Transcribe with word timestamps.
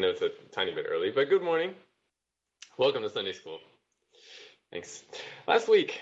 know 0.00 0.08
it's 0.08 0.22
a 0.22 0.30
tiny 0.50 0.74
bit 0.74 0.86
early, 0.88 1.10
but 1.10 1.28
good 1.28 1.42
morning. 1.42 1.74
Welcome 2.78 3.02
to 3.02 3.10
Sunday 3.10 3.34
School. 3.34 3.58
Thanks. 4.72 5.02
Last 5.46 5.68
week, 5.68 6.00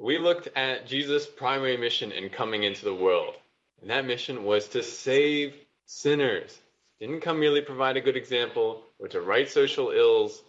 we 0.00 0.18
looked 0.18 0.48
at 0.56 0.88
Jesus' 0.88 1.26
primary 1.26 1.76
mission 1.76 2.10
in 2.10 2.28
coming 2.28 2.64
into 2.64 2.84
the 2.84 2.94
world. 2.94 3.34
And 3.80 3.90
that 3.90 4.04
mission 4.04 4.42
was 4.42 4.66
to 4.68 4.82
save 4.82 5.54
sinners. 5.84 6.58
Didn't 6.98 7.20
come 7.20 7.38
merely 7.38 7.60
provide 7.60 7.96
a 7.96 8.00
good 8.00 8.16
example 8.16 8.82
or 8.98 9.06
to 9.08 9.20
right 9.20 9.48
social 9.48 9.92
ills 9.92 10.42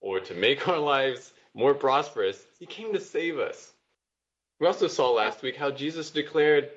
or 0.00 0.20
to 0.20 0.34
make 0.34 0.68
our 0.68 0.78
lives 0.78 1.32
more 1.52 1.74
prosperous. 1.74 2.40
He 2.60 2.66
came 2.66 2.92
to 2.92 3.00
save 3.00 3.40
us. 3.40 3.72
We 4.60 4.68
also 4.68 4.86
saw 4.86 5.10
last 5.10 5.42
week 5.42 5.56
how 5.56 5.72
Jesus 5.72 6.10
declared, 6.10 6.70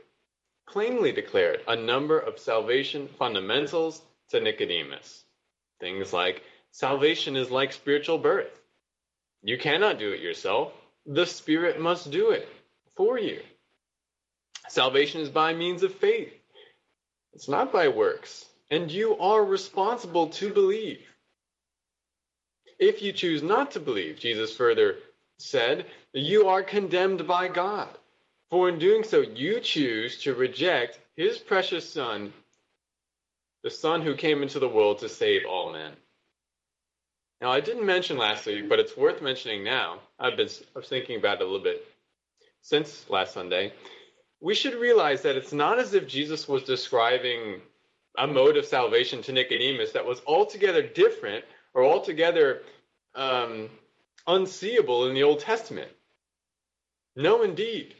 plainly 0.67 1.11
declared, 1.11 1.61
a 1.67 1.75
number 1.75 2.17
of 2.17 2.39
salvation 2.39 3.07
fundamentals 3.19 4.01
to 4.29 4.39
Nicodemus. 4.39 5.25
Things 5.79 6.13
like 6.13 6.43
salvation 6.71 7.35
is 7.35 7.51
like 7.51 7.73
spiritual 7.73 8.17
birth. 8.17 8.51
You 9.43 9.57
cannot 9.57 9.99
do 9.99 10.11
it 10.11 10.21
yourself. 10.21 10.73
The 11.05 11.25
Spirit 11.25 11.79
must 11.79 12.11
do 12.11 12.31
it 12.31 12.47
for 12.95 13.17
you. 13.17 13.39
Salvation 14.67 15.21
is 15.21 15.29
by 15.29 15.53
means 15.53 15.83
of 15.83 15.93
faith. 15.95 16.33
It's 17.33 17.47
not 17.47 17.71
by 17.71 17.87
works. 17.87 18.45
And 18.69 18.91
you 18.91 19.17
are 19.17 19.43
responsible 19.43 20.27
to 20.29 20.53
believe. 20.53 21.01
If 22.77 23.01
you 23.01 23.11
choose 23.11 23.41
not 23.41 23.71
to 23.71 23.79
believe, 23.79 24.19
Jesus 24.19 24.55
further 24.55 24.97
said, 25.37 25.85
you 26.13 26.47
are 26.47 26.63
condemned 26.63 27.27
by 27.27 27.47
God. 27.47 27.89
For 28.49 28.69
in 28.69 28.79
doing 28.79 29.03
so, 29.03 29.21
you 29.21 29.59
choose 29.59 30.21
to 30.23 30.33
reject 30.33 30.99
his 31.15 31.37
precious 31.37 31.87
Son 31.87 32.33
the 33.63 33.69
Son 33.69 34.01
who 34.01 34.15
came 34.15 34.41
into 34.41 34.59
the 34.59 34.69
world 34.69 34.99
to 34.99 35.09
save 35.09 35.41
all 35.45 35.73
men. 35.73 35.93
Now, 37.41 37.51
I 37.51 37.61
didn't 37.61 37.85
mention 37.85 38.17
last 38.17 38.45
week, 38.45 38.67
but 38.67 38.79
it's 38.79 38.97
worth 38.97 39.21
mentioning 39.21 39.63
now. 39.63 39.99
I've 40.19 40.35
been 40.35 40.49
thinking 40.83 41.17
about 41.17 41.39
it 41.39 41.43
a 41.43 41.45
little 41.45 41.63
bit 41.63 41.85
since 42.61 43.09
last 43.09 43.33
Sunday. 43.33 43.73
We 44.41 44.55
should 44.55 44.75
realize 44.75 45.21
that 45.21 45.35
it's 45.35 45.53
not 45.53 45.79
as 45.79 45.93
if 45.93 46.07
Jesus 46.07 46.47
was 46.47 46.63
describing 46.63 47.61
a 48.17 48.27
mode 48.27 48.57
of 48.57 48.65
salvation 48.65 49.21
to 49.23 49.31
Nicodemus 49.31 49.93
that 49.93 50.05
was 50.05 50.21
altogether 50.27 50.81
different 50.81 51.45
or 51.73 51.85
altogether 51.85 52.61
um, 53.15 53.69
unseeable 54.27 55.07
in 55.07 55.13
the 55.13 55.23
Old 55.23 55.39
Testament. 55.39 55.91
No, 57.15 57.43
indeed. 57.43 57.95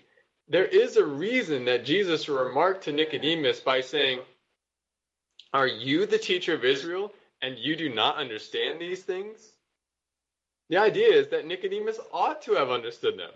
There 0.47 0.65
is 0.65 0.97
a 0.97 1.05
reason 1.05 1.65
that 1.65 1.85
Jesus 1.85 2.27
remarked 2.27 2.85
to 2.85 2.91
Nicodemus 2.91 3.59
by 3.59 3.81
saying, 3.81 4.19
are 5.53 5.67
you 5.67 6.05
the 6.05 6.17
teacher 6.17 6.53
of 6.53 6.63
Israel 6.63 7.11
and 7.41 7.57
you 7.57 7.75
do 7.75 7.89
not 7.93 8.17
understand 8.17 8.79
these 8.79 9.01
things? 9.01 9.39
The 10.69 10.77
idea 10.77 11.09
is 11.09 11.29
that 11.29 11.45
Nicodemus 11.45 11.99
ought 12.13 12.43
to 12.43 12.53
have 12.53 12.69
understood 12.69 13.17
them. 13.17 13.31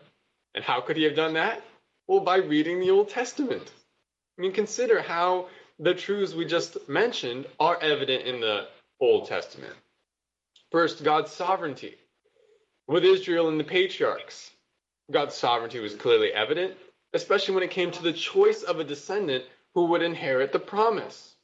And 0.53 0.64
how 0.64 0.81
could 0.81 0.97
he 0.97 1.03
have 1.03 1.16
done 1.16 1.33
that? 1.33 1.64
Well, 2.08 2.20
by 2.20 2.38
reading 2.38 2.80
the 2.80 2.92
Old 2.92 3.09
Testament. 3.09 3.72
I 4.38 4.42
mean, 4.42 4.52
consider 4.52 5.02
how 5.02 5.47
the 5.80 5.95
truths 5.95 6.33
we 6.33 6.45
just 6.45 6.88
mentioned 6.88 7.47
are 7.59 7.80
evident 7.81 8.25
in 8.25 8.39
the 8.39 8.67
Old 9.00 9.27
Testament. 9.27 9.73
First, 10.72 11.03
God's 11.03 11.31
sovereignty. 11.31 11.95
With 12.88 13.05
Israel 13.05 13.48
and 13.48 13.59
the 13.59 13.64
patriarchs, 13.64 14.52
God's 15.09 15.36
sovereignty 15.36 15.80
was 15.80 15.95
clearly 15.95 16.33
evident, 16.33 16.75
especially 17.14 17.55
when 17.55 17.64
it 17.64 17.72
came 17.72 17.92
to 17.92 18.03
the 18.03 18.14
choice 18.14 18.64
of 18.64 18.80
a 18.80 18.83
descendant 18.83 19.45
who 19.73 19.86
would 19.86 20.02
inherit 20.02 20.52
the 20.52 20.59
promise. 20.59 21.36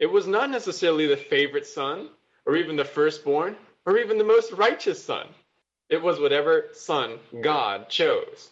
It 0.00 0.10
was 0.10 0.26
not 0.26 0.48
necessarily 0.48 1.06
the 1.06 1.16
favorite 1.18 1.66
son, 1.66 2.08
or 2.46 2.56
even 2.56 2.74
the 2.74 2.86
firstborn, 2.86 3.54
or 3.84 3.98
even 3.98 4.16
the 4.16 4.24
most 4.24 4.50
righteous 4.52 5.04
son. 5.04 5.26
It 5.90 6.00
was 6.00 6.18
whatever 6.18 6.70
son 6.72 7.18
God 7.42 7.90
chose. 7.90 8.48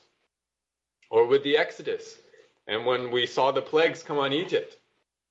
Or 1.10 1.26
with 1.26 1.42
the 1.44 1.56
Exodus, 1.56 2.18
and 2.66 2.84
when 2.84 3.10
we 3.10 3.24
saw 3.24 3.50
the 3.50 3.62
plagues 3.62 4.02
come 4.02 4.18
on 4.18 4.34
Egypt, 4.34 4.76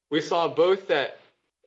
we 0.09 0.19
saw 0.19 0.47
both 0.47 0.88
that 0.88 1.19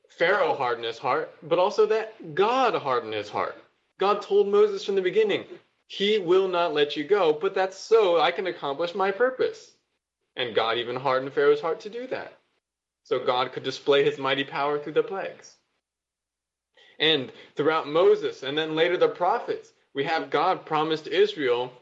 Pharaoh 0.09 0.53
hardened 0.53 0.85
his 0.85 0.97
heart, 0.97 1.33
but 1.43 1.57
also 1.57 1.85
that 1.85 2.35
God 2.35 2.75
hardened 2.75 3.13
his 3.13 3.29
heart. 3.29 3.55
God 3.99 4.21
told 4.21 4.49
Moses 4.49 4.83
from 4.83 4.95
the 4.95 5.01
beginning, 5.01 5.45
He 5.87 6.19
will 6.19 6.49
not 6.49 6.73
let 6.73 6.97
you 6.97 7.05
go, 7.05 7.31
but 7.31 7.55
that's 7.55 7.77
so 7.77 8.19
I 8.19 8.31
can 8.31 8.47
accomplish 8.47 8.95
my 8.95 9.11
purpose. 9.11 9.71
And 10.35 10.53
God 10.53 10.77
even 10.77 10.97
hardened 10.97 11.31
Pharaoh's 11.31 11.61
heart 11.61 11.79
to 11.81 11.89
do 11.89 12.05
that 12.07 12.40
so 13.03 13.19
God 13.19 13.51
could 13.51 13.63
display 13.63 14.03
his 14.03 14.17
mighty 14.17 14.43
power 14.43 14.79
through 14.79 14.93
the 14.93 15.03
plagues. 15.03 15.55
And 16.99 17.31
throughout 17.55 17.87
Moses 17.87 18.43
and 18.43 18.57
then 18.57 18.75
later 18.75 18.97
the 18.97 19.07
prophets, 19.07 19.71
we 19.93 20.03
have 20.03 20.29
God 20.29 20.65
promised 20.65 21.07
Israel, 21.07 21.73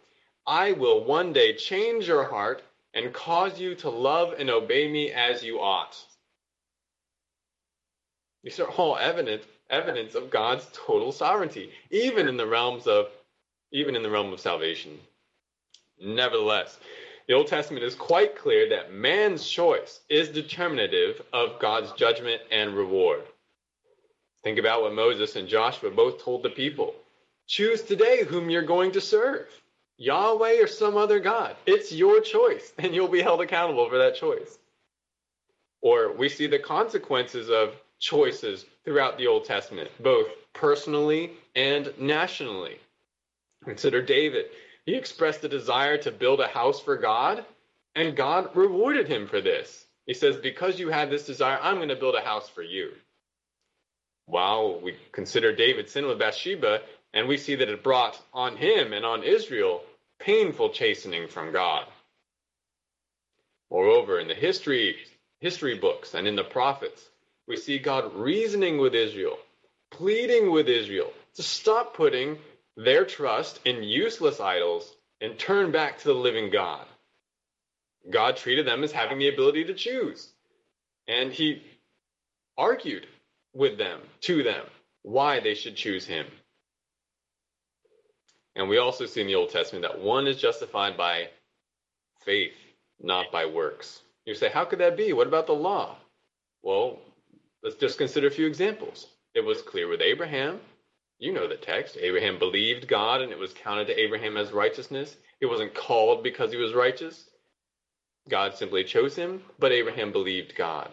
I 0.48 0.72
will 0.72 1.04
one 1.04 1.34
day 1.34 1.54
change 1.56 2.08
your 2.08 2.24
heart 2.24 2.64
and 2.94 3.14
cause 3.14 3.60
you 3.60 3.76
to 3.76 3.90
love 3.90 4.34
and 4.40 4.50
obey 4.50 4.90
me 4.90 5.12
as 5.12 5.44
you 5.44 5.60
ought. 5.60 5.96
These 8.44 8.60
are 8.60 8.70
all 8.70 8.98
evidence 8.98 9.46
evidence 9.70 10.16
of 10.16 10.32
God's 10.32 10.68
total 10.74 11.12
sovereignty, 11.12 11.72
even 11.92 12.28
in 12.28 12.38
the 12.38 12.48
realms 12.48 12.88
of 12.88 13.10
even 13.72 13.96
in 13.96 14.02
the 14.02 14.10
realm 14.10 14.34
of 14.34 14.40
salvation. 14.40 14.98
Nevertheless, 16.02 16.80
the 17.30 17.36
Old 17.36 17.46
Testament 17.46 17.86
is 17.86 17.94
quite 17.94 18.36
clear 18.36 18.68
that 18.70 18.92
man's 18.92 19.48
choice 19.48 20.00
is 20.10 20.30
determinative 20.30 21.22
of 21.32 21.60
God's 21.60 21.92
judgment 21.92 22.42
and 22.52 22.74
reward. 22.74 23.22
Think 24.44 24.58
about 24.58 24.82
what 24.82 24.96
Moses 24.96 25.36
and 25.36 25.48
Joshua 25.48 25.92
both 25.92 26.24
told 26.24 26.42
the 26.42 26.50
people 26.50 26.96
choose 27.46 27.84
today 27.84 28.24
whom 28.24 28.50
you're 28.50 28.64
going 28.64 28.92
to 28.94 29.02
serve 29.02 29.48
Yahweh 29.98 30.60
or 30.60 30.66
some 30.66 30.98
other 30.98 31.20
God. 31.20 31.56
It's 31.68 31.92
your 31.92 32.20
choice, 32.20 32.74
and 32.80 32.96
you'll 32.96 33.08
be 33.08 33.22
held 33.22 33.42
accountable 33.42 33.88
for 33.90 34.00
that 34.00 34.16
choice. 34.16 34.58
Or 35.82 36.12
we 36.12 36.30
see 36.30 36.48
the 36.48 36.58
consequences 36.58 37.52
of 37.52 37.76
choices 38.00 38.66
throughout 38.86 39.20
the 39.20 39.28
Old 39.28 39.46
Testament, 39.46 39.92
both 40.00 40.28
personally 40.54 41.34
and 41.56 41.94
nationally. 42.00 42.80
Consider 43.64 44.02
David. 44.02 44.46
He 44.90 44.96
expressed 44.96 45.44
a 45.44 45.48
desire 45.48 46.00
to 46.00 46.12
build 46.12 46.40
a 46.40 46.48
house 46.48 46.80
for 46.80 46.98
God, 46.98 47.46
and 47.94 48.18
God 48.18 48.56
rewarded 48.56 49.08
him 49.08 49.28
for 49.28 49.40
this. 49.40 49.86
He 50.08 50.16
says, 50.16 50.38
Because 50.38 50.80
you 50.80 50.90
have 50.90 51.12
this 51.12 51.28
desire, 51.28 51.60
I'm 51.62 51.76
going 51.76 51.90
to 51.90 51.96
build 51.96 52.16
a 52.16 52.22
house 52.22 52.50
for 52.50 52.64
you. 52.64 52.94
While 54.26 54.82
we 54.82 54.96
consider 55.12 55.56
David's 55.56 55.92
sin 55.92 56.08
with 56.08 56.18
Bathsheba, 56.18 56.82
and 57.14 57.28
we 57.28 57.38
see 57.38 57.54
that 57.54 57.70
it 57.70 57.84
brought 57.84 58.20
on 58.34 58.58
him 58.58 58.94
and 58.94 59.06
on 59.06 59.22
Israel 59.22 59.84
painful 60.20 60.72
chastening 60.72 61.28
from 61.28 61.54
God. 61.54 61.86
Moreover, 63.70 64.20
in 64.20 64.28
the 64.28 64.34
history, 64.34 64.96
history 65.40 65.78
books 65.78 66.16
and 66.16 66.28
in 66.28 66.36
the 66.36 66.44
prophets, 66.44 67.08
we 67.48 67.58
see 67.58 67.78
God 67.78 68.16
reasoning 68.16 68.80
with 68.80 68.96
Israel, 68.96 69.38
pleading 69.92 70.50
with 70.50 70.68
Israel 70.68 71.14
to 71.36 71.44
stop 71.44 71.94
putting 71.94 72.40
their 72.80 73.04
trust 73.04 73.60
in 73.66 73.84
useless 73.84 74.40
idols 74.40 74.96
and 75.20 75.38
turn 75.38 75.70
back 75.70 76.00
to 76.00 76.06
the 76.06 76.14
living 76.14 76.50
God. 76.50 76.86
God 78.10 78.38
treated 78.38 78.66
them 78.66 78.86
as 78.86 78.92
having 78.94 79.20
the 79.20 79.28
ability 79.28 79.66
to 79.66 79.74
choose. 79.74 80.32
And 81.06 81.34
he 81.34 81.62
argued 82.58 83.06
with 83.54 83.78
them, 83.78 84.00
to 84.22 84.44
them, 84.44 84.66
why 85.02 85.42
they 85.42 85.56
should 85.56 85.76
choose 85.76 86.06
him. 86.06 86.26
And 88.56 88.70
we 88.70 88.78
also 88.78 89.06
see 89.06 89.22
in 89.22 89.28
the 89.28 89.36
Old 89.36 89.50
Testament 89.50 89.84
that 89.84 90.00
one 90.00 90.26
is 90.26 90.38
justified 90.38 90.96
by 90.96 91.28
faith, 92.24 92.54
not 93.02 93.30
by 93.30 93.46
works. 93.46 94.02
You 94.26 94.36
say, 94.36 94.50
how 94.50 94.64
could 94.64 94.80
that 94.80 94.96
be? 94.96 95.12
What 95.12 95.28
about 95.28 95.48
the 95.48 95.54
law? 95.54 95.98
Well, 96.64 97.00
let's 97.62 97.76
just 97.76 97.98
consider 97.98 98.28
a 98.28 98.32
few 98.32 98.48
examples. 98.48 99.08
It 99.36 99.44
was 99.44 99.62
clear 99.62 99.90
with 99.90 100.02
Abraham 100.02 100.62
you 101.20 101.34
know 101.34 101.48
the 101.48 101.56
text. 101.56 101.98
Abraham 102.00 102.40
believed 102.40 102.88
God 102.88 103.22
and 103.22 103.32
it 103.32 103.38
was 103.38 103.54
counted 103.54 103.88
to 103.88 104.00
Abraham 104.00 104.38
as 104.38 104.52
righteousness. 104.52 105.18
He 105.40 105.46
wasn't 105.46 105.76
called 105.76 106.24
because 106.24 106.52
he 106.52 106.58
was 106.58 106.74
righteous. 106.74 107.30
God 108.30 108.56
simply 108.56 108.84
chose 108.84 109.16
him, 109.16 109.42
but 109.60 109.72
Abraham 109.72 110.12
believed 110.12 110.56
God. 110.56 110.92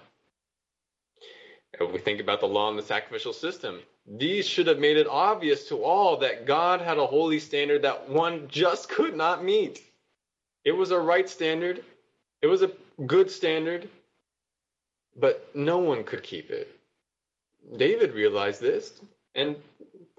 If 1.79 1.93
we 1.93 1.99
think 1.99 2.21
about 2.21 2.41
the 2.41 2.47
law 2.47 2.71
and 2.71 2.79
the 2.79 2.83
sacrificial 2.83 3.33
system, 3.33 3.81
these 4.07 4.47
should 4.47 4.67
have 4.67 4.79
made 4.79 4.97
it 4.97 5.07
obvious 5.07 5.69
to 5.69 5.83
all 5.83 6.17
that 6.19 6.47
God 6.47 6.81
had 6.81 6.99
a 6.99 7.07
holy 7.07 7.39
standard 7.39 7.83
that 7.83 8.09
one 8.09 8.49
just 8.49 8.89
could 8.89 9.17
not 9.17 9.45
meet. 9.45 9.83
It 10.65 10.73
was 10.73 10.91
a 10.91 10.99
right 10.99 11.29
standard, 11.29 11.85
it 12.41 12.47
was 12.47 12.63
a 12.63 12.73
good 13.07 13.31
standard, 13.31 13.89
but 15.17 15.51
no 15.55 15.79
one 15.79 16.05
could 16.05 16.23
keep 16.23 16.51
it. 16.51 16.71
David 17.77 18.15
realized 18.15 18.61
this, 18.61 19.01
and 19.35 19.57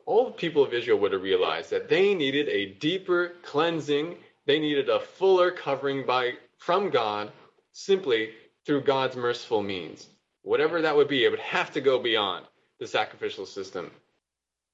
all 0.08 0.26
the 0.26 0.32
people 0.32 0.64
of 0.64 0.74
Israel 0.74 0.98
would 1.00 1.12
have 1.12 1.22
realized 1.22 1.70
that 1.70 1.90
they 1.90 2.16
needed 2.16 2.48
a 2.48 2.74
deeper 2.80 3.34
cleansing, 3.44 4.16
they 4.46 4.58
needed 4.58 4.90
a 4.90 5.02
fuller 5.02 5.52
covering 5.52 6.06
by 6.06 6.32
from 6.58 6.90
God 6.90 7.32
simply 7.74 8.32
through 8.66 8.82
God's 8.84 9.18
merciful 9.18 9.62
means. 9.62 10.08
Whatever 10.44 10.82
that 10.82 10.96
would 10.96 11.10
be, 11.10 11.26
it 11.26 11.30
would 11.30 11.40
have 11.40 11.72
to 11.72 11.82
go 11.82 12.00
beyond 12.00 12.46
the 12.80 12.88
sacrificial 12.88 13.46
system 13.46 13.92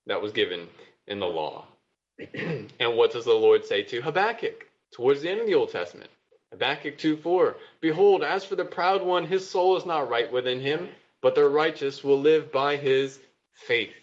that 0.05 0.21
was 0.21 0.31
given 0.31 0.67
in 1.07 1.19
the 1.19 1.25
law. 1.25 1.65
and 2.35 2.95
what 2.95 3.11
does 3.11 3.25
the 3.25 3.33
Lord 3.33 3.65
say 3.65 3.81
to 3.81 4.01
Habakkuk 4.01 4.67
towards 4.91 5.21
the 5.21 5.29
end 5.29 5.41
of 5.41 5.47
the 5.47 5.55
Old 5.55 5.71
Testament? 5.71 6.11
Habakkuk 6.51 6.99
2:4 6.99 7.55
Behold, 7.81 8.21
as 8.21 8.45
for 8.45 8.55
the 8.55 8.65
proud 8.65 9.01
one, 9.01 9.25
his 9.25 9.49
soul 9.49 9.77
is 9.77 9.85
not 9.85 10.09
right 10.09 10.31
within 10.31 10.59
him, 10.59 10.89
but 11.21 11.33
the 11.33 11.49
righteous 11.49 12.03
will 12.03 12.19
live 12.19 12.51
by 12.51 12.75
his 12.75 13.19
faith. 13.55 14.02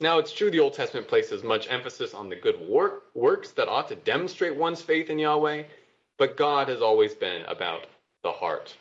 Now, 0.00 0.18
it's 0.18 0.32
true 0.32 0.50
the 0.50 0.60
Old 0.60 0.74
Testament 0.74 1.08
places 1.08 1.44
much 1.44 1.70
emphasis 1.70 2.14
on 2.14 2.28
the 2.28 2.36
good 2.36 2.60
work, 2.60 3.04
works 3.14 3.52
that 3.52 3.68
ought 3.68 3.88
to 3.88 3.96
demonstrate 3.96 4.56
one's 4.56 4.82
faith 4.82 5.08
in 5.08 5.18
Yahweh, 5.18 5.64
but 6.18 6.36
God 6.36 6.68
has 6.68 6.82
always 6.82 7.14
been 7.14 7.42
about 7.46 7.86
the 8.22 8.32
heart. 8.32 8.76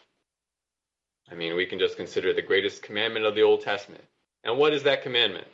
I 1.31 1.36
mean, 1.36 1.56
we 1.56 1.65
can 1.65 1.80
just 1.80 1.98
consider 1.98 2.33
the 2.33 2.42
greatest 2.42 2.81
commandment 2.81 3.25
of 3.25 3.36
the 3.36 3.44
Old 3.44 3.62
Testament. 3.62 4.04
And 4.44 4.57
what 4.57 4.74
is 4.74 4.83
that 4.83 5.04
commandment? 5.04 5.48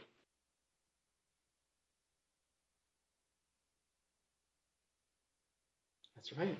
That's 6.15 6.33
right. 6.37 6.57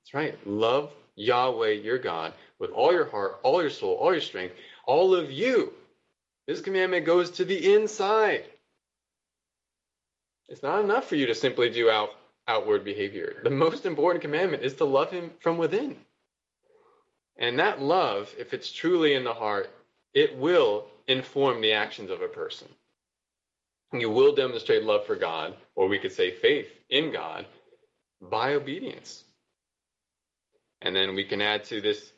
That's 0.00 0.14
right. 0.14 0.46
Love 0.46 0.92
Yahweh 1.16 1.72
your 1.72 1.98
God 1.98 2.32
with 2.58 2.70
all 2.70 2.92
your 2.92 3.06
heart, 3.06 3.40
all 3.42 3.60
your 3.60 3.70
soul, 3.70 3.94
all 3.96 4.12
your 4.12 4.20
strength, 4.20 4.54
all 4.86 5.14
of 5.14 5.30
you. 5.30 5.72
This 6.46 6.60
commandment 6.60 7.06
goes 7.06 7.30
to 7.32 7.44
the 7.44 7.74
inside. 7.74 8.44
It's 10.48 10.62
not 10.62 10.84
enough 10.84 11.08
for 11.08 11.16
you 11.16 11.26
to 11.26 11.34
simply 11.34 11.70
do 11.70 11.88
out, 11.88 12.10
outward 12.48 12.84
behavior. 12.84 13.40
The 13.42 13.50
most 13.50 13.86
important 13.86 14.22
commandment 14.22 14.64
is 14.64 14.74
to 14.74 14.84
love 14.84 15.10
him 15.10 15.30
from 15.40 15.56
within. 15.56 15.96
And 17.38 17.58
that 17.58 17.80
love, 17.80 18.34
if 18.38 18.52
it's 18.52 18.70
truly 18.70 19.14
in 19.14 19.24
the 19.24 19.32
heart, 19.32 19.70
it 20.12 20.36
will 20.36 20.86
inform 21.06 21.60
the 21.60 21.72
actions 21.72 22.10
of 22.10 22.20
a 22.20 22.28
person. 22.28 22.68
You 23.92 24.10
will 24.10 24.34
demonstrate 24.34 24.84
love 24.84 25.06
for 25.06 25.16
God, 25.16 25.54
or 25.74 25.88
we 25.88 25.98
could 25.98 26.12
say 26.12 26.30
faith 26.30 26.68
in 26.88 27.12
God, 27.12 27.46
by 28.20 28.54
obedience. 28.54 29.22
And 30.80 30.94
then 30.96 31.14
we 31.14 31.24
can 31.24 31.40
add 31.40 31.64
to 31.64 31.80
this 31.80 32.12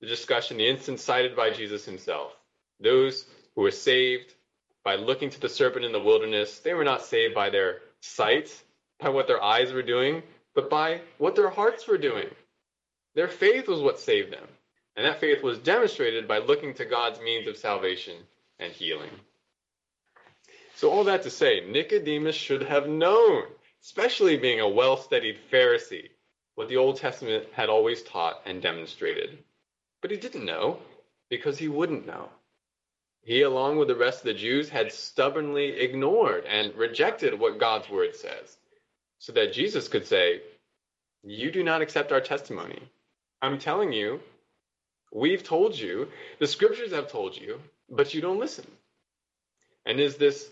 the 0.00 0.06
discussion 0.06 0.56
the 0.56 0.68
instance 0.68 1.02
cited 1.02 1.36
by 1.36 1.50
Jesus 1.50 1.84
himself. 1.84 2.32
Those 2.80 3.26
who 3.54 3.62
were 3.62 3.70
saved 3.70 4.34
by 4.84 4.96
looking 4.96 5.30
to 5.30 5.40
the 5.40 5.48
serpent 5.48 5.84
in 5.84 5.92
the 5.92 6.00
wilderness, 6.00 6.60
they 6.60 6.74
were 6.74 6.84
not 6.84 7.04
saved 7.04 7.34
by 7.34 7.50
their 7.50 7.80
sight, 8.00 8.50
by 8.98 9.10
what 9.10 9.26
their 9.26 9.42
eyes 9.42 9.72
were 9.72 9.82
doing, 9.82 10.22
but 10.54 10.70
by 10.70 11.00
what 11.18 11.36
their 11.36 11.50
hearts 11.50 11.86
were 11.86 11.98
doing. 11.98 12.28
Their 13.14 13.28
faith 13.28 13.68
was 13.68 13.80
what 13.80 14.00
saved 14.00 14.32
them. 14.32 14.46
And 14.96 15.06
that 15.06 15.20
faith 15.20 15.42
was 15.42 15.58
demonstrated 15.58 16.26
by 16.26 16.38
looking 16.38 16.74
to 16.74 16.84
God's 16.84 17.20
means 17.20 17.46
of 17.48 17.56
salvation 17.56 18.16
and 18.58 18.72
healing. 18.72 19.10
So, 20.76 20.90
all 20.90 21.04
that 21.04 21.22
to 21.24 21.30
say, 21.30 21.60
Nicodemus 21.66 22.34
should 22.34 22.62
have 22.62 22.88
known, 22.88 23.44
especially 23.82 24.36
being 24.36 24.60
a 24.60 24.68
well 24.68 24.96
studied 24.96 25.38
Pharisee, 25.52 26.08
what 26.54 26.68
the 26.68 26.78
Old 26.78 26.96
Testament 26.96 27.46
had 27.52 27.68
always 27.68 28.02
taught 28.02 28.42
and 28.46 28.62
demonstrated. 28.62 29.38
But 30.00 30.10
he 30.10 30.16
didn't 30.16 30.44
know 30.44 30.78
because 31.28 31.58
he 31.58 31.68
wouldn't 31.68 32.06
know. 32.06 32.30
He, 33.22 33.42
along 33.42 33.76
with 33.76 33.88
the 33.88 33.96
rest 33.96 34.20
of 34.20 34.24
the 34.24 34.34
Jews, 34.34 34.68
had 34.68 34.92
stubbornly 34.92 35.80
ignored 35.80 36.44
and 36.46 36.74
rejected 36.74 37.38
what 37.38 37.60
God's 37.60 37.88
word 37.88 38.16
says, 38.16 38.56
so 39.18 39.32
that 39.32 39.52
Jesus 39.52 39.88
could 39.88 40.06
say, 40.06 40.40
You 41.22 41.50
do 41.50 41.62
not 41.62 41.82
accept 41.82 42.12
our 42.12 42.20
testimony. 42.20 42.80
I'm 43.42 43.58
telling 43.58 43.92
you, 43.92 44.20
we've 45.12 45.44
told 45.44 45.78
you, 45.78 46.08
the 46.38 46.46
scriptures 46.46 46.92
have 46.92 47.10
told 47.10 47.36
you, 47.36 47.60
but 47.88 48.14
you 48.14 48.20
don't 48.20 48.38
listen. 48.38 48.66
And 49.84 50.00
is 50.00 50.16
this 50.16 50.48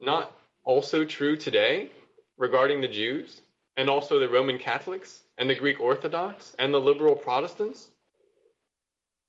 not 0.00 0.32
also 0.64 1.04
true 1.04 1.36
today 1.36 1.90
regarding 2.38 2.80
the 2.80 2.88
Jews 2.88 3.40
and 3.76 3.88
also 3.88 4.18
the 4.18 4.28
Roman 4.28 4.58
Catholics 4.58 5.20
and 5.38 5.48
the 5.48 5.54
Greek 5.54 5.80
Orthodox 5.80 6.54
and 6.58 6.72
the 6.72 6.80
liberal 6.80 7.14
Protestants? 7.14 7.88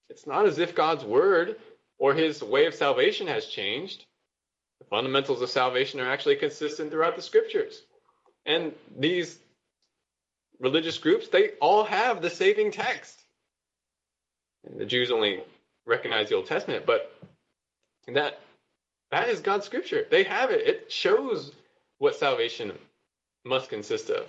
It's 0.09 0.27
not 0.27 0.45
as 0.45 0.57
if 0.57 0.73
God's 0.75 1.03
word 1.03 1.57
or 1.99 2.13
his 2.13 2.43
way 2.43 2.65
of 2.65 2.75
salvation 2.75 3.27
has 3.27 3.45
changed. 3.45 4.05
The 4.79 4.85
fundamentals 4.85 5.41
of 5.41 5.49
salvation 5.49 5.99
are 5.99 6.09
actually 6.09 6.35
consistent 6.35 6.91
throughout 6.91 7.15
the 7.15 7.21
scriptures. 7.21 7.81
And 8.45 8.73
these 8.97 9.39
religious 10.59 10.97
groups, 10.97 11.27
they 11.27 11.51
all 11.59 11.83
have 11.83 12.21
the 12.21 12.29
saving 12.29 12.71
text. 12.71 13.19
And 14.65 14.79
the 14.79 14.85
Jews 14.85 15.11
only 15.11 15.43
recognize 15.85 16.29
the 16.29 16.35
Old 16.35 16.47
Testament, 16.47 16.85
but 16.85 17.13
that 18.07 18.39
that 19.11 19.29
is 19.29 19.39
God's 19.39 19.65
scripture. 19.65 20.05
They 20.09 20.23
have 20.23 20.51
it. 20.51 20.67
It 20.67 20.91
shows 20.91 21.53
what 21.97 22.15
salvation 22.15 22.73
must 23.45 23.69
consist 23.69 24.09
of. 24.09 24.27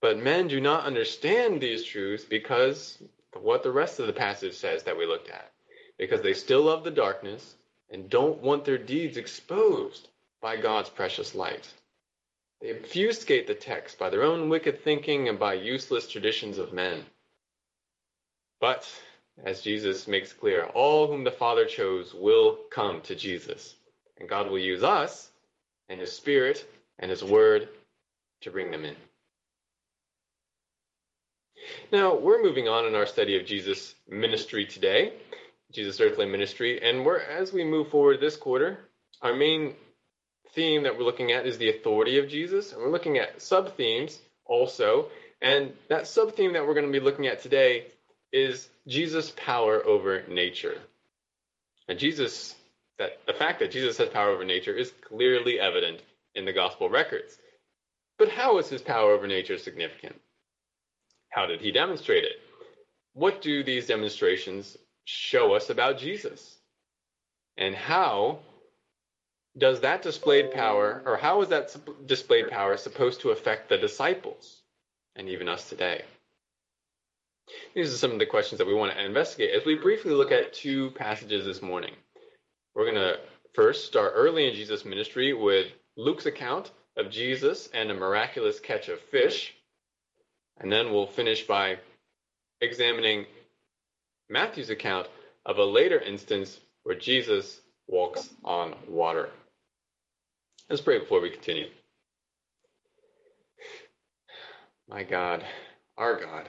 But 0.00 0.18
men 0.18 0.48
do 0.48 0.60
not 0.60 0.84
understand 0.84 1.60
these 1.60 1.84
truths 1.84 2.24
because 2.24 3.02
what 3.34 3.62
the 3.62 3.70
rest 3.70 4.00
of 4.00 4.06
the 4.06 4.12
passage 4.12 4.54
says 4.54 4.82
that 4.84 4.96
we 4.96 5.06
looked 5.06 5.28
at 5.28 5.52
because 6.00 6.22
they 6.22 6.32
still 6.32 6.62
love 6.62 6.82
the 6.82 6.90
darkness 6.90 7.56
and 7.90 8.08
don't 8.08 8.40
want 8.40 8.64
their 8.64 8.78
deeds 8.78 9.18
exposed 9.18 10.08
by 10.40 10.56
God's 10.56 10.88
precious 10.88 11.34
light. 11.34 11.70
They 12.62 12.70
obfuscate 12.70 13.46
the 13.46 13.54
text 13.54 13.98
by 13.98 14.08
their 14.08 14.22
own 14.22 14.48
wicked 14.48 14.82
thinking 14.82 15.28
and 15.28 15.38
by 15.38 15.54
useless 15.54 16.08
traditions 16.08 16.56
of 16.56 16.72
men. 16.72 17.04
But, 18.62 18.90
as 19.44 19.60
Jesus 19.60 20.08
makes 20.08 20.32
clear, 20.32 20.64
all 20.64 21.06
whom 21.06 21.22
the 21.22 21.30
Father 21.30 21.66
chose 21.66 22.14
will 22.14 22.58
come 22.70 23.02
to 23.02 23.14
Jesus. 23.14 23.74
And 24.18 24.28
God 24.28 24.50
will 24.50 24.58
use 24.58 24.82
us 24.82 25.28
and 25.90 26.00
His 26.00 26.12
Spirit 26.12 26.66
and 26.98 27.10
His 27.10 27.22
Word 27.22 27.68
to 28.40 28.50
bring 28.50 28.70
them 28.70 28.86
in. 28.86 28.96
Now, 31.92 32.16
we're 32.16 32.42
moving 32.42 32.68
on 32.68 32.86
in 32.86 32.94
our 32.94 33.06
study 33.06 33.38
of 33.38 33.44
Jesus' 33.44 33.94
ministry 34.08 34.64
today. 34.64 35.12
Jesus' 35.72 36.00
earthly 36.00 36.26
ministry. 36.26 36.82
And 36.82 37.04
we're 37.04 37.18
as 37.18 37.52
we 37.52 37.64
move 37.64 37.88
forward 37.88 38.20
this 38.20 38.36
quarter, 38.36 38.78
our 39.22 39.34
main 39.34 39.74
theme 40.54 40.82
that 40.82 40.96
we're 40.96 41.04
looking 41.04 41.32
at 41.32 41.46
is 41.46 41.58
the 41.58 41.70
authority 41.70 42.18
of 42.18 42.28
Jesus, 42.28 42.72
and 42.72 42.82
we're 42.82 42.90
looking 42.90 43.18
at 43.18 43.40
sub 43.40 43.76
themes 43.76 44.18
also. 44.44 45.08
And 45.40 45.72
that 45.88 46.06
sub 46.06 46.34
theme 46.34 46.52
that 46.54 46.66
we're 46.66 46.74
going 46.74 46.86
to 46.86 46.92
be 46.92 47.04
looking 47.04 47.26
at 47.26 47.42
today 47.42 47.86
is 48.32 48.68
Jesus' 48.86 49.32
power 49.36 49.84
over 49.84 50.22
nature. 50.28 50.78
And 51.88 51.98
Jesus, 51.98 52.54
that 52.98 53.18
the 53.26 53.32
fact 53.32 53.60
that 53.60 53.70
Jesus 53.70 53.98
has 53.98 54.08
power 54.08 54.30
over 54.30 54.44
nature 54.44 54.74
is 54.74 54.92
clearly 55.02 55.58
evident 55.58 56.00
in 56.34 56.44
the 56.44 56.52
gospel 56.52 56.88
records. 56.88 57.36
But 58.18 58.28
how 58.28 58.58
is 58.58 58.68
his 58.68 58.82
power 58.82 59.12
over 59.12 59.26
nature 59.26 59.58
significant? 59.58 60.20
How 61.30 61.46
did 61.46 61.60
he 61.60 61.72
demonstrate 61.72 62.24
it? 62.24 62.36
What 63.14 63.42
do 63.42 63.64
these 63.64 63.86
demonstrations 63.86 64.76
show 65.04 65.54
us 65.54 65.70
about 65.70 65.98
Jesus? 65.98 66.56
And 67.56 67.74
how 67.74 68.38
does 69.58 69.80
that 69.80 70.02
displayed 70.02 70.52
power, 70.52 71.02
or 71.04 71.16
how 71.16 71.42
is 71.42 71.48
that 71.48 71.76
displayed 72.06 72.48
power 72.48 72.76
supposed 72.76 73.20
to 73.22 73.30
affect 73.30 73.68
the 73.68 73.78
disciples 73.78 74.62
and 75.16 75.28
even 75.28 75.48
us 75.48 75.68
today? 75.68 76.02
These 77.74 77.92
are 77.92 77.96
some 77.96 78.12
of 78.12 78.18
the 78.18 78.26
questions 78.26 78.58
that 78.58 78.66
we 78.66 78.74
want 78.74 78.92
to 78.92 79.04
investigate 79.04 79.54
as 79.54 79.66
we 79.66 79.74
briefly 79.74 80.12
look 80.12 80.30
at 80.30 80.52
two 80.52 80.90
passages 80.92 81.44
this 81.44 81.62
morning. 81.62 81.94
We're 82.74 82.84
going 82.84 82.94
to 82.94 83.18
first 83.54 83.86
start 83.86 84.12
early 84.14 84.48
in 84.48 84.54
Jesus' 84.54 84.84
ministry 84.84 85.34
with 85.34 85.66
Luke's 85.96 86.26
account 86.26 86.70
of 86.96 87.10
Jesus 87.10 87.68
and 87.74 87.90
a 87.90 87.94
miraculous 87.94 88.60
catch 88.60 88.88
of 88.88 89.00
fish. 89.00 89.54
And 90.60 90.70
then 90.70 90.92
we'll 90.92 91.06
finish 91.06 91.46
by 91.46 91.78
examining 92.60 93.26
Matthew's 94.30 94.70
account 94.70 95.08
of 95.44 95.58
a 95.58 95.64
later 95.64 95.98
instance 95.98 96.60
where 96.84 96.94
Jesus 96.94 97.60
walks 97.88 98.30
on 98.44 98.74
water. 98.88 99.28
Let's 100.68 100.80
pray 100.80 101.00
before 101.00 101.20
we 101.20 101.30
continue. 101.30 101.66
My 104.88 105.02
God, 105.02 105.44
our 105.98 106.20
God, 106.20 106.48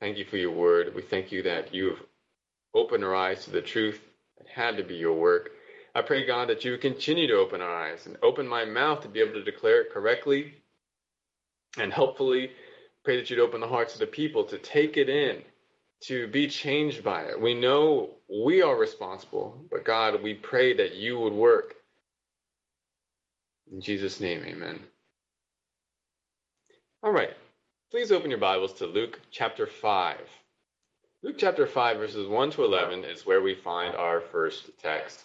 thank 0.00 0.18
you 0.18 0.24
for 0.24 0.36
your 0.36 0.50
word. 0.50 0.92
We 0.94 1.02
thank 1.02 1.30
you 1.30 1.44
that 1.44 1.72
you 1.72 1.90
have 1.90 2.00
opened 2.74 3.04
our 3.04 3.14
eyes 3.14 3.44
to 3.44 3.50
the 3.50 3.62
truth 3.62 4.00
that 4.38 4.48
had 4.48 4.76
to 4.76 4.82
be 4.82 4.96
your 4.96 5.14
work. 5.14 5.50
I 5.94 6.02
pray, 6.02 6.26
God, 6.26 6.48
that 6.48 6.64
you 6.64 6.72
would 6.72 6.80
continue 6.80 7.28
to 7.28 7.36
open 7.36 7.60
our 7.60 7.74
eyes 7.92 8.06
and 8.06 8.16
open 8.24 8.48
my 8.48 8.64
mouth 8.64 9.02
to 9.02 9.08
be 9.08 9.20
able 9.20 9.34
to 9.34 9.44
declare 9.44 9.82
it 9.82 9.92
correctly 9.92 10.54
and 11.78 11.92
helpfully. 11.92 12.50
Pray 13.04 13.16
that 13.16 13.30
you'd 13.30 13.38
open 13.38 13.60
the 13.60 13.68
hearts 13.68 13.94
of 13.94 14.00
the 14.00 14.06
people 14.08 14.42
to 14.44 14.58
take 14.58 14.96
it 14.96 15.08
in 15.08 15.42
to 16.06 16.28
be 16.28 16.48
changed 16.48 17.02
by 17.02 17.22
it. 17.22 17.40
We 17.40 17.54
know 17.54 18.10
we 18.28 18.62
are 18.62 18.76
responsible, 18.76 19.64
but 19.70 19.84
God, 19.84 20.22
we 20.22 20.34
pray 20.34 20.74
that 20.74 20.94
you 20.94 21.18
would 21.18 21.32
work. 21.32 21.76
In 23.72 23.80
Jesus' 23.80 24.20
name, 24.20 24.42
amen. 24.44 24.80
All 27.02 27.12
right, 27.12 27.32
please 27.90 28.12
open 28.12 28.30
your 28.30 28.38
Bibles 28.38 28.74
to 28.74 28.86
Luke 28.86 29.18
chapter 29.30 29.66
5. 29.66 30.18
Luke 31.22 31.36
chapter 31.38 31.66
5, 31.66 31.96
verses 31.96 32.28
1 32.28 32.50
to 32.52 32.64
11 32.64 33.04
is 33.04 33.24
where 33.24 33.40
we 33.40 33.54
find 33.54 33.94
our 33.94 34.20
first 34.20 34.70
text. 34.82 35.22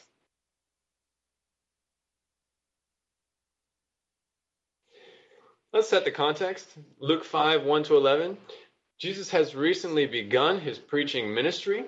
Let's 5.74 5.90
set 5.90 6.06
the 6.06 6.12
context. 6.12 6.68
Luke 7.00 7.26
5, 7.26 7.64
1 7.64 7.84
to 7.84 7.98
11. 7.98 8.38
Jesus 9.00 9.30
has 9.30 9.56
recently 9.56 10.06
begun 10.06 10.60
his 10.60 10.78
preaching 10.78 11.34
ministry. 11.34 11.86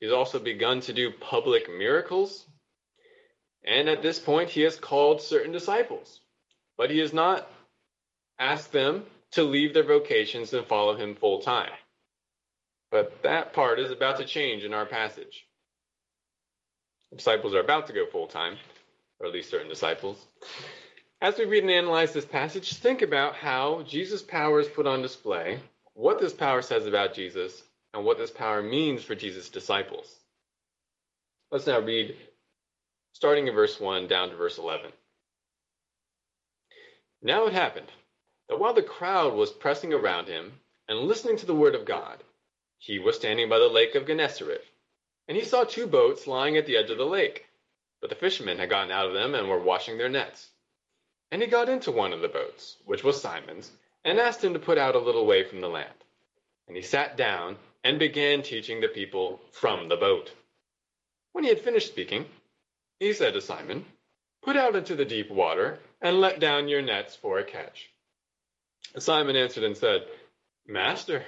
He's 0.00 0.10
also 0.10 0.40
begun 0.40 0.80
to 0.82 0.92
do 0.92 1.12
public 1.12 1.68
miracles. 1.70 2.44
And 3.64 3.88
at 3.88 4.02
this 4.02 4.18
point, 4.18 4.50
he 4.50 4.62
has 4.62 4.76
called 4.76 5.22
certain 5.22 5.52
disciples. 5.52 6.20
But 6.76 6.90
he 6.90 6.98
has 6.98 7.12
not 7.12 7.48
asked 8.38 8.72
them 8.72 9.04
to 9.32 9.44
leave 9.44 9.74
their 9.74 9.84
vocations 9.84 10.52
and 10.52 10.66
follow 10.66 10.96
him 10.96 11.14
full 11.14 11.40
time. 11.40 11.70
But 12.90 13.22
that 13.22 13.52
part 13.52 13.78
is 13.78 13.90
about 13.90 14.18
to 14.18 14.24
change 14.24 14.64
in 14.64 14.74
our 14.74 14.86
passage. 14.86 15.46
Disciples 17.14 17.54
are 17.54 17.60
about 17.60 17.86
to 17.86 17.92
go 17.92 18.06
full 18.06 18.26
time, 18.26 18.56
or 19.18 19.26
at 19.26 19.32
least 19.32 19.50
certain 19.50 19.68
disciples. 19.68 20.24
As 21.20 21.36
we 21.36 21.44
read 21.44 21.64
and 21.64 21.72
analyze 21.72 22.12
this 22.12 22.24
passage, 22.24 22.74
think 22.74 23.02
about 23.02 23.34
how 23.34 23.82
Jesus' 23.82 24.22
power 24.22 24.60
is 24.60 24.68
put 24.68 24.86
on 24.86 25.02
display, 25.02 25.58
what 25.98 26.20
this 26.20 26.32
power 26.32 26.62
says 26.62 26.86
about 26.86 27.12
Jesus, 27.12 27.60
and 27.92 28.04
what 28.04 28.18
this 28.18 28.30
power 28.30 28.62
means 28.62 29.02
for 29.02 29.16
Jesus' 29.16 29.48
disciples. 29.48 30.14
Let's 31.50 31.66
now 31.66 31.80
read 31.80 32.14
starting 33.14 33.48
in 33.48 33.54
verse 33.54 33.80
1 33.80 34.06
down 34.06 34.30
to 34.30 34.36
verse 34.36 34.58
11. 34.58 34.92
Now 37.20 37.48
it 37.48 37.52
happened 37.52 37.88
that 38.48 38.60
while 38.60 38.74
the 38.74 38.82
crowd 38.82 39.34
was 39.34 39.50
pressing 39.50 39.92
around 39.92 40.28
him 40.28 40.52
and 40.86 41.00
listening 41.00 41.36
to 41.38 41.46
the 41.46 41.54
word 41.54 41.74
of 41.74 41.84
God, 41.84 42.22
he 42.78 43.00
was 43.00 43.16
standing 43.16 43.48
by 43.48 43.58
the 43.58 43.66
lake 43.66 43.96
of 43.96 44.06
Gennesaret, 44.06 44.64
and 45.26 45.36
he 45.36 45.44
saw 45.44 45.64
two 45.64 45.88
boats 45.88 46.28
lying 46.28 46.56
at 46.56 46.66
the 46.66 46.76
edge 46.76 46.90
of 46.90 46.98
the 46.98 47.06
lake, 47.06 47.46
but 48.00 48.08
the 48.08 48.14
fishermen 48.14 48.58
had 48.58 48.70
gotten 48.70 48.92
out 48.92 49.06
of 49.06 49.14
them 49.14 49.34
and 49.34 49.48
were 49.48 49.58
washing 49.58 49.98
their 49.98 50.08
nets. 50.08 50.46
And 51.32 51.42
he 51.42 51.48
got 51.48 51.68
into 51.68 51.90
one 51.90 52.12
of 52.12 52.20
the 52.20 52.28
boats, 52.28 52.76
which 52.84 53.02
was 53.02 53.20
Simon's, 53.20 53.72
and 54.08 54.18
asked 54.18 54.42
him 54.42 54.54
to 54.54 54.58
put 54.58 54.78
out 54.78 54.94
a 54.94 54.98
little 54.98 55.26
way 55.26 55.44
from 55.44 55.60
the 55.60 55.68
land. 55.68 55.92
And 56.66 56.76
he 56.76 56.82
sat 56.82 57.16
down 57.16 57.56
and 57.84 57.98
began 57.98 58.42
teaching 58.42 58.80
the 58.80 58.88
people 58.88 59.40
from 59.52 59.88
the 59.88 59.96
boat. 59.96 60.32
When 61.32 61.44
he 61.44 61.50
had 61.50 61.60
finished 61.60 61.88
speaking, 61.88 62.26
he 62.98 63.12
said 63.12 63.34
to 63.34 63.40
Simon, 63.40 63.84
Put 64.42 64.56
out 64.56 64.76
into 64.76 64.96
the 64.96 65.04
deep 65.04 65.30
water 65.30 65.78
and 66.00 66.20
let 66.20 66.40
down 66.40 66.68
your 66.68 66.82
nets 66.82 67.16
for 67.16 67.38
a 67.38 67.44
catch. 67.44 67.90
Simon 68.98 69.36
answered 69.36 69.64
and 69.64 69.76
said, 69.76 70.06
Master, 70.66 71.22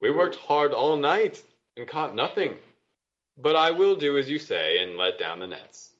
we 0.00 0.10
worked 0.10 0.36
hard 0.36 0.72
all 0.72 0.96
night 0.96 1.42
and 1.76 1.88
caught 1.88 2.14
nothing. 2.14 2.54
But 3.36 3.56
I 3.56 3.72
will 3.72 3.96
do 3.96 4.18
as 4.18 4.28
you 4.28 4.38
say 4.38 4.82
and 4.82 4.96
let 4.96 5.18
down 5.18 5.40
the 5.40 5.46
nets. 5.46 5.90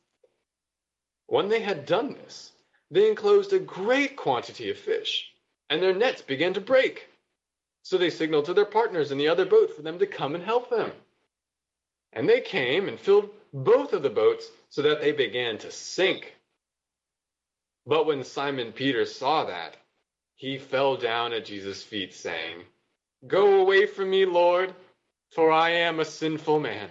When 1.26 1.49
they 1.49 1.60
had 1.60 1.87
done 1.87 2.14
this, 2.14 2.52
they 2.90 3.08
enclosed 3.08 3.52
a 3.52 3.58
great 3.58 4.16
quantity 4.16 4.70
of 4.70 4.78
fish, 4.78 5.29
and 5.70 5.80
their 5.80 5.94
nets 5.94 6.20
began 6.20 6.52
to 6.54 6.60
break. 6.60 7.08
So 7.82 7.96
they 7.96 8.10
signaled 8.10 8.44
to 8.46 8.54
their 8.54 8.66
partners 8.66 9.12
in 9.12 9.18
the 9.18 9.28
other 9.28 9.46
boat 9.46 9.74
for 9.74 9.82
them 9.82 10.00
to 10.00 10.06
come 10.06 10.34
and 10.34 10.44
help 10.44 10.68
them. 10.68 10.90
And 12.12 12.28
they 12.28 12.40
came 12.40 12.88
and 12.88 12.98
filled 12.98 13.30
both 13.54 13.92
of 13.92 14.02
the 14.02 14.10
boats 14.10 14.46
so 14.68 14.82
that 14.82 15.00
they 15.00 15.12
began 15.12 15.58
to 15.58 15.70
sink. 15.70 16.34
But 17.86 18.04
when 18.04 18.24
Simon 18.24 18.72
Peter 18.72 19.06
saw 19.06 19.44
that, 19.44 19.76
he 20.34 20.58
fell 20.58 20.96
down 20.96 21.32
at 21.32 21.44
Jesus' 21.44 21.82
feet, 21.82 22.14
saying, 22.14 22.64
Go 23.26 23.60
away 23.60 23.86
from 23.86 24.10
me, 24.10 24.24
Lord, 24.24 24.74
for 25.30 25.52
I 25.52 25.70
am 25.70 26.00
a 26.00 26.04
sinful 26.04 26.60
man. 26.60 26.90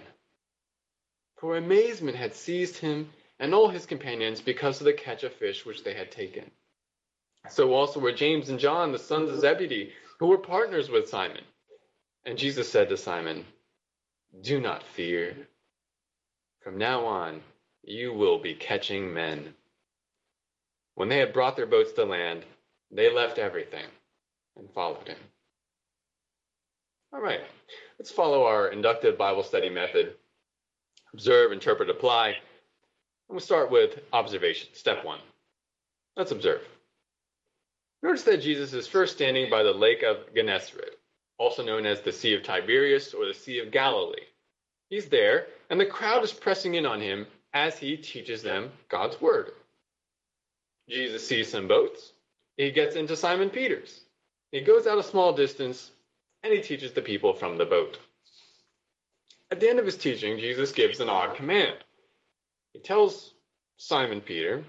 For 1.36 1.56
amazement 1.56 2.16
had 2.16 2.34
seized 2.34 2.76
him 2.76 3.10
and 3.38 3.54
all 3.54 3.68
his 3.68 3.86
companions 3.86 4.40
because 4.40 4.80
of 4.80 4.84
the 4.84 4.92
catch 4.92 5.24
of 5.24 5.32
fish 5.32 5.66
which 5.66 5.84
they 5.84 5.94
had 5.94 6.10
taken. 6.10 6.50
So 7.48 7.72
also 7.72 8.00
were 8.00 8.12
James 8.12 8.48
and 8.48 8.58
John, 8.58 8.92
the 8.92 8.98
sons 8.98 9.30
of 9.30 9.40
Zebedee, 9.40 9.92
who 10.18 10.26
were 10.26 10.38
partners 10.38 10.90
with 10.90 11.08
Simon. 11.08 11.42
And 12.24 12.38
Jesus 12.38 12.70
said 12.70 12.88
to 12.88 12.96
Simon, 12.96 13.44
Do 14.42 14.60
not 14.60 14.82
fear. 14.82 15.48
From 16.62 16.76
now 16.76 17.06
on, 17.06 17.40
you 17.82 18.12
will 18.12 18.38
be 18.38 18.54
catching 18.54 19.14
men. 19.14 19.54
When 20.94 21.08
they 21.08 21.18
had 21.18 21.32
brought 21.32 21.56
their 21.56 21.66
boats 21.66 21.92
to 21.94 22.04
land, 22.04 22.44
they 22.90 23.12
left 23.12 23.38
everything 23.38 23.86
and 24.56 24.70
followed 24.72 25.08
him. 25.08 25.16
All 27.12 27.20
right, 27.20 27.40
let's 27.98 28.10
follow 28.10 28.44
our 28.44 28.68
inductive 28.68 29.16
Bible 29.16 29.42
study 29.42 29.70
method 29.70 30.14
observe, 31.12 31.52
interpret, 31.52 31.90
apply. 31.90 32.28
And 32.28 32.36
we'll 33.28 33.40
start 33.40 33.70
with 33.70 33.98
observation. 34.12 34.68
Step 34.72 35.04
one. 35.04 35.20
Let's 36.16 36.32
observe. 36.32 36.62
Notice 38.02 38.22
that 38.24 38.42
Jesus 38.42 38.72
is 38.72 38.86
first 38.86 39.14
standing 39.14 39.50
by 39.50 39.62
the 39.62 39.72
lake 39.72 40.02
of 40.02 40.34
Gennesaret, 40.34 40.98
also 41.38 41.64
known 41.64 41.86
as 41.86 42.00
the 42.00 42.12
Sea 42.12 42.34
of 42.34 42.42
Tiberias 42.42 43.12
or 43.12 43.26
the 43.26 43.34
Sea 43.34 43.58
of 43.58 43.70
Galilee. 43.70 44.24
He's 44.88 45.08
there, 45.08 45.46
and 45.68 45.78
the 45.78 45.86
crowd 45.86 46.24
is 46.24 46.32
pressing 46.32 46.74
in 46.74 46.86
on 46.86 47.00
him 47.00 47.26
as 47.52 47.78
he 47.78 47.96
teaches 47.96 48.42
them 48.42 48.72
God's 48.88 49.20
word. 49.20 49.52
Jesus 50.88 51.26
sees 51.26 51.50
some 51.50 51.68
boats. 51.68 52.12
He 52.56 52.70
gets 52.70 52.96
into 52.96 53.16
Simon 53.16 53.50
Peter's. 53.50 54.00
He 54.50 54.60
goes 54.60 54.86
out 54.86 54.98
a 54.98 55.02
small 55.02 55.32
distance 55.32 55.92
and 56.42 56.52
he 56.52 56.60
teaches 56.60 56.92
the 56.92 57.02
people 57.02 57.32
from 57.32 57.56
the 57.56 57.64
boat. 57.64 57.98
At 59.50 59.60
the 59.60 59.68
end 59.68 59.78
of 59.78 59.86
his 59.86 59.96
teaching, 59.96 60.38
Jesus 60.38 60.72
gives 60.72 61.00
an 61.00 61.08
odd 61.08 61.36
command. 61.36 61.76
He 62.72 62.80
tells 62.80 63.34
Simon 63.76 64.20
Peter, 64.20 64.64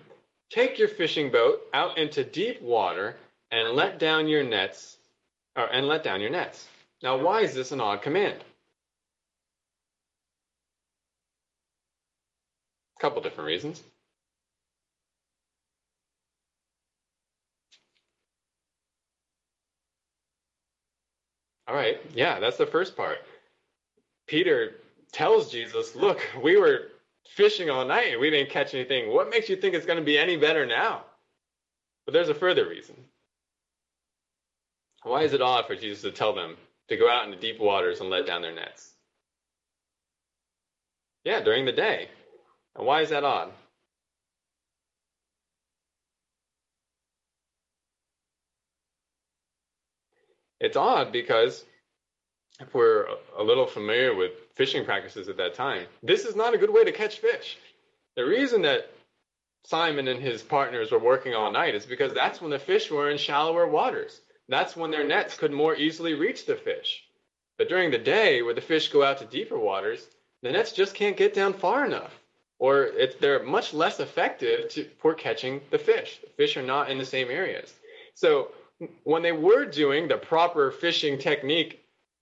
Take 0.52 0.80
your 0.80 0.90
fishing 0.90 1.32
boat 1.32 1.62
out 1.74 1.98
into 1.98 2.26
deep 2.26 2.62
water 2.62 3.16
and 3.52 3.70
let 3.70 4.00
down 4.00 4.28
your 4.28 4.44
nets, 4.44 4.98
or, 5.56 5.66
and 5.66 5.88
let 5.88 6.04
down 6.04 6.20
your 6.20 6.30
nets. 6.30 6.68
Now, 7.02 7.18
why 7.18 7.42
is 7.42 7.54
this 7.54 7.72
an 7.72 7.80
odd 7.80 8.02
command? 8.02 8.44
A 12.98 13.02
couple 13.02 13.22
different 13.22 13.48
reasons. 13.48 13.82
All 21.68 21.76
right, 21.76 22.02
yeah, 22.14 22.42
that's 22.42 22.58
the 22.58 22.66
first 22.66 22.98
part. 22.98 23.20
Peter 24.28 24.76
tells 25.14 25.52
Jesus, 25.52 25.96
Look, 25.96 26.20
we 26.44 26.58
were 26.58 26.91
fishing 27.30 27.70
all 27.70 27.86
night 27.86 28.12
and 28.12 28.22
we 28.22 28.30
didn't 28.30 28.50
catch 28.52 28.74
anything. 28.74 29.14
What 29.14 29.30
makes 29.30 29.50
you 29.50 29.56
think 29.56 29.76
it's 29.76 29.86
going 29.86 30.00
to 30.00 30.06
be 30.06 30.18
any 30.18 30.38
better 30.38 30.66
now? 30.66 31.06
But 32.06 32.14
there's 32.14 32.30
a 32.30 32.36
further 32.36 32.68
reason. 32.68 32.96
Why 35.04 35.24
is 35.24 35.34
it 35.34 35.42
odd 35.42 35.66
for 35.68 35.76
Jesus 35.76 36.02
to 36.04 36.12
tell 36.12 36.34
them 36.34 36.58
to 36.90 36.98
go 36.98 37.10
out 37.10 37.26
into 37.26 37.40
deep 37.40 37.60
waters 37.60 38.02
and 38.02 38.10
let 38.10 38.26
down 38.28 38.42
their 38.42 38.54
nets? 38.54 38.92
Yeah, 41.24 41.42
during 41.42 41.66
the 41.66 41.72
day. 41.72 42.10
And 42.76 42.86
why 42.86 43.02
is 43.02 43.10
that 43.10 43.24
odd? 43.24 43.52
It's 50.60 50.78
odd 50.78 51.12
because 51.12 51.66
if 52.62 52.74
we're 52.74 53.08
a 53.38 53.44
little 53.44 53.66
familiar 53.66 54.16
with 54.16 54.32
fishing 54.56 54.86
practices 54.86 55.28
at 55.28 55.38
that 55.38 55.54
time, 55.54 55.86
this 56.04 56.26
is 56.26 56.36
not 56.36 56.54
a 56.54 56.58
good 56.58 56.70
way 56.70 56.84
to 56.84 56.92
catch 56.92 57.20
fish. 57.20 57.58
The 58.16 58.26
reason 58.26 58.62
that 58.64 58.92
Simon 59.64 60.08
and 60.08 60.22
his 60.22 60.42
partners 60.42 60.92
were 60.92 61.00
working 61.00 61.34
all 61.34 61.52
night 61.52 61.76
is 61.76 61.86
because 61.86 62.14
that's 62.14 62.42
when 62.42 62.52
the 62.52 62.60
fish 62.60 62.92
were 62.92 63.10
in 63.10 63.18
shallower 63.18 63.68
waters. 63.68 64.22
That's 64.48 64.76
when 64.76 64.92
their 64.92 65.08
nets 65.08 65.38
could 65.38 65.52
more 65.52 65.76
easily 65.76 66.14
reach 66.14 66.46
the 66.46 66.56
fish. 66.56 67.04
But 67.58 67.70
during 67.70 67.92
the 67.92 67.98
day, 67.98 68.42
where 68.42 68.54
the 68.54 68.62
fish 68.62 68.90
go 68.90 69.04
out 69.04 69.20
to 69.20 69.26
deeper 69.26 69.58
waters, 69.58 70.08
the 70.42 70.52
nets 70.52 70.72
just 70.72 70.96
can't 70.96 71.18
get 71.18 71.34
down 71.34 71.54
far 71.54 71.86
enough, 71.86 72.12
or 72.60 72.90
they're 73.20 73.44
much 73.44 73.74
less 73.74 74.00
effective 74.00 74.70
to, 74.70 74.90
for 75.00 75.14
catching 75.14 75.62
the 75.70 75.78
fish. 75.78 76.20
The 76.22 76.30
fish 76.36 76.58
are 76.58 76.64
not 76.64 76.90
in 76.90 76.98
the 76.98 77.06
same 77.06 77.30
areas. 77.30 77.74
So 78.16 78.52
when 79.04 79.22
they 79.22 79.32
were 79.32 79.66
doing 79.66 80.08
the 80.08 80.18
proper 80.18 80.72
fishing 80.72 81.20
technique 81.20 81.81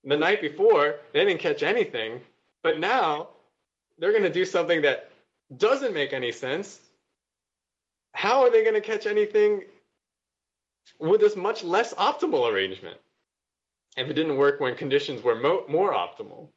the 0.10 0.18
night 0.18 0.42
before, 0.42 0.96
they 1.14 1.26
didn't 1.26 1.40
catch 1.40 1.64
anything. 1.64 2.22
But 2.64 2.80
now 2.80 3.30
they're 3.98 4.12
going 4.12 4.24
to 4.24 4.34
do 4.34 4.46
something 4.46 4.82
that 4.82 5.12
doesn't 5.56 5.94
make 5.94 6.14
any 6.14 6.32
sense. 6.32 6.80
How 8.14 8.42
are 8.42 8.52
they 8.52 8.64
going 8.64 8.76
to 8.76 8.82
catch 8.82 9.06
anything 9.06 9.64
with 11.00 11.22
this 11.22 11.36
much 11.36 11.64
less 11.64 11.94
optimal 11.94 12.52
arrangement? 12.52 12.98
If 13.98 14.10
it 14.10 14.14
didn't 14.14 14.38
work 14.38 14.60
when 14.60 14.76
conditions 14.76 15.24
were 15.24 15.36
mo- 15.36 15.66
more 15.68 15.94
optimal. 15.94 16.48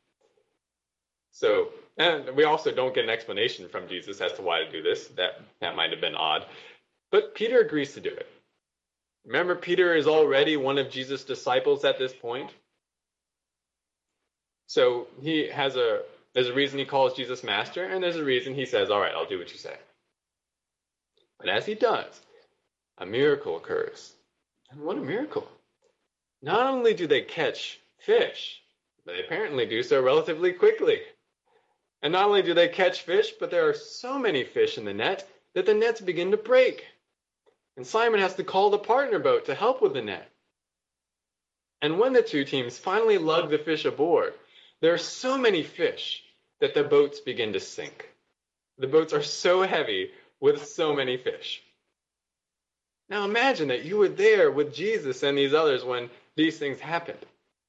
So, 1.30 1.70
and 1.96 2.36
we 2.36 2.44
also 2.44 2.70
don't 2.70 2.94
get 2.94 3.04
an 3.04 3.10
explanation 3.10 3.68
from 3.68 3.88
Jesus 3.88 4.20
as 4.20 4.32
to 4.34 4.42
why 4.42 4.60
to 4.62 4.70
do 4.70 4.82
this. 4.82 5.08
That 5.08 5.40
that 5.60 5.76
might 5.76 5.90
have 5.90 6.00
been 6.00 6.14
odd. 6.14 6.46
But 7.10 7.34
Peter 7.34 7.60
agrees 7.60 7.94
to 7.94 8.00
do 8.00 8.10
it. 8.10 8.26
Remember, 9.24 9.54
Peter 9.54 9.94
is 9.94 10.06
already 10.06 10.56
one 10.56 10.78
of 10.78 10.90
Jesus' 10.90 11.24
disciples 11.24 11.84
at 11.84 11.98
this 11.98 12.12
point. 12.12 12.50
So 14.66 15.08
he 15.20 15.48
has 15.48 15.76
a 15.76 16.02
there's 16.34 16.48
a 16.48 16.54
reason 16.54 16.78
he 16.78 16.84
calls 16.84 17.14
Jesus 17.14 17.44
master, 17.44 17.84
and 17.84 18.02
there's 18.02 18.16
a 18.16 18.24
reason 18.24 18.54
he 18.54 18.64
says, 18.64 18.90
All 18.90 19.00
right, 19.00 19.12
I'll 19.14 19.26
do 19.26 19.38
what 19.38 19.52
you 19.52 19.58
say. 19.58 19.76
But 21.38 21.48
as 21.48 21.66
he 21.66 21.74
does, 21.74 22.20
a 22.98 23.04
miracle 23.04 23.56
occurs. 23.56 24.14
And 24.70 24.80
what 24.80 24.96
a 24.96 25.00
miracle. 25.00 25.46
Not 26.40 26.66
only 26.66 26.94
do 26.94 27.06
they 27.06 27.22
catch 27.22 27.80
fish, 27.98 28.62
but 29.04 29.12
they 29.12 29.24
apparently 29.24 29.66
do 29.66 29.82
so 29.82 30.02
relatively 30.02 30.52
quickly. 30.52 31.00
And 32.02 32.12
not 32.12 32.26
only 32.26 32.42
do 32.42 32.54
they 32.54 32.68
catch 32.68 33.02
fish, 33.02 33.32
but 33.38 33.50
there 33.50 33.68
are 33.68 33.74
so 33.74 34.18
many 34.18 34.44
fish 34.44 34.78
in 34.78 34.84
the 34.84 34.94
net 34.94 35.28
that 35.54 35.66
the 35.66 35.74
nets 35.74 36.00
begin 36.00 36.30
to 36.30 36.36
break. 36.36 36.84
And 37.76 37.86
Simon 37.86 38.20
has 38.20 38.34
to 38.36 38.44
call 38.44 38.70
the 38.70 38.78
partner 38.78 39.18
boat 39.18 39.44
to 39.46 39.54
help 39.54 39.82
with 39.82 39.92
the 39.92 40.02
net. 40.02 40.30
And 41.80 41.98
when 41.98 42.12
the 42.12 42.22
two 42.22 42.44
teams 42.44 42.78
finally 42.78 43.18
lug 43.18 43.50
the 43.50 43.58
fish 43.58 43.84
aboard, 43.84 44.34
there 44.82 44.92
are 44.92 44.98
so 44.98 45.38
many 45.38 45.62
fish 45.62 46.22
that 46.60 46.74
the 46.74 46.82
boats 46.84 47.20
begin 47.20 47.54
to 47.54 47.60
sink. 47.60 48.10
The 48.78 48.88
boats 48.88 49.12
are 49.12 49.22
so 49.22 49.62
heavy 49.62 50.10
with 50.40 50.66
so 50.66 50.92
many 50.94 51.16
fish. 51.16 51.62
Now 53.08 53.24
imagine 53.24 53.68
that 53.68 53.84
you 53.84 53.96
were 53.96 54.08
there 54.08 54.50
with 54.50 54.74
Jesus 54.74 55.22
and 55.22 55.38
these 55.38 55.54
others 55.54 55.84
when 55.84 56.10
these 56.36 56.58
things 56.58 56.80
happened. 56.80 57.24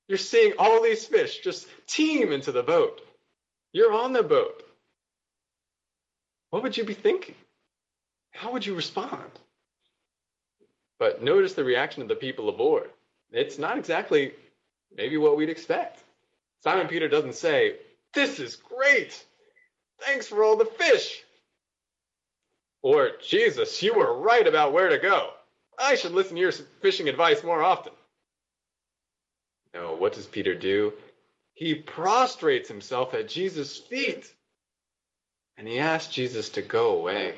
You're 0.07 0.17
seeing 0.17 0.53
all 0.57 0.81
these 0.81 1.05
fish 1.05 1.39
just 1.39 1.67
teem 1.87 2.31
into 2.31 2.51
the 2.51 2.63
boat. 2.63 2.99
You're 3.73 3.93
on 3.93 4.13
the 4.13 4.23
boat. 4.23 4.63
What 6.49 6.63
would 6.63 6.77
you 6.77 6.83
be 6.83 6.93
thinking? 6.93 7.35
How 8.31 8.53
would 8.53 8.65
you 8.65 8.75
respond? 8.75 9.31
But 10.97 11.23
notice 11.23 11.53
the 11.53 11.63
reaction 11.63 12.01
of 12.01 12.07
the 12.07 12.15
people 12.15 12.49
aboard. 12.49 12.89
It's 13.31 13.59
not 13.59 13.77
exactly 13.77 14.33
maybe 14.95 15.17
what 15.17 15.37
we'd 15.37 15.49
expect. 15.49 15.99
Simon 16.63 16.87
Peter 16.87 17.09
doesn't 17.09 17.35
say, 17.35 17.75
This 18.13 18.39
is 18.39 18.55
great. 18.55 19.21
Thanks 19.99 20.27
for 20.27 20.43
all 20.43 20.55
the 20.55 20.65
fish. 20.65 21.21
Or, 22.81 23.11
Jesus, 23.21 23.83
you 23.83 23.93
were 23.93 24.19
right 24.19 24.47
about 24.47 24.73
where 24.73 24.89
to 24.89 24.97
go. 24.97 25.31
I 25.77 25.95
should 25.95 26.11
listen 26.11 26.35
to 26.35 26.41
your 26.41 26.51
fishing 26.81 27.09
advice 27.09 27.43
more 27.43 27.61
often. 27.61 27.93
No, 29.73 29.95
what 29.95 30.13
does 30.13 30.25
Peter 30.25 30.55
do? 30.55 30.93
He 31.53 31.75
prostrates 31.75 32.67
himself 32.67 33.13
at 33.13 33.27
Jesus' 33.27 33.77
feet 33.77 34.31
and 35.57 35.67
he 35.67 35.79
asks 35.79 36.13
Jesus 36.13 36.49
to 36.49 36.61
go 36.61 36.97
away. 36.97 37.35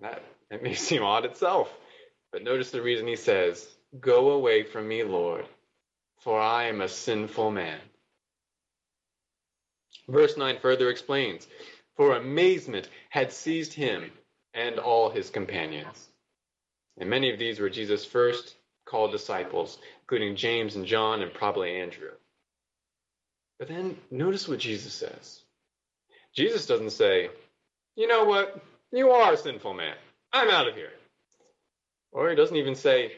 That, 0.00 0.22
that 0.50 0.62
may 0.62 0.74
seem 0.74 1.02
odd 1.02 1.24
itself, 1.24 1.72
but 2.32 2.42
notice 2.42 2.70
the 2.70 2.82
reason 2.82 3.06
he 3.06 3.16
says, 3.16 3.66
Go 3.98 4.30
away 4.30 4.64
from 4.64 4.86
me, 4.86 5.02
Lord, 5.02 5.46
for 6.20 6.40
I 6.40 6.64
am 6.64 6.80
a 6.80 6.88
sinful 6.88 7.50
man. 7.50 7.80
Verse 10.08 10.36
9 10.36 10.58
further 10.60 10.90
explains 10.90 11.46
For 11.96 12.16
amazement 12.16 12.88
had 13.10 13.32
seized 13.32 13.72
him 13.72 14.10
and 14.54 14.78
all 14.78 15.10
his 15.10 15.30
companions. 15.30 16.08
And 16.98 17.08
many 17.10 17.30
of 17.30 17.38
these 17.38 17.60
were 17.60 17.70
Jesus' 17.70 18.04
first 18.04 18.56
called 18.86 19.12
disciples, 19.12 19.78
including 20.02 20.36
James 20.36 20.76
and 20.76 20.86
John 20.86 21.22
and 21.22 21.32
probably 21.32 21.76
Andrew. 21.80 22.10
But 23.58 23.68
then 23.68 23.96
notice 24.10 24.48
what 24.48 24.58
Jesus 24.58 24.92
says. 24.92 25.42
Jesus 26.34 26.66
doesn't 26.66 26.90
say, 26.90 27.30
You 27.96 28.06
know 28.06 28.24
what? 28.24 28.60
You 28.92 29.10
are 29.10 29.34
a 29.34 29.36
sinful 29.36 29.74
man. 29.74 29.94
I'm 30.32 30.50
out 30.50 30.68
of 30.68 30.74
here. 30.74 30.92
Or 32.12 32.30
he 32.30 32.36
doesn't 32.36 32.56
even 32.56 32.74
say, 32.74 33.12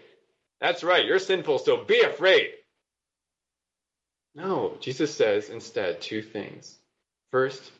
That's 0.60 0.82
right, 0.82 1.04
you're 1.04 1.18
sinful, 1.18 1.58
so 1.60 1.84
be 1.84 2.00
afraid. 2.00 2.50
No, 4.34 4.76
Jesus 4.80 5.14
says 5.14 5.50
instead 5.50 6.00
two 6.00 6.22
things. 6.22 6.78
First, 7.30 7.72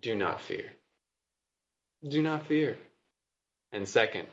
do 0.00 0.14
not 0.14 0.40
fear. 0.40 0.72
Do 2.08 2.22
not 2.22 2.46
fear. 2.46 2.76
And 3.72 3.88
second, 3.88 4.28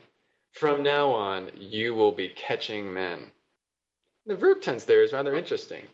from 0.52 0.82
now 0.82 1.10
on, 1.10 1.50
you 1.56 1.94
will 1.94 2.12
be 2.12 2.28
catching 2.28 2.92
men. 2.92 3.30
The 4.26 4.36
verb 4.36 4.60
tense 4.60 4.84
there 4.84 5.02
is 5.02 5.12
rather 5.12 5.34
interesting. 5.34 5.84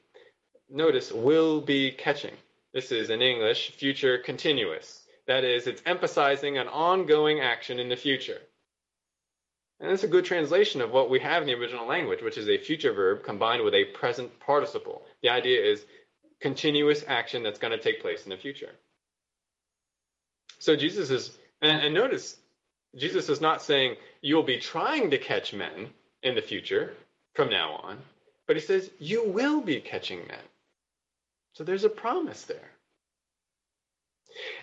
Notice, 0.68 1.10
will 1.12 1.60
be 1.62 1.92
catching. 1.92 2.34
This 2.74 2.92
is 2.92 3.08
in 3.08 3.22
English, 3.22 3.70
future 3.72 4.18
continuous. 4.18 5.02
That 5.26 5.44
is, 5.44 5.66
it's 5.66 5.82
emphasizing 5.86 6.58
an 6.58 6.68
ongoing 6.68 7.40
action 7.40 7.78
in 7.78 7.88
the 7.88 7.96
future. 7.96 8.40
And 9.80 9.90
that's 9.90 10.04
a 10.04 10.08
good 10.08 10.24
translation 10.24 10.80
of 10.80 10.90
what 10.90 11.08
we 11.08 11.20
have 11.20 11.42
in 11.42 11.48
the 11.48 11.54
original 11.54 11.86
language, 11.86 12.22
which 12.22 12.36
is 12.36 12.48
a 12.48 12.58
future 12.58 12.92
verb 12.92 13.22
combined 13.22 13.62
with 13.62 13.74
a 13.74 13.84
present 13.84 14.40
participle. 14.40 15.02
The 15.22 15.28
idea 15.28 15.64
is 15.64 15.84
continuous 16.40 17.04
action 17.06 17.42
that's 17.42 17.58
going 17.58 17.70
to 17.72 17.82
take 17.82 18.02
place 18.02 18.24
in 18.24 18.30
the 18.30 18.36
future. 18.36 18.70
So 20.58 20.74
Jesus 20.74 21.10
is, 21.10 21.36
and, 21.62 21.80
and 21.80 21.94
notice, 21.94 22.36
Jesus 22.96 23.28
is 23.28 23.40
not 23.40 23.62
saying 23.62 23.96
you'll 24.20 24.42
be 24.42 24.58
trying 24.58 25.10
to 25.10 25.18
catch 25.18 25.52
men 25.52 25.88
in 26.22 26.34
the 26.34 26.42
future 26.42 26.94
from 27.34 27.50
now 27.50 27.80
on, 27.84 27.98
but 28.46 28.56
he 28.56 28.62
says 28.62 28.90
you 28.98 29.28
will 29.28 29.60
be 29.60 29.80
catching 29.80 30.26
men. 30.26 30.40
So 31.52 31.62
there's 31.62 31.84
a 31.84 31.88
promise 31.88 32.42
there. 32.44 32.70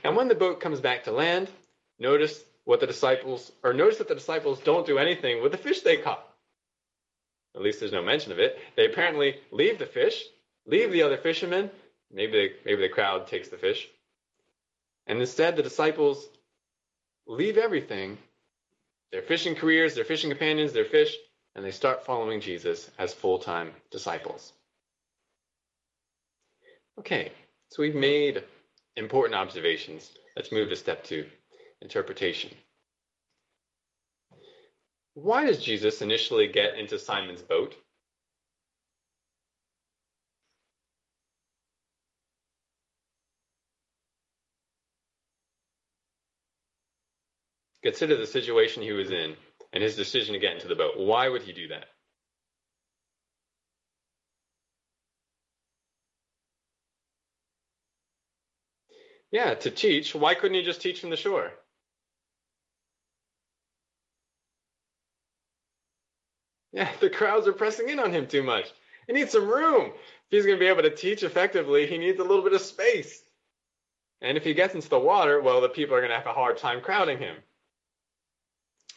And 0.04 0.16
when 0.16 0.28
the 0.28 0.36
boat 0.36 0.60
comes 0.60 0.82
back 0.82 1.06
to 1.06 1.12
land, 1.12 1.50
notice 2.00 2.44
what 2.66 2.80
the 2.80 2.88
disciples, 2.88 3.52
or 3.64 3.74
notice 3.74 3.98
that 4.00 4.08
the 4.08 4.16
disciples 4.16 4.60
don't 4.60 4.86
do 4.86 4.98
anything 4.98 5.42
with 5.42 5.52
the 5.52 5.58
fish 5.58 5.82
they 5.82 5.98
caught. 5.98 6.28
At 7.56 7.62
least 7.62 7.80
there's 7.80 7.92
no 7.92 8.04
mention 8.04 8.32
of 8.32 8.40
it. 8.40 8.60
They 8.76 8.86
apparently 8.86 9.36
leave 9.52 9.80
the 9.80 9.86
fish, 9.86 10.22
leave 10.66 10.92
the 10.92 11.04
other 11.04 11.18
fishermen. 11.18 11.72
Maybe 12.12 12.32
they, 12.32 12.50
maybe 12.66 12.82
the 12.82 12.94
crowd 12.94 13.28
takes 13.28 13.48
the 13.48 13.58
fish. 13.58 13.88
And 15.08 15.20
instead, 15.20 15.56
the 15.56 15.64
disciples 15.64 16.28
leave 17.28 17.58
everything 17.58 18.18
their 19.12 19.22
fishing 19.22 19.56
careers, 19.56 19.96
their 19.96 20.04
fishing 20.04 20.30
companions, 20.30 20.74
their 20.74 20.84
fish 20.84 21.16
and 21.56 21.64
they 21.64 21.72
start 21.72 22.06
following 22.06 22.42
Jesus 22.42 22.92
as 23.00 23.14
full 23.14 23.40
time 23.40 23.72
disciples. 23.90 24.54
Okay, 27.00 27.32
so 27.70 27.82
we've 27.82 27.96
made 27.96 28.44
important 28.96 29.36
observations. 29.36 30.12
Let's 30.36 30.52
move 30.52 30.70
to 30.70 30.76
step 30.76 31.04
two 31.04 31.26
interpretation. 31.86 32.52
Why 35.14 35.46
does 35.46 35.64
Jesus 35.64 36.02
initially 36.02 36.48
get 36.48 36.78
into 36.78 37.00
Simon's 37.00 37.42
boat? 37.42 37.76
Consider 47.84 48.18
the 48.18 48.28
situation 48.28 48.84
he 48.84 48.92
was 48.92 49.12
in 49.12 49.36
and 49.72 49.84
his 49.84 49.96
decision 49.96 50.34
to 50.34 50.40
get 50.40 50.56
into 50.56 50.68
the 50.68 50.76
boat. 50.76 50.98
Why 50.98 51.30
would 51.30 51.44
he 51.44 51.54
do 51.54 51.68
that? 51.70 51.86
Yeah, 59.32 59.54
to 59.56 59.72
teach. 59.72 60.16
Why 60.16 60.34
couldn't 60.36 60.58
he 60.58 60.64
just 60.64 60.82
teach 60.82 61.02
from 61.02 61.12
the 61.12 61.18
shore? 61.18 61.52
Yeah, 66.76 66.90
the 67.00 67.10
crowds 67.10 67.48
are 67.48 67.54
pressing 67.54 67.90
in 67.90 68.00
on 68.00 68.12
him 68.12 68.28
too 68.28 68.44
much. 68.44 68.72
He 69.08 69.14
needs 69.14 69.32
some 69.32 69.48
room. 69.48 69.86
If 69.86 70.32
he's 70.32 70.46
going 70.46 70.58
to 70.58 70.64
be 70.64 70.68
able 70.68 70.84
to 70.84 70.96
teach 70.96 71.24
effectively, 71.24 71.88
he 71.88 71.98
needs 71.98 72.20
a 72.20 72.24
little 72.24 72.44
bit 72.44 72.54
of 72.54 72.62
space. 72.62 73.24
And 74.22 74.38
if 74.38 74.44
he 74.44 74.54
gets 74.54 74.76
into 74.76 74.90
the 74.90 75.00
water, 75.00 75.42
well, 75.42 75.62
the 75.62 75.70
people 75.70 75.96
are 75.96 76.02
going 76.02 76.12
to 76.12 76.18
have 76.18 76.28
a 76.28 76.34
hard 76.34 76.58
time 76.58 76.82
crowding 76.82 77.18
him. 77.18 77.36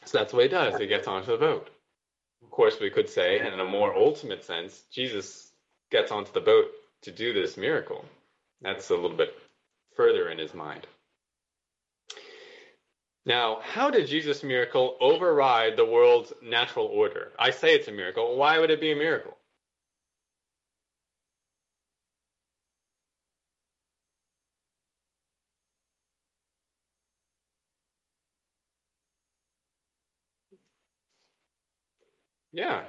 So 0.05 0.19
that's 0.19 0.33
what 0.33 0.43
he 0.43 0.49
does. 0.49 0.79
He 0.79 0.87
gets 0.87 1.07
onto 1.07 1.31
the 1.33 1.39
boat. 1.39 1.71
Of 2.43 2.51
course, 2.51 2.81
we 2.81 2.91
could 2.91 3.09
say, 3.09 3.41
in 3.41 3.61
a 3.61 3.65
more 3.65 3.95
ultimate 3.95 4.45
sense, 4.45 4.85
Jesus 4.93 5.51
gets 5.91 6.11
onto 6.11 6.33
the 6.33 6.41
boat 6.41 6.67
to 7.03 7.11
do 7.11 7.33
this 7.33 7.57
miracle. 7.57 8.05
That's 8.63 8.91
a 8.91 8.95
little 8.95 9.17
bit 9.17 9.35
further 9.97 10.31
in 10.31 10.39
his 10.39 10.55
mind. 10.55 10.87
Now, 13.29 13.61
how 13.63 13.91
did 13.91 14.07
Jesus' 14.07 14.43
miracle 14.43 14.97
override 15.03 15.77
the 15.77 15.85
world's 15.85 16.33
natural 16.41 16.87
order? 16.87 17.33
I 17.39 17.51
say 17.51 17.75
it's 17.75 17.87
a 17.87 17.93
miracle. 17.93 18.37
Why 18.39 18.59
would 18.59 18.71
it 18.71 18.81
be 18.81 18.91
a 18.91 18.97
miracle? 18.97 19.37
Yeah. 32.53 32.85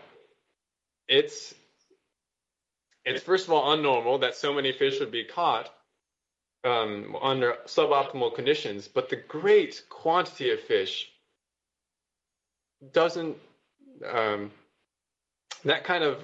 It's 1.09 1.53
it's 3.03 3.23
first 3.23 3.47
of 3.47 3.53
all 3.53 3.75
unnormal 3.75 4.21
that 4.21 4.35
so 4.35 4.53
many 4.53 4.71
fish 4.71 5.01
would 5.01 5.11
be 5.11 5.25
caught 5.25 5.69
um, 6.63 7.15
under 7.21 7.55
suboptimal 7.65 8.35
conditions, 8.35 8.87
but 8.87 9.09
the 9.09 9.15
great 9.15 9.83
quantity 9.89 10.51
of 10.51 10.59
fish 10.59 11.09
doesn't 12.93 13.37
um, 14.07 14.51
that 15.65 15.83
kind 15.83 16.03
of 16.03 16.23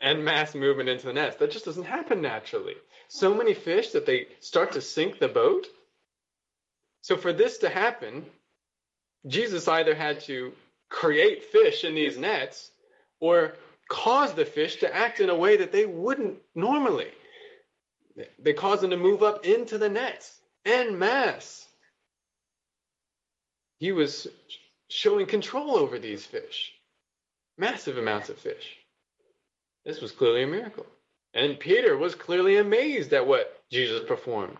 and 0.00 0.24
mass 0.24 0.54
movement 0.54 0.88
into 0.88 1.06
the 1.06 1.12
nets. 1.12 1.36
That 1.36 1.50
just 1.50 1.64
doesn't 1.64 1.84
happen 1.84 2.20
naturally. 2.20 2.74
So 3.08 3.34
many 3.34 3.54
fish 3.54 3.90
that 3.90 4.06
they 4.06 4.26
start 4.40 4.72
to 4.72 4.80
sink 4.80 5.18
the 5.18 5.28
boat. 5.28 5.66
So 7.02 7.16
for 7.16 7.32
this 7.32 7.58
to 7.58 7.68
happen, 7.68 8.26
Jesus 9.26 9.68
either 9.68 9.94
had 9.94 10.20
to 10.22 10.52
create 10.90 11.44
fish 11.44 11.84
in 11.84 11.94
these 11.94 12.18
nets 12.18 12.70
or 13.20 13.54
cause 13.88 14.34
the 14.34 14.44
fish 14.44 14.76
to 14.76 14.94
act 14.94 15.20
in 15.20 15.30
a 15.30 15.34
way 15.34 15.56
that 15.58 15.72
they 15.72 15.86
wouldn't 15.86 16.38
normally. 16.54 17.10
They 18.38 18.52
cause 18.52 18.82
him 18.82 18.90
to 18.90 18.96
move 18.96 19.22
up 19.22 19.44
into 19.44 19.78
the 19.78 19.88
nets 19.88 20.38
en 20.64 20.98
masse. 20.98 21.66
He 23.78 23.92
was 23.92 24.28
showing 24.88 25.26
control 25.26 25.76
over 25.76 25.98
these 25.98 26.24
fish, 26.24 26.72
massive 27.58 27.98
amounts 27.98 28.28
of 28.28 28.38
fish. 28.38 28.76
This 29.84 30.00
was 30.00 30.12
clearly 30.12 30.42
a 30.42 30.46
miracle. 30.46 30.86
And 31.34 31.58
Peter 31.58 31.96
was 31.96 32.14
clearly 32.14 32.56
amazed 32.56 33.12
at 33.12 33.26
what 33.26 33.62
Jesus 33.70 34.06
performed. 34.06 34.58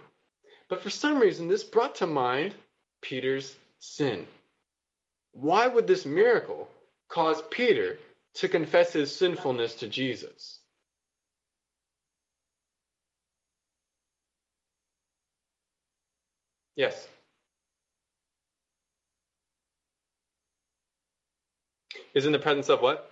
But 0.68 0.82
for 0.82 0.90
some 0.90 1.18
reason, 1.20 1.46
this 1.48 1.62
brought 1.62 1.96
to 1.96 2.06
mind 2.06 2.54
Peter's 3.00 3.54
sin. 3.78 4.26
Why 5.32 5.68
would 5.68 5.86
this 5.86 6.04
miracle 6.04 6.68
cause 7.08 7.42
Peter 7.50 7.98
to 8.34 8.48
confess 8.48 8.92
his 8.92 9.14
sinfulness 9.14 9.76
to 9.76 9.88
Jesus? 9.88 10.58
Yes. 16.76 17.08
Is 22.14 22.26
in 22.26 22.32
the 22.32 22.38
presence 22.38 22.68
of 22.68 22.80
what? 22.80 23.10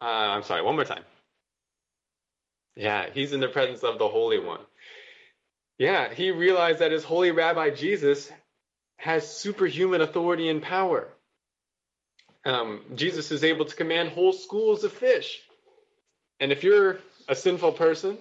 Uh, 0.00 0.04
I'm 0.04 0.42
sorry, 0.42 0.62
one 0.62 0.74
more 0.74 0.84
time. 0.84 1.04
Yeah, 2.76 3.06
he's 3.12 3.32
in 3.32 3.40
the 3.40 3.48
presence 3.48 3.82
of 3.82 3.98
the 3.98 4.08
Holy 4.08 4.38
One. 4.38 4.60
Yeah, 5.78 6.12
he 6.12 6.30
realized 6.30 6.78
that 6.78 6.92
his 6.92 7.04
holy 7.04 7.32
rabbi 7.32 7.70
Jesus 7.70 8.30
has 8.96 9.28
superhuman 9.28 10.00
authority 10.00 10.48
and 10.48 10.62
power. 10.62 11.08
Um, 12.44 12.82
Jesus 12.94 13.30
is 13.30 13.44
able 13.44 13.64
to 13.64 13.74
command 13.74 14.10
whole 14.10 14.32
schools 14.32 14.84
of 14.84 14.92
fish. 14.92 15.40
And 16.40 16.52
if 16.52 16.64
you're 16.64 16.98
a 17.28 17.34
sinful 17.34 17.72
person, 17.72 18.18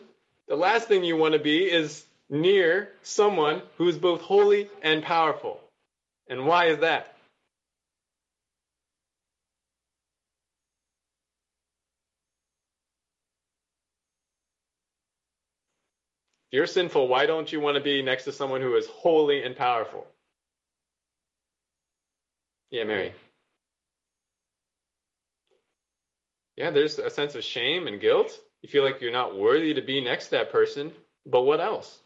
the 0.47 0.55
last 0.55 0.87
thing 0.87 1.03
you 1.03 1.17
want 1.17 1.33
to 1.33 1.39
be 1.39 1.63
is 1.65 2.03
near 2.31 2.89
someone 3.03 3.61
who 3.77 3.87
is 3.89 3.97
both 3.97 4.21
holy 4.21 4.69
and 4.81 5.03
powerful. 5.03 5.59
And 6.29 6.47
why 6.47 6.67
is 6.67 6.79
that? 6.79 7.13
If 16.51 16.57
you're 16.57 16.67
sinful, 16.67 17.07
why 17.07 17.27
don't 17.27 17.51
you 17.51 17.59
want 17.59 17.75
to 17.75 17.83
be 17.83 18.01
next 18.01 18.25
to 18.25 18.31
someone 18.31 18.61
who 18.61 18.75
is 18.75 18.87
holy 18.87 19.43
and 19.43 19.55
powerful? 19.55 20.07
Yeah, 22.71 22.85
Mary. 22.85 23.13
Yeah, 26.57 26.71
there's 26.71 26.99
a 26.99 27.09
sense 27.09 27.35
of 27.35 27.43
shame 27.43 27.87
and 27.87 28.01
guilt. 28.01 28.37
You 28.61 28.69
feel 28.69 28.83
like 28.83 29.01
you're 29.01 29.11
not 29.11 29.37
worthy 29.37 29.73
to 29.73 29.81
be 29.81 30.01
next 30.01 30.25
to 30.25 30.31
that 30.31 30.51
person. 30.51 30.91
But 31.25 31.43
what 31.43 31.61
else? 31.61 32.00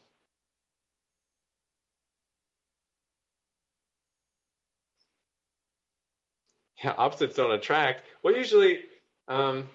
Yeah, 6.83 6.93
opposites 6.97 7.35
don't 7.35 7.51
attract. 7.51 8.03
Well, 8.23 8.35
usually, 8.35 8.81
um, 9.27 9.69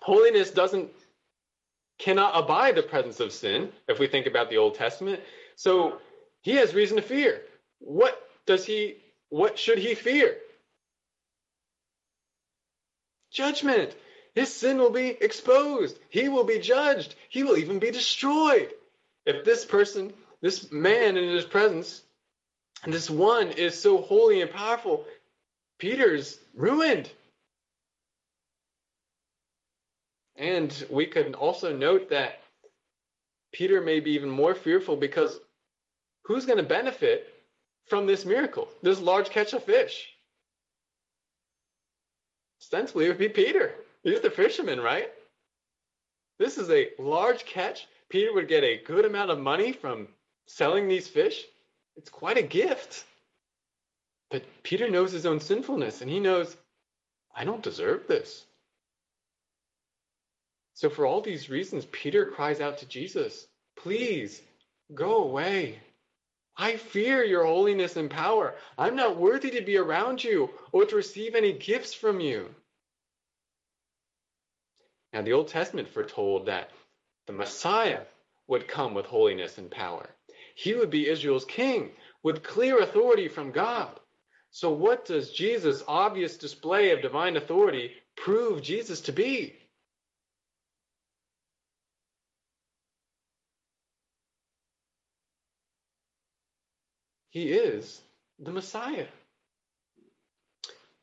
holiness 0.00 0.50
doesn't 0.50 0.90
cannot 1.98 2.32
abide 2.42 2.74
the 2.74 2.82
presence 2.82 3.20
of 3.20 3.32
sin, 3.32 3.70
if 3.86 3.98
we 3.98 4.06
think 4.06 4.26
about 4.26 4.48
the 4.48 4.56
Old 4.56 4.74
Testament. 4.74 5.20
So 5.54 5.98
he 6.40 6.56
has 6.56 6.74
reason 6.74 6.96
to 6.96 7.02
fear. 7.02 7.42
What 7.78 8.18
does 8.46 8.64
he 8.64 8.96
what 9.28 9.58
should 9.58 9.78
he 9.78 9.94
fear? 9.94 10.36
Judgment. 13.30 13.94
His 14.34 14.52
sin 14.52 14.78
will 14.78 14.90
be 14.90 15.08
exposed. 15.08 15.98
He 16.08 16.28
will 16.28 16.44
be 16.44 16.58
judged. 16.58 17.14
He 17.28 17.42
will 17.42 17.56
even 17.56 17.78
be 17.78 17.90
destroyed. 17.90 18.70
If 19.26 19.44
this 19.44 19.64
person, 19.64 20.12
this 20.40 20.72
man 20.72 21.16
in 21.16 21.28
his 21.28 21.44
presence, 21.44 22.02
this 22.86 23.10
one 23.10 23.50
is 23.50 23.80
so 23.80 24.00
holy 24.00 24.40
and 24.40 24.50
powerful, 24.50 25.04
Peter's 25.80 26.38
ruined. 26.54 27.10
And 30.36 30.86
we 30.90 31.06
could 31.06 31.34
also 31.34 31.74
note 31.76 32.10
that 32.10 32.40
Peter 33.52 33.80
may 33.80 33.98
be 33.98 34.12
even 34.12 34.30
more 34.30 34.54
fearful 34.54 34.96
because 34.96 35.40
who's 36.24 36.46
going 36.46 36.58
to 36.58 36.62
benefit 36.62 37.34
from 37.88 38.06
this 38.06 38.24
miracle, 38.24 38.68
this 38.82 39.00
large 39.00 39.30
catch 39.30 39.54
of 39.54 39.64
fish? 39.64 40.08
Ostensibly, 42.60 43.06
it 43.06 43.08
would 43.08 43.18
be 43.18 43.28
Peter. 43.28 43.74
He's 44.02 44.20
the 44.20 44.30
fisherman, 44.30 44.80
right? 44.80 45.10
This 46.38 46.58
is 46.58 46.70
a 46.70 46.90
large 46.98 47.44
catch. 47.46 47.86
Peter 48.10 48.32
would 48.34 48.48
get 48.48 48.64
a 48.64 48.82
good 48.84 49.06
amount 49.06 49.30
of 49.30 49.38
money 49.38 49.72
from 49.72 50.08
selling 50.46 50.88
these 50.88 51.08
fish. 51.08 51.44
It's 51.96 52.10
quite 52.10 52.38
a 52.38 52.42
gift. 52.42 53.04
But 54.30 54.44
Peter 54.62 54.88
knows 54.88 55.12
his 55.12 55.26
own 55.26 55.40
sinfulness 55.40 56.00
and 56.00 56.10
he 56.10 56.20
knows, 56.20 56.56
I 57.34 57.44
don't 57.44 57.62
deserve 57.62 58.06
this. 58.06 58.44
So, 60.74 60.88
for 60.88 61.04
all 61.04 61.20
these 61.20 61.50
reasons, 61.50 61.84
Peter 61.86 62.26
cries 62.26 62.60
out 62.60 62.78
to 62.78 62.86
Jesus, 62.86 63.46
Please 63.76 64.40
go 64.94 65.24
away. 65.24 65.78
I 66.56 66.76
fear 66.76 67.24
your 67.24 67.44
holiness 67.44 67.96
and 67.96 68.10
power. 68.10 68.54
I'm 68.76 68.96
not 68.96 69.16
worthy 69.16 69.50
to 69.52 69.62
be 69.62 69.76
around 69.76 70.22
you 70.22 70.50
or 70.72 70.84
to 70.84 70.96
receive 70.96 71.34
any 71.34 71.52
gifts 71.52 71.94
from 71.94 72.20
you. 72.20 72.54
Now, 75.12 75.22
the 75.22 75.32
Old 75.32 75.48
Testament 75.48 75.88
foretold 75.88 76.46
that 76.46 76.70
the 77.26 77.32
Messiah 77.32 78.02
would 78.46 78.68
come 78.68 78.94
with 78.94 79.06
holiness 79.06 79.58
and 79.58 79.70
power. 79.70 80.08
He 80.54 80.74
would 80.74 80.90
be 80.90 81.08
Israel's 81.08 81.44
king 81.44 81.90
with 82.22 82.42
clear 82.42 82.78
authority 82.78 83.28
from 83.28 83.50
God. 83.50 83.98
So, 84.50 84.72
what 84.72 85.04
does 85.04 85.30
Jesus' 85.30 85.82
obvious 85.86 86.36
display 86.36 86.90
of 86.90 87.02
divine 87.02 87.36
authority 87.36 87.92
prove 88.16 88.62
Jesus 88.62 89.02
to 89.02 89.12
be? 89.12 89.54
He 97.30 97.52
is 97.52 98.00
the 98.40 98.50
Messiah. 98.50 99.06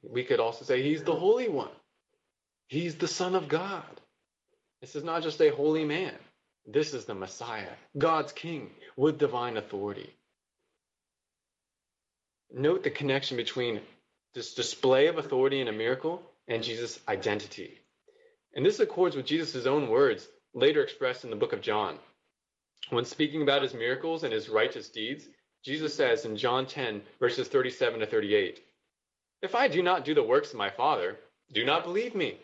We 0.04 0.24
could 0.24 0.40
also 0.40 0.66
say 0.66 0.84
he's 0.84 1.04
the 1.04 1.16
Holy 1.16 1.48
One. 1.48 1.70
He's 2.68 2.96
the 2.96 3.08
Son 3.08 3.36
of 3.36 3.48
God. 3.48 4.02
This 4.82 4.96
is 4.96 5.04
not 5.04 5.24
just 5.24 5.42
a 5.42 5.50
holy 5.50 5.86
man. 5.86 6.14
This 6.66 6.94
is 6.94 7.06
the 7.06 7.16
Messiah, 7.16 7.72
God's 7.98 8.34
King 8.34 8.70
with 8.98 9.18
divine 9.18 9.56
authority. 9.58 10.14
Note 12.54 12.84
the 12.84 12.90
connection 12.90 13.38
between 13.38 13.82
this 14.34 14.54
display 14.54 15.08
of 15.08 15.18
authority 15.18 15.60
in 15.60 15.68
a 15.68 15.74
miracle 15.74 16.22
and 16.48 16.64
Jesus' 16.64 17.00
identity. 17.08 17.78
And 18.54 18.66
this 18.66 18.80
accords 18.80 19.16
with 19.16 19.26
Jesus' 19.26 19.66
own 19.66 19.90
words 19.90 20.28
later 20.54 20.82
expressed 20.82 21.24
in 21.24 21.30
the 21.30 21.36
book 21.36 21.54
of 21.54 21.62
John. 21.62 21.98
When 22.90 23.06
speaking 23.06 23.42
about 23.42 23.64
his 23.64 23.74
miracles 23.74 24.24
and 24.24 24.32
his 24.32 24.50
righteous 24.50 24.90
deeds, 24.90 25.28
Jesus 25.64 25.94
says 25.94 26.24
in 26.24 26.38
John 26.38 26.66
10, 26.66 27.02
verses 27.20 27.48
37 27.48 28.00
to 28.00 28.06
38, 28.06 28.64
If 29.42 29.56
I 29.56 29.68
do 29.68 29.84
not 29.84 30.06
do 30.06 30.14
the 30.14 30.24
works 30.24 30.52
of 30.52 30.58
my 30.58 30.70
Father, 30.70 31.18
do 31.54 31.66
not 31.66 31.84
believe 31.84 32.16
me. 32.16 32.38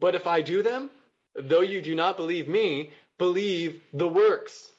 But 0.00 0.14
if 0.14 0.26
I 0.26 0.40
do 0.40 0.62
them, 0.62 0.90
though 1.34 1.60
you 1.60 1.82
do 1.82 1.94
not 1.94 2.16
believe 2.16 2.48
me, 2.48 2.90
believe 3.18 3.82
the 3.92 4.08
works, 4.08 4.70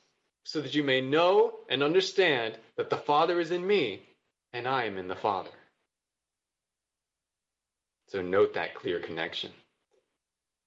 so 0.43 0.61
that 0.61 0.73
you 0.73 0.83
may 0.83 1.01
know 1.01 1.53
and 1.69 1.83
understand 1.83 2.57
that 2.77 2.89
the 2.89 2.97
Father 2.97 3.39
is 3.39 3.51
in 3.51 3.65
me 3.65 4.01
and 4.53 4.67
I 4.67 4.85
am 4.85 4.97
in 4.97 5.07
the 5.07 5.15
Father. 5.15 5.49
So 8.07 8.21
note 8.21 8.53
that 8.53 8.75
clear 8.75 8.99
connection. 8.99 9.51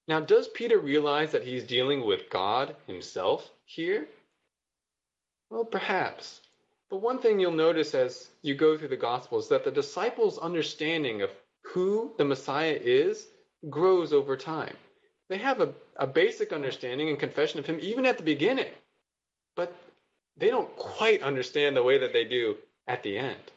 Now, 0.07 0.19
does 0.19 0.47
Peter 0.49 0.79
realize 0.79 1.31
that 1.31 1.43
he's 1.43 1.63
dealing 1.63 2.05
with 2.05 2.29
God 2.29 2.75
himself 2.85 3.49
here? 3.65 4.07
Well, 5.49 5.65
perhaps. 5.65 6.41
But 6.89 7.01
one 7.01 7.19
thing 7.19 7.39
you'll 7.39 7.51
notice 7.51 7.93
as 7.93 8.29
you 8.41 8.55
go 8.55 8.77
through 8.77 8.87
the 8.89 8.97
Gospels 8.97 9.45
is 9.45 9.49
that 9.49 9.65
the 9.65 9.71
disciples' 9.71 10.37
understanding 10.37 11.21
of 11.21 11.29
who 11.61 12.13
the 12.17 12.25
Messiah 12.25 12.77
is 12.81 13.27
grows 13.69 14.13
over 14.13 14.37
time. 14.37 14.75
They 15.29 15.37
have 15.37 15.59
a, 15.59 15.73
a 15.97 16.07
basic 16.07 16.53
understanding 16.53 17.09
and 17.09 17.19
confession 17.19 17.59
of 17.59 17.65
him 17.65 17.79
even 17.81 18.05
at 18.05 18.17
the 18.17 18.23
beginning, 18.23 18.71
but 19.55 19.75
they 20.37 20.49
don't 20.49 20.73
quite 20.77 21.21
understand 21.21 21.75
the 21.75 21.83
way 21.83 21.97
that 21.97 22.13
they 22.13 22.23
do 22.23 22.55
at 22.87 23.03
the 23.03 23.17
end. 23.17 23.51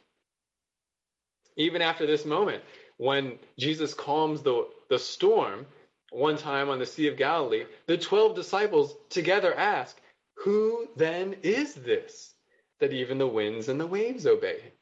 Even 1.61 1.83
after 1.83 2.07
this 2.07 2.25
moment, 2.25 2.63
when 2.97 3.39
Jesus 3.59 3.93
calms 3.93 4.43
the, 4.43 4.67
the 4.89 4.99
storm, 4.99 5.67
one 6.11 6.39
time 6.39 6.71
on 6.71 6.79
the 6.79 6.87
Sea 6.87 7.09
of 7.09 7.19
Galilee, 7.19 7.67
the 7.87 7.99
12 7.99 8.35
disciples 8.35 8.95
together 9.11 9.55
ask, 9.55 10.01
Who 10.45 10.89
then 10.97 11.37
is 11.43 11.75
this 11.75 12.35
that 12.81 12.95
even 12.95 13.19
the 13.19 13.27
winds 13.27 13.69
and 13.69 13.79
the 13.79 13.87
waves 13.87 14.27
obey 14.27 14.61
him? 14.61 14.73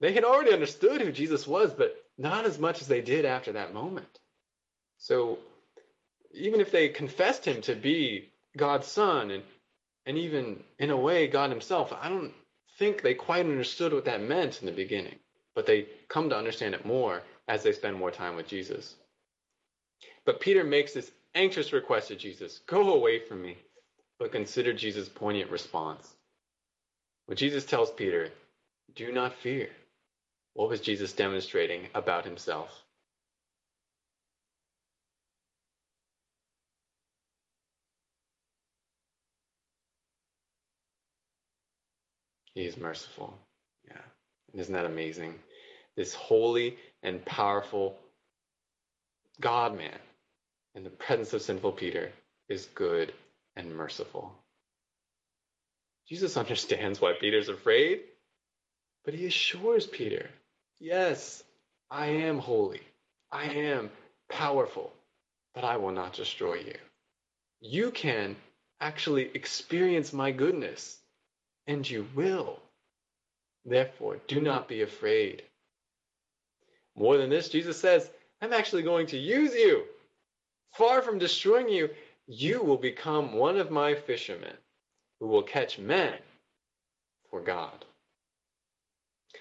They 0.00 0.12
had 0.12 0.24
already 0.24 0.52
understood 0.52 1.02
who 1.02 1.12
Jesus 1.12 1.46
was, 1.46 1.74
but 1.74 1.94
not 2.16 2.46
as 2.46 2.58
much 2.58 2.80
as 2.80 2.88
they 2.88 3.02
did 3.02 3.26
after 3.26 3.52
that 3.52 3.74
moment. 3.74 4.18
So 4.96 5.38
even 6.32 6.60
if 6.60 6.70
they 6.70 6.88
confessed 6.88 7.44
him 7.44 7.60
to 7.62 7.74
be 7.74 8.30
God's 8.56 8.86
son 8.86 9.30
and 9.30 9.42
and 10.06 10.18
even 10.18 10.62
in 10.78 10.90
a 10.90 10.96
way 10.96 11.26
God 11.28 11.50
himself, 11.50 11.92
I 11.92 12.08
don't 12.08 12.34
think 12.78 13.02
they 13.02 13.14
quite 13.14 13.46
understood 13.46 13.92
what 13.92 14.04
that 14.06 14.22
meant 14.22 14.60
in 14.60 14.66
the 14.66 14.72
beginning, 14.72 15.18
but 15.54 15.66
they 15.66 15.86
come 16.08 16.30
to 16.30 16.36
understand 16.36 16.74
it 16.74 16.86
more 16.86 17.22
as 17.48 17.62
they 17.62 17.72
spend 17.72 17.96
more 17.96 18.10
time 18.10 18.36
with 18.36 18.48
Jesus. 18.48 18.96
But 20.26 20.40
Peter 20.40 20.64
makes 20.64 20.94
this 20.94 21.12
anxious 21.34 21.72
request 21.72 22.08
to 22.08 22.16
Jesus 22.16 22.60
Go 22.66 22.94
away 22.94 23.20
from 23.20 23.42
me. 23.42 23.58
But 24.18 24.32
consider 24.32 24.72
Jesus' 24.72 25.08
poignant 25.08 25.50
response. 25.50 26.14
When 27.26 27.36
Jesus 27.36 27.64
tells 27.64 27.90
Peter, 27.92 28.30
Do 28.96 29.12
not 29.12 29.34
fear, 29.34 29.70
what 30.54 30.68
was 30.70 30.80
Jesus 30.80 31.12
demonstrating 31.12 31.88
about 31.94 32.24
himself? 32.24 32.70
He 42.54 42.66
is 42.66 42.76
merciful. 42.78 43.38
Isn't 44.54 44.74
that 44.74 44.86
amazing? 44.86 45.34
This 45.96 46.14
holy 46.14 46.78
and 47.02 47.24
powerful 47.24 47.98
God 49.40 49.76
man 49.76 49.98
in 50.74 50.84
the 50.84 50.90
presence 50.90 51.32
of 51.32 51.42
sinful 51.42 51.72
Peter 51.72 52.12
is 52.48 52.66
good 52.74 53.12
and 53.56 53.74
merciful. 53.76 54.32
Jesus 56.08 56.36
understands 56.36 57.00
why 57.00 57.14
Peter's 57.20 57.48
afraid, 57.48 58.02
but 59.04 59.14
he 59.14 59.26
assures 59.26 59.86
Peter, 59.86 60.28
Yes, 60.80 61.42
I 61.90 62.06
am 62.08 62.38
holy. 62.38 62.82
I 63.32 63.44
am 63.46 63.90
powerful, 64.30 64.92
but 65.54 65.64
I 65.64 65.78
will 65.78 65.92
not 65.92 66.14
destroy 66.14 66.56
you. 66.56 66.76
You 67.60 67.90
can 67.90 68.36
actually 68.80 69.30
experience 69.34 70.12
my 70.12 70.32
goodness 70.32 70.98
and 71.66 71.88
you 71.88 72.06
will. 72.14 72.60
Therefore, 73.64 74.18
do 74.28 74.40
not 74.40 74.68
be 74.68 74.82
afraid. 74.82 75.42
More 76.96 77.16
than 77.16 77.30
this, 77.30 77.48
Jesus 77.48 77.80
says, 77.80 78.10
I'm 78.40 78.52
actually 78.52 78.82
going 78.82 79.06
to 79.08 79.18
use 79.18 79.54
you. 79.54 79.84
Far 80.72 81.02
from 81.02 81.18
destroying 81.18 81.68
you, 81.68 81.90
you 82.26 82.62
will 82.62 82.76
become 82.76 83.34
one 83.34 83.56
of 83.56 83.70
my 83.70 83.94
fishermen 83.94 84.56
who 85.20 85.26
will 85.26 85.42
catch 85.42 85.78
men 85.78 86.14
for 87.30 87.40
God. 87.40 87.84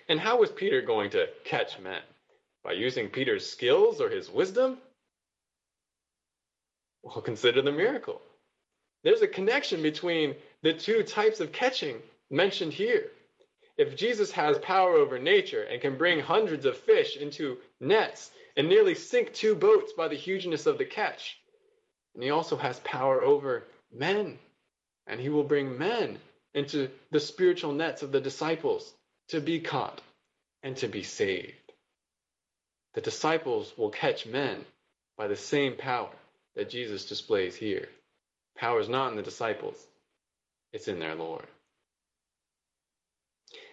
And 0.10 0.20
how 0.20 0.38
was 0.40 0.52
Peter 0.52 0.82
going 0.82 1.10
to 1.12 1.28
catch 1.44 1.80
men? 1.80 2.02
By 2.64 2.74
using 2.74 3.10
Peter's 3.10 3.50
skills 3.50 4.00
or 4.00 4.10
his 4.10 4.30
wisdom? 4.30 4.78
Well, 7.04 7.22
consider 7.22 7.62
the 7.62 7.72
miracle. 7.72 8.22
There's 9.04 9.22
a 9.22 9.28
connection 9.28 9.82
between 9.82 10.36
the 10.62 10.74
two 10.74 11.04
types 11.04 11.42
of 11.42 11.52
catching 11.52 11.98
mentioned 12.32 12.74
here. 12.74 13.12
If 13.78 13.96
Jesus 13.96 14.32
has 14.32 14.58
power 14.60 14.94
over 14.94 15.18
nature 15.18 15.64
and 15.64 15.82
can 15.82 15.98
bring 15.98 16.20
hundreds 16.20 16.66
of 16.66 16.78
fish 16.78 17.18
into 17.18 17.58
nets 17.80 18.32
and 18.56 18.70
nearly 18.70 18.94
sink 18.94 19.34
two 19.34 19.56
boats 19.56 19.94
by 19.94 20.08
the 20.08 20.16
hugeness 20.16 20.68
of 20.68 20.78
the 20.78 20.86
catch, 20.86 21.40
and 22.14 22.24
he 22.24 22.30
also 22.30 22.56
has 22.56 22.80
power 22.82 23.24
over 23.24 23.64
men, 23.92 24.38
and 25.08 25.20
he 25.20 25.30
will 25.30 25.44
bring 25.44 25.78
men 25.78 26.20
into 26.54 26.90
the 27.10 27.20
spiritual 27.20 27.74
nets 27.74 28.04
of 28.04 28.12
the 28.12 28.22
disciples 28.22 28.94
to 29.30 29.42
be 29.42 29.60
caught 29.60 30.02
and 30.62 30.78
to 30.78 30.88
be 30.88 31.02
saved. 31.02 31.54
The 32.94 33.02
disciples 33.02 33.76
will 33.76 33.90
catch 33.90 34.28
men 34.28 34.64
by 35.18 35.28
the 35.28 35.36
same 35.36 35.76
power 35.76 36.12
that 36.56 36.70
Jesus 36.70 37.06
displays 37.06 37.56
here. 37.56 37.90
Power 38.56 38.80
is 38.80 38.90
not 38.90 39.10
in 39.10 39.18
the 39.18 39.24
disciples, 39.24 39.76
it's 40.72 40.88
in 40.88 41.00
their 41.00 41.16
Lord. 41.16 41.46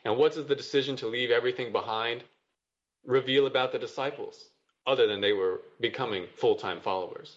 And 0.04 0.16
what 0.16 0.32
does 0.34 0.46
the 0.46 0.54
decision 0.56 0.96
to 0.96 1.08
leave 1.08 1.30
everything 1.30 1.72
behind 1.72 2.24
reveal 3.04 3.46
about 3.46 3.72
the 3.72 3.78
disciples, 3.78 4.36
other 4.86 5.06
than 5.06 5.20
they 5.20 5.32
were 5.32 5.60
becoming 5.80 6.26
full 6.36 6.56
time 6.56 6.80
followers? 6.80 7.36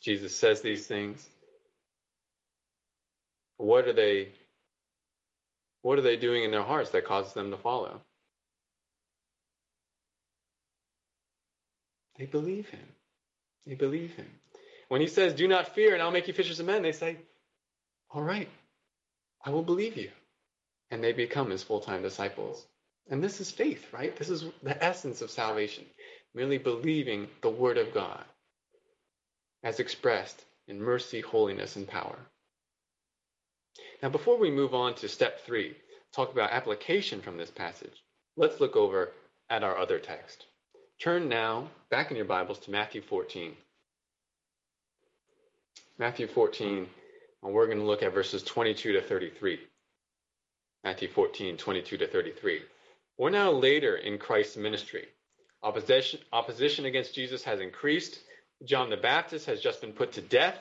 Jesus 0.00 0.36
says 0.36 0.60
these 0.62 0.86
things. 0.86 1.28
What 3.56 3.88
are 3.88 3.92
they 3.92 4.28
what 5.82 5.98
are 5.98 6.02
they 6.02 6.16
doing 6.16 6.44
in 6.44 6.50
their 6.50 6.62
hearts 6.62 6.90
that 6.90 7.04
causes 7.06 7.32
them 7.32 7.50
to 7.50 7.56
follow? 7.56 8.00
They 12.18 12.26
believe 12.26 12.68
him. 12.68 12.95
They 13.66 13.74
believe 13.74 14.14
him. 14.14 14.28
When 14.88 15.00
he 15.00 15.06
says, 15.08 15.34
Do 15.34 15.48
not 15.48 15.74
fear, 15.74 15.94
and 15.94 16.02
I'll 16.02 16.10
make 16.10 16.28
you 16.28 16.34
fishers 16.34 16.60
of 16.60 16.66
men, 16.66 16.82
they 16.82 16.92
say, 16.92 17.16
All 18.10 18.22
right, 18.22 18.48
I 19.44 19.50
will 19.50 19.62
believe 19.62 19.96
you. 19.96 20.10
And 20.90 21.02
they 21.02 21.12
become 21.12 21.50
his 21.50 21.64
full 21.64 21.80
time 21.80 22.02
disciples. 22.02 22.64
And 23.10 23.22
this 23.22 23.40
is 23.40 23.50
faith, 23.50 23.84
right? 23.92 24.16
This 24.16 24.30
is 24.30 24.44
the 24.62 24.82
essence 24.82 25.22
of 25.22 25.30
salvation 25.30 25.84
merely 26.34 26.58
believing 26.58 27.26
the 27.40 27.48
word 27.48 27.78
of 27.78 27.94
God 27.94 28.22
as 29.64 29.80
expressed 29.80 30.44
in 30.68 30.80
mercy, 30.80 31.20
holiness, 31.20 31.76
and 31.76 31.88
power. 31.88 32.18
Now, 34.02 34.10
before 34.10 34.38
we 34.38 34.50
move 34.50 34.74
on 34.74 34.94
to 34.96 35.08
step 35.08 35.40
three, 35.44 35.74
talk 36.12 36.32
about 36.32 36.50
application 36.50 37.22
from 37.22 37.38
this 37.38 37.50
passage, 37.50 38.02
let's 38.36 38.60
look 38.60 38.76
over 38.76 39.12
at 39.48 39.64
our 39.64 39.78
other 39.78 39.98
text. 39.98 40.44
Turn 40.98 41.28
now 41.28 41.68
back 41.90 42.10
in 42.10 42.16
your 42.16 42.24
Bibles 42.24 42.58
to 42.60 42.70
Matthew 42.70 43.02
14. 43.02 43.52
Matthew 45.98 46.26
14, 46.26 46.86
and 47.42 47.52
we're 47.52 47.66
going 47.66 47.78
to 47.78 47.84
look 47.84 48.02
at 48.02 48.14
verses 48.14 48.42
22 48.42 48.94
to 48.94 49.02
33. 49.02 49.60
Matthew 50.84 51.08
14, 51.08 51.58
22 51.58 51.98
to 51.98 52.06
33. 52.06 52.62
We're 53.18 53.28
now 53.28 53.50
later 53.50 53.96
in 53.96 54.16
Christ's 54.16 54.56
ministry. 54.56 55.04
Opposition, 55.62 56.20
opposition 56.32 56.86
against 56.86 57.14
Jesus 57.14 57.44
has 57.44 57.60
increased. 57.60 58.18
John 58.64 58.88
the 58.88 58.96
Baptist 58.96 59.44
has 59.46 59.60
just 59.60 59.82
been 59.82 59.92
put 59.92 60.12
to 60.12 60.22
death. 60.22 60.56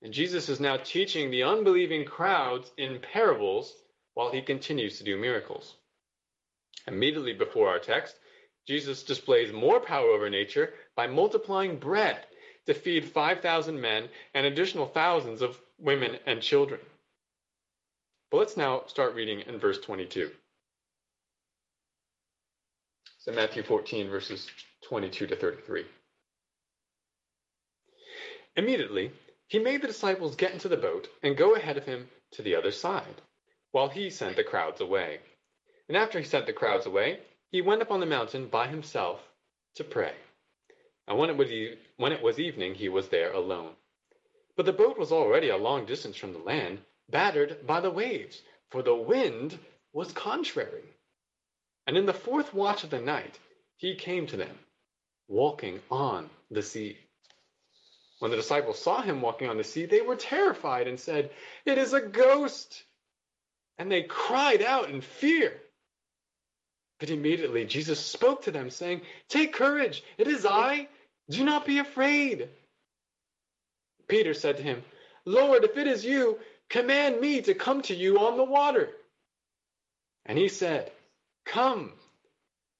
And 0.00 0.14
Jesus 0.14 0.48
is 0.48 0.60
now 0.60 0.78
teaching 0.78 1.30
the 1.30 1.42
unbelieving 1.42 2.06
crowds 2.06 2.70
in 2.78 3.00
parables 3.12 3.74
while 4.14 4.32
he 4.32 4.40
continues 4.40 4.96
to 4.96 5.04
do 5.04 5.18
miracles. 5.18 5.74
Immediately 6.86 7.34
before 7.34 7.68
our 7.68 7.78
text, 7.78 8.16
Jesus 8.66 9.02
displays 9.02 9.52
more 9.52 9.80
power 9.80 10.08
over 10.08 10.30
nature 10.30 10.72
by 10.96 11.06
multiplying 11.06 11.78
bread 11.78 12.18
to 12.66 12.74
feed 12.74 13.04
5,000 13.04 13.80
men 13.80 14.08
and 14.34 14.46
additional 14.46 14.86
thousands 14.86 15.42
of 15.42 15.58
women 15.78 16.18
and 16.26 16.40
children. 16.40 16.80
But 18.30 18.38
let's 18.38 18.56
now 18.56 18.84
start 18.86 19.14
reading 19.14 19.40
in 19.40 19.58
verse 19.58 19.78
22. 19.80 20.30
So, 23.18 23.32
Matthew 23.32 23.62
14, 23.62 24.08
verses 24.08 24.48
22 24.88 25.26
to 25.28 25.36
33. 25.36 25.84
Immediately, 28.56 29.12
he 29.48 29.58
made 29.58 29.82
the 29.82 29.86
disciples 29.86 30.36
get 30.36 30.52
into 30.52 30.68
the 30.68 30.76
boat 30.76 31.08
and 31.22 31.36
go 31.36 31.54
ahead 31.54 31.76
of 31.76 31.84
him 31.84 32.08
to 32.32 32.42
the 32.42 32.54
other 32.56 32.70
side, 32.70 33.20
while 33.72 33.88
he 33.88 34.10
sent 34.10 34.36
the 34.36 34.44
crowds 34.44 34.80
away. 34.80 35.20
And 35.88 35.96
after 35.96 36.18
he 36.18 36.24
sent 36.24 36.46
the 36.46 36.52
crowds 36.52 36.86
away, 36.86 37.20
he 37.52 37.60
went 37.60 37.82
up 37.82 37.90
on 37.90 38.00
the 38.00 38.06
mountain 38.06 38.48
by 38.48 38.66
himself 38.66 39.20
to 39.74 39.84
pray. 39.84 40.14
And 41.06 41.18
when 41.18 41.30
it 41.30 42.22
was, 42.22 42.40
evening, 42.40 42.74
he 42.74 42.88
was 42.88 43.08
there 43.08 43.32
alone. 43.32 43.74
But 44.56 44.66
the 44.66 44.72
boat 44.72 44.98
was 44.98 45.12
already 45.12 45.50
a 45.50 45.56
long 45.56 45.84
distance 45.84 46.16
from 46.16 46.32
the 46.32 46.38
land, 46.38 46.80
battered 47.10 47.66
by 47.66 47.80
the 47.80 47.90
waves, 47.90 48.40
for 48.70 48.82
the 48.82 48.94
wind 48.94 49.58
was 49.92 50.12
contrary. 50.12 50.84
And 51.86 51.96
in 51.96 52.06
the 52.06 52.14
fourth 52.14 52.54
watch 52.54 52.84
of 52.84 52.90
the 52.90 53.00
night, 53.00 53.38
he 53.76 53.96
came 53.96 54.26
to 54.28 54.36
them, 54.36 54.58
walking 55.28 55.80
on 55.90 56.30
the 56.50 56.62
sea. 56.62 56.96
When 58.20 58.30
the 58.30 58.36
disciples 58.36 58.78
saw 58.78 59.02
him 59.02 59.20
walking 59.20 59.48
on 59.48 59.58
the 59.58 59.64
sea, 59.64 59.84
they 59.84 60.00
were 60.00 60.16
terrified 60.16 60.86
and 60.86 60.98
said, 60.98 61.30
It 61.66 61.76
is 61.76 61.92
a 61.92 62.00
ghost! 62.00 62.84
And 63.76 63.90
they 63.90 64.04
cried 64.04 64.62
out 64.62 64.88
in 64.88 65.00
fear. 65.00 65.60
But 67.02 67.10
immediately 67.10 67.64
Jesus 67.64 67.98
spoke 67.98 68.42
to 68.42 68.52
them, 68.52 68.70
saying, 68.70 69.00
Take 69.28 69.52
courage, 69.52 70.04
it 70.18 70.28
is 70.28 70.46
I. 70.46 70.86
Do 71.28 71.44
not 71.44 71.66
be 71.66 71.78
afraid. 71.78 72.48
Peter 74.06 74.34
said 74.34 74.58
to 74.58 74.62
him, 74.62 74.84
Lord, 75.24 75.64
if 75.64 75.76
it 75.76 75.88
is 75.88 76.04
you, 76.04 76.38
command 76.70 77.20
me 77.20 77.42
to 77.42 77.54
come 77.54 77.82
to 77.82 77.94
you 77.96 78.20
on 78.20 78.36
the 78.36 78.44
water. 78.44 78.88
And 80.26 80.38
he 80.38 80.46
said, 80.46 80.92
Come. 81.44 81.90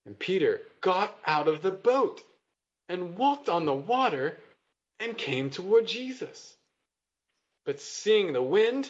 And 0.07 0.17
Peter 0.17 0.61
got 0.81 1.19
out 1.27 1.49
of 1.49 1.61
the 1.61 1.73
boat 1.73 2.23
and 2.89 3.17
walked 3.19 3.49
on 3.49 3.67
the 3.67 3.75
water 3.75 4.39
and 5.01 5.19
came 5.19 5.51
toward 5.51 5.89
Jesus. 5.89 6.55
But 7.67 7.81
seeing 7.81 8.33
the 8.33 8.41
wind, 8.41 8.89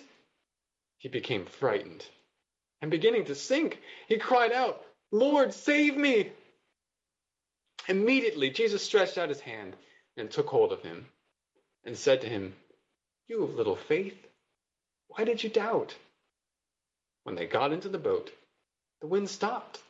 he 0.98 1.08
became 1.08 1.46
frightened. 1.46 2.04
And 2.82 2.90
beginning 2.90 3.24
to 3.26 3.34
sink, 3.34 3.80
he 4.08 4.18
cried 4.18 4.52
out, 4.52 4.84
Lord, 5.12 5.53
save 5.53 5.96
me! 5.96 6.33
Immediately, 7.87 8.51
Jesus 8.51 8.83
stretched 8.83 9.18
out 9.18 9.29
his 9.29 9.40
hand 9.40 9.77
and 10.16 10.31
took 10.31 10.48
hold 10.48 10.72
of 10.72 10.83
him 10.83 11.07
and 11.85 11.96
said 11.96 12.22
to 12.22 12.29
him, 12.29 12.55
You 13.29 13.44
of 13.44 13.55
little 13.55 13.77
faith, 13.77 14.16
why 15.09 15.25
did 15.25 15.44
you 15.44 15.51
doubt? 15.51 15.94
When 17.25 17.35
they 17.35 17.46
got 17.46 17.72
into 17.72 17.88
the 17.88 17.98
boat, 17.98 18.33
the 19.01 19.07
wind 19.07 19.29
stopped, 19.29 19.81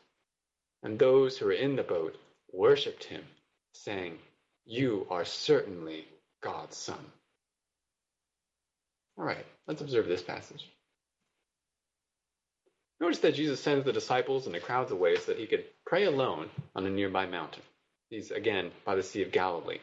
and 0.82 0.98
those 0.98 1.38
who 1.38 1.46
were 1.46 1.52
in 1.52 1.76
the 1.76 1.82
boat 1.82 2.16
worshipped 2.50 3.04
him, 3.04 3.24
saying, 3.72 4.18
You 4.64 5.06
are 5.08 5.24
certainly 5.24 6.06
God's 6.42 6.76
Son. 6.76 6.98
All 9.16 9.24
right, 9.24 9.46
let's 9.66 9.82
observe 9.82 10.08
this 10.08 10.22
passage. 10.22 10.68
Notice 13.02 13.18
that 13.18 13.34
Jesus 13.34 13.58
sends 13.58 13.84
the 13.84 13.92
disciples 13.92 14.46
and 14.46 14.54
the 14.54 14.60
crowds 14.60 14.92
away 14.92 15.16
so 15.16 15.32
that 15.32 15.38
he 15.40 15.48
could 15.48 15.64
pray 15.84 16.04
alone 16.04 16.48
on 16.76 16.86
a 16.86 16.88
nearby 16.88 17.26
mountain. 17.26 17.64
He's 18.10 18.30
again 18.30 18.70
by 18.84 18.94
the 18.94 19.02
Sea 19.02 19.22
of 19.22 19.32
Galilee. 19.32 19.80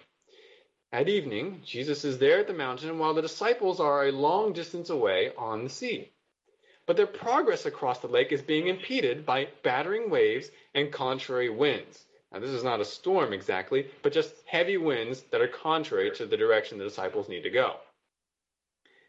At 0.94 1.10
evening, 1.10 1.62
Jesus 1.66 2.06
is 2.06 2.18
there 2.18 2.40
at 2.40 2.48
the 2.48 2.54
mountain 2.54 2.98
while 2.98 3.14
the 3.14 3.22
disciples 3.22 3.82
are 3.82 4.08
a 4.08 4.14
long 4.14 4.54
distance 4.54 4.90
away 4.90 5.34
on 5.38 5.66
the 5.66 5.70
sea. 5.70 6.14
But 6.86 6.96
their 6.96 7.08
progress 7.08 7.66
across 7.66 8.00
the 8.00 8.08
lake 8.08 8.32
is 8.32 8.42
being 8.42 8.68
impeded 8.68 9.26
by 9.26 9.50
battering 9.64 10.10
waves 10.10 10.50
and 10.74 10.90
contrary 10.90 11.50
winds. 11.50 12.06
Now, 12.32 12.40
this 12.40 12.52
is 12.52 12.64
not 12.64 12.80
a 12.80 12.86
storm 12.86 13.34
exactly, 13.34 13.88
but 14.02 14.14
just 14.14 14.34
heavy 14.46 14.78
winds 14.78 15.24
that 15.32 15.42
are 15.42 15.50
contrary 15.50 16.10
to 16.12 16.26
the 16.26 16.38
direction 16.38 16.78
the 16.78 16.86
disciples 16.86 17.28
need 17.28 17.44
to 17.44 17.50
go. 17.50 17.76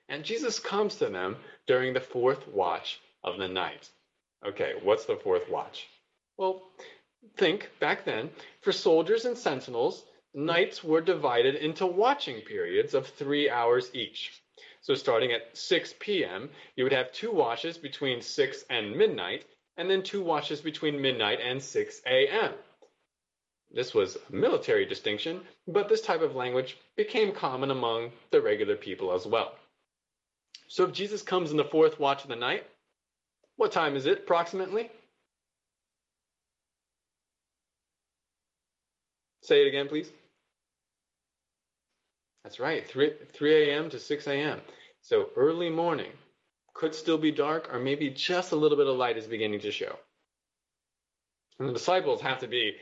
And 0.08 0.24
Jesus 0.24 0.58
comes 0.58 0.96
to 0.96 1.06
them 1.06 1.36
during 1.68 1.94
the 1.94 2.00
fourth 2.00 2.48
watch 2.48 3.00
of 3.22 3.38
the 3.38 3.46
night. 3.46 3.88
Okay, 4.46 4.74
what's 4.82 5.04
the 5.04 5.16
fourth 5.16 5.48
watch? 5.48 5.86
Well, 6.36 6.62
think 7.36 7.70
back 7.78 8.04
then, 8.04 8.30
for 8.62 8.72
soldiers 8.72 9.24
and 9.26 9.36
sentinels, 9.36 10.04
nights 10.32 10.82
were 10.82 11.00
divided 11.00 11.56
into 11.56 11.86
watching 11.86 12.40
periods 12.40 12.94
of 12.94 13.06
three 13.06 13.50
hours 13.50 13.90
each. 13.94 14.40
So 14.80 14.94
starting 14.94 15.32
at 15.32 15.56
6 15.56 15.94
p.m., 16.00 16.48
you 16.76 16.84
would 16.84 16.92
have 16.92 17.12
two 17.12 17.30
watches 17.30 17.76
between 17.76 18.22
6 18.22 18.64
and 18.70 18.96
midnight, 18.96 19.44
and 19.76 19.90
then 19.90 20.02
two 20.02 20.22
watches 20.22 20.60
between 20.60 21.02
midnight 21.02 21.40
and 21.40 21.62
6 21.62 22.00
a.m. 22.06 22.54
This 23.70 23.94
was 23.94 24.16
a 24.16 24.34
military 24.34 24.86
distinction, 24.86 25.42
but 25.68 25.88
this 25.88 26.00
type 26.00 26.22
of 26.22 26.34
language 26.34 26.78
became 26.96 27.32
common 27.32 27.70
among 27.70 28.12
the 28.30 28.40
regular 28.40 28.74
people 28.76 29.12
as 29.12 29.26
well. 29.26 29.54
So 30.66 30.84
if 30.84 30.92
Jesus 30.92 31.22
comes 31.22 31.50
in 31.50 31.56
the 31.56 31.64
fourth 31.64 32.00
watch 32.00 32.22
of 32.22 32.28
the 32.28 32.36
night, 32.36 32.66
what 33.60 33.72
time 33.72 33.94
is 33.94 34.06
it 34.06 34.20
approximately? 34.20 34.90
Say 39.42 39.66
it 39.66 39.68
again, 39.68 39.86
please. 39.86 40.10
That's 42.42 42.58
right, 42.58 42.88
3, 42.88 43.12
3 43.34 43.70
a.m. 43.70 43.90
to 43.90 43.98
6 43.98 44.26
a.m. 44.28 44.62
So 45.02 45.28
early 45.36 45.68
morning 45.68 46.10
could 46.72 46.94
still 46.94 47.18
be 47.18 47.32
dark, 47.32 47.68
or 47.70 47.78
maybe 47.78 48.08
just 48.08 48.52
a 48.52 48.56
little 48.56 48.78
bit 48.78 48.86
of 48.86 48.96
light 48.96 49.18
is 49.18 49.26
beginning 49.26 49.60
to 49.60 49.70
show. 49.70 49.94
And 51.58 51.68
the 51.68 51.74
disciples 51.74 52.22
have 52.22 52.38
to 52.38 52.48
be 52.48 52.76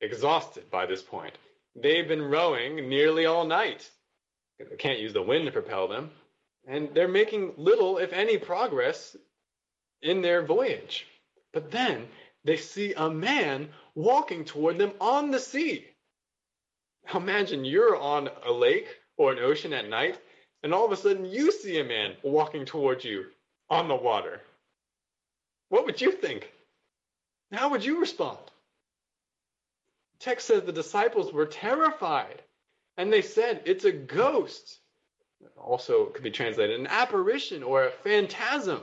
exhausted 0.00 0.68
by 0.68 0.86
this 0.86 1.00
point. 1.00 1.38
They've 1.80 2.08
been 2.08 2.22
rowing 2.22 2.88
nearly 2.88 3.26
all 3.26 3.46
night. 3.46 3.88
They 4.58 4.64
can't 4.78 4.98
use 4.98 5.12
the 5.12 5.22
wind 5.22 5.46
to 5.46 5.52
propel 5.52 5.86
them. 5.86 6.10
And 6.66 6.88
they're 6.92 7.06
making 7.06 7.52
little, 7.56 7.98
if 7.98 8.12
any, 8.12 8.36
progress 8.36 9.16
in 10.04 10.22
their 10.22 10.44
voyage. 10.44 11.06
But 11.52 11.70
then 11.70 12.06
they 12.44 12.56
see 12.56 12.94
a 12.94 13.10
man 13.10 13.70
walking 13.94 14.44
toward 14.44 14.78
them 14.78 14.92
on 15.00 15.30
the 15.30 15.40
sea. 15.40 15.86
Now 17.06 17.18
imagine 17.18 17.64
you're 17.64 17.96
on 17.96 18.28
a 18.46 18.52
lake 18.52 18.86
or 19.16 19.32
an 19.32 19.38
ocean 19.38 19.72
at 19.72 19.88
night, 19.88 20.18
and 20.62 20.72
all 20.72 20.84
of 20.84 20.92
a 20.92 20.96
sudden 20.96 21.24
you 21.24 21.50
see 21.50 21.78
a 21.78 21.84
man 21.84 22.14
walking 22.22 22.64
towards 22.64 23.04
you 23.04 23.26
on 23.70 23.88
the 23.88 23.96
water. 23.96 24.40
What 25.70 25.86
would 25.86 26.00
you 26.00 26.12
think? 26.12 26.50
How 27.52 27.70
would 27.70 27.84
you 27.84 28.00
respond? 28.00 28.38
Text 30.20 30.46
says 30.46 30.62
the 30.62 30.72
disciples 30.72 31.32
were 31.32 31.46
terrified, 31.46 32.42
and 32.96 33.12
they 33.12 33.22
said, 33.22 33.62
It's 33.64 33.84
a 33.84 33.92
ghost. 33.92 34.78
Also, 35.56 36.06
it 36.06 36.14
could 36.14 36.24
be 36.24 36.30
translated 36.30 36.80
an 36.80 36.86
apparition 36.86 37.62
or 37.62 37.84
a 37.84 37.90
phantasm. 37.90 38.82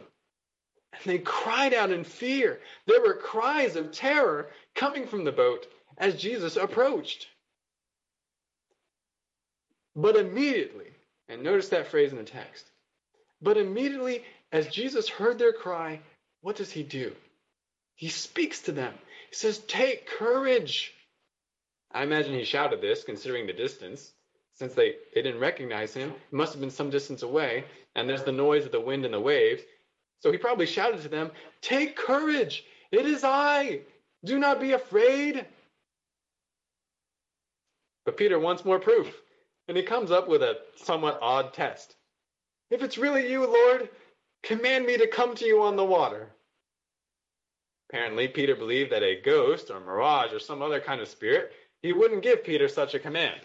And 0.93 1.01
they 1.06 1.19
cried 1.19 1.73
out 1.73 1.91
in 1.91 2.04
fear. 2.04 2.60
There 2.86 3.01
were 3.01 3.15
cries 3.15 3.75
of 3.75 3.91
terror 3.91 4.49
coming 4.75 5.08
from 5.08 5.23
the 5.23 5.32
boat 5.32 5.67
as 5.97 6.21
Jesus 6.21 6.58
approached. 6.58 7.27
But 9.95 10.15
immediately, 10.15 10.91
and 11.27 11.43
notice 11.43 11.69
that 11.69 11.88
phrase 11.88 12.12
in 12.12 12.17
the 12.17 12.23
text, 12.23 12.65
but 13.41 13.58
immediately 13.58 14.23
as 14.51 14.67
Jesus 14.67 15.10
heard 15.10 15.39
their 15.39 15.54
cry, 15.54 15.99
what 16.41 16.56
does 16.56 16.71
he 16.71 16.84
do? 16.84 17.13
He 17.95 18.10
speaks 18.10 18.63
to 18.63 18.71
them. 18.71 18.93
He 19.30 19.36
says, 19.36 19.60
Take 19.60 20.08
courage. 20.08 20.93
I 21.91 22.04
imagine 22.04 22.34
he 22.34 22.45
shouted 22.45 22.82
this, 22.82 23.04
considering 23.04 23.47
the 23.47 23.54
distance. 23.54 24.12
Since 24.54 24.73
they, 24.73 24.95
they 25.13 25.21
didn't 25.21 25.39
recognize 25.39 25.93
him, 25.93 26.10
it 26.10 26.34
must 26.34 26.54
have 26.54 26.62
been 26.62 26.71
some 26.71 26.89
distance 26.89 27.23
away, 27.23 27.65
and 27.95 28.08
there's 28.08 28.23
the 28.23 28.32
noise 28.32 28.65
of 28.65 28.71
the 28.71 28.80
wind 28.80 29.06
and 29.06 29.13
the 29.13 29.19
waves. 29.19 29.62
So 30.22 30.32
he 30.32 30.38
probably 30.38 30.66
shouted 30.66 31.02
to 31.02 31.10
them, 31.10 31.32
Take 31.62 31.96
courage! 31.96 32.64
It 32.92 33.06
is 33.06 33.24
I! 33.24 33.82
Do 34.24 34.38
not 34.40 34.62
be 34.62 34.74
afraid! 34.74 35.46
But 38.06 38.18
Peter 38.18 38.40
wants 38.40 38.66
more 38.66 38.80
proof, 38.80 39.22
and 39.68 39.76
he 39.76 39.84
comes 39.84 40.12
up 40.12 40.28
with 40.28 40.44
a 40.44 40.60
somewhat 40.76 41.20
odd 41.22 41.54
test. 41.54 41.96
If 42.70 42.84
it's 42.84 42.98
really 42.98 43.32
you, 43.32 43.46
Lord, 43.46 43.90
command 44.44 44.86
me 44.86 44.98
to 44.98 45.08
come 45.08 45.36
to 45.36 45.46
you 45.46 45.62
on 45.62 45.76
the 45.76 45.86
water. 45.86 46.30
Apparently, 47.90 48.28
Peter 48.28 48.56
believed 48.56 48.92
that 48.92 49.04
a 49.04 49.22
ghost 49.22 49.70
or 49.70 49.80
mirage 49.80 50.34
or 50.34 50.40
some 50.40 50.62
other 50.62 50.80
kind 50.80 51.02
of 51.02 51.08
spirit, 51.08 51.52
he 51.82 51.94
wouldn't 51.94 52.24
give 52.24 52.44
Peter 52.44 52.68
such 52.68 52.94
a 52.94 53.00
command. 53.00 53.42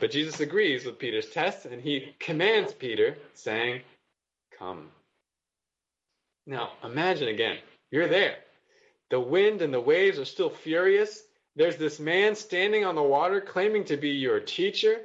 But 0.00 0.10
Jesus 0.10 0.40
agrees 0.40 0.84
with 0.84 0.98
Peter's 0.98 1.30
test, 1.30 1.66
and 1.66 1.80
he 1.80 2.14
commands 2.18 2.72
Peter, 2.74 3.16
saying, 3.34 3.82
Come. 4.56 4.90
Now, 6.48 6.70
imagine 6.82 7.28
again, 7.28 7.58
you're 7.90 8.08
there. 8.08 8.36
The 9.10 9.20
wind 9.20 9.60
and 9.60 9.72
the 9.72 9.80
waves 9.80 10.18
are 10.18 10.24
still 10.24 10.48
furious. 10.48 11.22
There's 11.56 11.76
this 11.76 12.00
man 12.00 12.34
standing 12.36 12.86
on 12.86 12.94
the 12.94 13.02
water 13.02 13.42
claiming 13.42 13.84
to 13.84 13.98
be 13.98 14.10
your 14.12 14.40
teacher, 14.40 14.98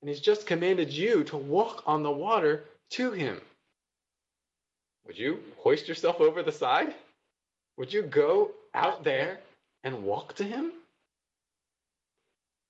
and 0.00 0.08
he's 0.10 0.20
just 0.20 0.46
commanded 0.46 0.92
you 0.92 1.24
to 1.24 1.38
walk 1.38 1.82
on 1.86 2.02
the 2.02 2.10
water 2.10 2.64
to 2.90 3.10
him. 3.10 3.40
Would 5.06 5.18
you 5.18 5.40
hoist 5.56 5.88
yourself 5.88 6.20
over 6.20 6.42
the 6.42 6.52
side? 6.52 6.94
Would 7.78 7.90
you 7.90 8.02
go 8.02 8.50
out 8.74 9.02
there 9.02 9.40
and 9.82 10.04
walk 10.04 10.34
to 10.36 10.44
him? 10.44 10.72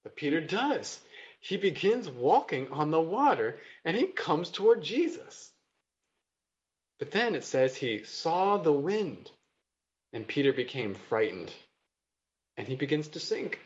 But 0.04 0.14
Peter 0.14 0.40
does. 0.40 1.00
He 1.40 1.56
begins 1.56 2.08
walking 2.08 2.70
on 2.70 2.92
the 2.92 3.00
water 3.00 3.58
and 3.84 3.96
he 3.96 4.06
comes 4.06 4.50
toward 4.50 4.82
Jesus. 4.82 5.51
But 6.98 7.10
then 7.10 7.34
it 7.34 7.44
says 7.44 7.74
he 7.74 8.04
saw 8.04 8.58
the 8.58 8.72
wind, 8.72 9.30
and 10.12 10.26
Peter 10.26 10.52
became 10.52 10.94
frightened, 10.94 11.52
and 12.56 12.68
he 12.68 12.76
begins 12.76 13.08
to 13.08 13.20
sink. 13.20 13.58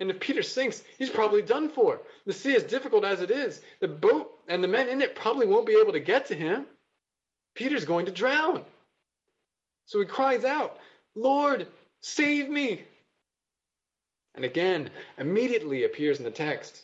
And 0.00 0.10
if 0.10 0.20
Peter 0.20 0.42
sinks, 0.42 0.82
he's 0.96 1.10
probably 1.10 1.42
done 1.42 1.68
for. 1.70 2.00
The 2.24 2.32
sea 2.32 2.54
is 2.54 2.62
difficult 2.62 3.04
as 3.04 3.20
it 3.20 3.30
is. 3.30 3.60
The 3.80 3.88
boat 3.88 4.30
and 4.46 4.62
the 4.62 4.68
men 4.68 4.88
in 4.88 5.02
it 5.02 5.16
probably 5.16 5.46
won't 5.46 5.66
be 5.66 5.78
able 5.80 5.92
to 5.92 6.00
get 6.00 6.26
to 6.26 6.34
him. 6.36 6.66
Peter's 7.54 7.84
going 7.84 8.06
to 8.06 8.12
drown. 8.12 8.64
So 9.86 9.98
he 9.98 10.06
cries 10.06 10.44
out, 10.44 10.78
Lord, 11.16 11.66
save 12.00 12.48
me. 12.48 12.84
And 14.36 14.44
again, 14.44 14.90
immediately 15.16 15.82
appears 15.82 16.18
in 16.18 16.24
the 16.24 16.30
text. 16.30 16.80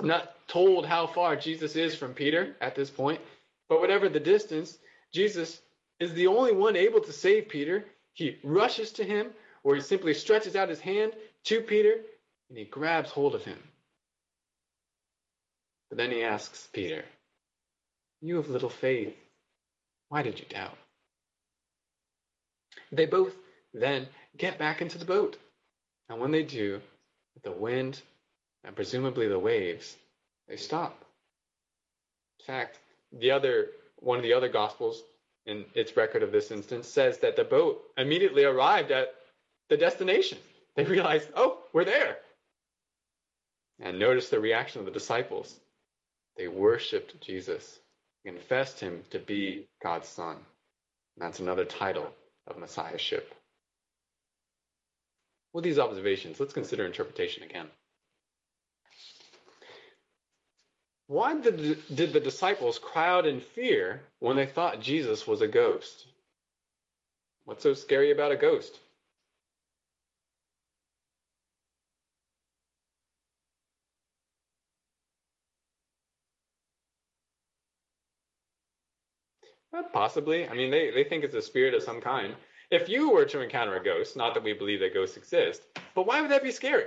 I'm 0.00 0.06
not 0.06 0.34
told 0.48 0.86
how 0.86 1.06
far 1.06 1.36
Jesus 1.36 1.76
is 1.76 1.94
from 1.94 2.14
Peter 2.14 2.56
at 2.60 2.74
this 2.74 2.88
point, 2.88 3.20
but 3.68 3.80
whatever 3.80 4.08
the 4.08 4.20
distance, 4.20 4.78
Jesus 5.12 5.60
is 6.00 6.12
the 6.14 6.26
only 6.26 6.52
one 6.52 6.76
able 6.76 7.00
to 7.00 7.12
save 7.12 7.48
Peter. 7.48 7.84
He 8.12 8.38
rushes 8.42 8.92
to 8.92 9.04
him, 9.04 9.30
or 9.62 9.74
he 9.74 9.80
simply 9.80 10.14
stretches 10.14 10.56
out 10.56 10.68
his 10.68 10.80
hand 10.80 11.12
to 11.44 11.60
Peter, 11.60 12.00
and 12.48 12.58
he 12.58 12.64
grabs 12.64 13.10
hold 13.10 13.34
of 13.34 13.44
him. 13.44 13.58
But 15.88 15.98
then 15.98 16.10
he 16.10 16.22
asks 16.22 16.68
Peter, 16.72 17.04
You 18.20 18.36
have 18.36 18.48
little 18.48 18.70
faith. 18.70 19.16
Why 20.08 20.22
did 20.22 20.38
you 20.38 20.46
doubt? 20.48 20.76
They 22.92 23.06
both 23.06 23.34
then 23.74 24.06
get 24.36 24.58
back 24.58 24.80
into 24.80 24.98
the 24.98 25.04
boat. 25.04 25.36
And 26.08 26.20
when 26.20 26.30
they 26.30 26.44
do, 26.44 26.80
the 27.42 27.52
wind 27.52 28.00
and 28.64 28.74
presumably 28.74 29.28
the 29.28 29.38
waves, 29.38 29.96
they 30.48 30.56
stop. 30.56 31.04
In 32.40 32.46
fact, 32.46 32.78
the 33.12 33.30
other 33.30 33.68
one 33.96 34.18
of 34.18 34.22
the 34.22 34.32
other 34.32 34.48
gospels 34.48 35.02
in 35.46 35.64
its 35.74 35.96
record 35.96 36.22
of 36.22 36.32
this 36.32 36.50
instance 36.50 36.88
says 36.88 37.18
that 37.18 37.36
the 37.36 37.44
boat 37.44 37.82
immediately 37.96 38.44
arrived 38.44 38.90
at 38.90 39.14
the 39.68 39.76
destination. 39.76 40.38
They 40.74 40.84
realized, 40.84 41.28
oh, 41.34 41.58
we're 41.72 41.84
there. 41.84 42.18
And 43.80 43.98
notice 43.98 44.28
the 44.28 44.40
reaction 44.40 44.80
of 44.80 44.86
the 44.86 44.92
disciples. 44.92 45.58
They 46.36 46.48
worshiped 46.48 47.20
Jesus, 47.20 47.78
confessed 48.24 48.80
him 48.80 49.02
to 49.10 49.18
be 49.18 49.66
God's 49.82 50.08
son. 50.08 50.36
And 50.36 51.26
that's 51.26 51.40
another 51.40 51.64
title 51.64 52.12
of 52.46 52.58
messiahship. 52.58 53.34
With 55.52 55.64
these 55.64 55.78
observations, 55.78 56.38
let's 56.38 56.52
consider 56.52 56.84
interpretation 56.84 57.42
again. 57.42 57.68
Why 61.08 61.38
did, 61.40 61.82
did 61.94 62.12
the 62.12 62.20
disciples 62.20 62.78
cry 62.78 63.08
out 63.08 63.26
in 63.26 63.40
fear 63.40 64.02
when 64.18 64.36
they 64.36 64.46
thought 64.46 64.80
Jesus 64.80 65.26
was 65.26 65.40
a 65.42 65.48
ghost? 65.48 66.06
What's 67.44 67.62
so 67.62 67.74
scary 67.74 68.10
about 68.10 68.32
a 68.32 68.36
ghost? 68.36 68.78
Possibly. 79.92 80.48
I 80.48 80.54
mean, 80.54 80.70
they, 80.70 80.90
they 80.90 81.04
think 81.04 81.24
it's 81.24 81.34
a 81.34 81.42
spirit 81.42 81.74
of 81.74 81.82
some 81.82 82.00
kind. 82.00 82.34
If 82.70 82.88
you 82.88 83.10
were 83.10 83.26
to 83.26 83.40
encounter 83.42 83.76
a 83.76 83.84
ghost, 83.84 84.16
not 84.16 84.34
that 84.34 84.42
we 84.42 84.52
believe 84.54 84.80
that 84.80 84.94
ghosts 84.94 85.16
exist, 85.16 85.62
but 85.94 86.06
why 86.06 86.20
would 86.20 86.30
that 86.30 86.42
be 86.42 86.52
scary? 86.52 86.86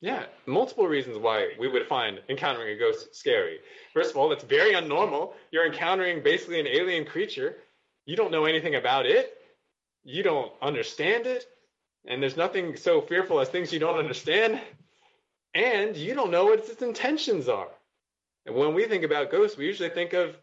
Yeah. 0.00 0.24
Multiple 0.46 0.86
reasons 0.86 1.18
why 1.18 1.50
we 1.58 1.68
would 1.68 1.86
find 1.86 2.20
encountering 2.28 2.74
a 2.74 2.78
ghost 2.78 3.14
scary. 3.14 3.58
First 3.92 4.10
of 4.10 4.16
all, 4.16 4.32
it's 4.32 4.44
very 4.44 4.72
unnormal. 4.72 5.34
You're 5.50 5.66
encountering 5.66 6.22
basically 6.22 6.58
an 6.58 6.66
alien 6.66 7.04
creature. 7.04 7.56
You 8.06 8.16
don't 8.16 8.32
know 8.32 8.46
anything 8.46 8.76
about 8.76 9.06
it. 9.06 9.36
You 10.04 10.22
don't 10.22 10.52
understand 10.62 11.26
it. 11.26 11.44
And 12.06 12.22
there's 12.22 12.36
nothing 12.36 12.76
so 12.76 13.02
fearful 13.02 13.40
as 13.40 13.50
things 13.50 13.72
you 13.72 13.78
don't 13.78 13.98
understand. 13.98 14.58
And 15.54 15.94
you 15.96 16.14
don't 16.14 16.30
know 16.30 16.46
what 16.46 16.60
its 16.60 16.80
intentions 16.80 17.48
are. 17.48 17.68
And 18.46 18.54
when 18.54 18.72
we 18.72 18.86
think 18.86 19.04
about 19.04 19.30
ghosts, 19.30 19.58
we 19.58 19.66
usually 19.66 19.90
think 19.90 20.14
of 20.14 20.34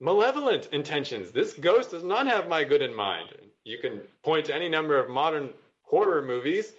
malevolent 0.00 0.68
intentions. 0.72 1.32
This 1.32 1.54
ghost 1.54 1.90
does 1.90 2.04
not 2.04 2.28
have 2.28 2.48
my 2.48 2.62
good 2.62 2.80
in 2.80 2.94
mind. 2.94 3.30
You 3.64 3.78
can 3.78 4.00
point 4.22 4.46
to 4.46 4.54
any 4.54 4.68
number 4.68 4.98
of 4.98 5.10
modern 5.10 5.50
horror 5.82 6.22
movies 6.22 6.72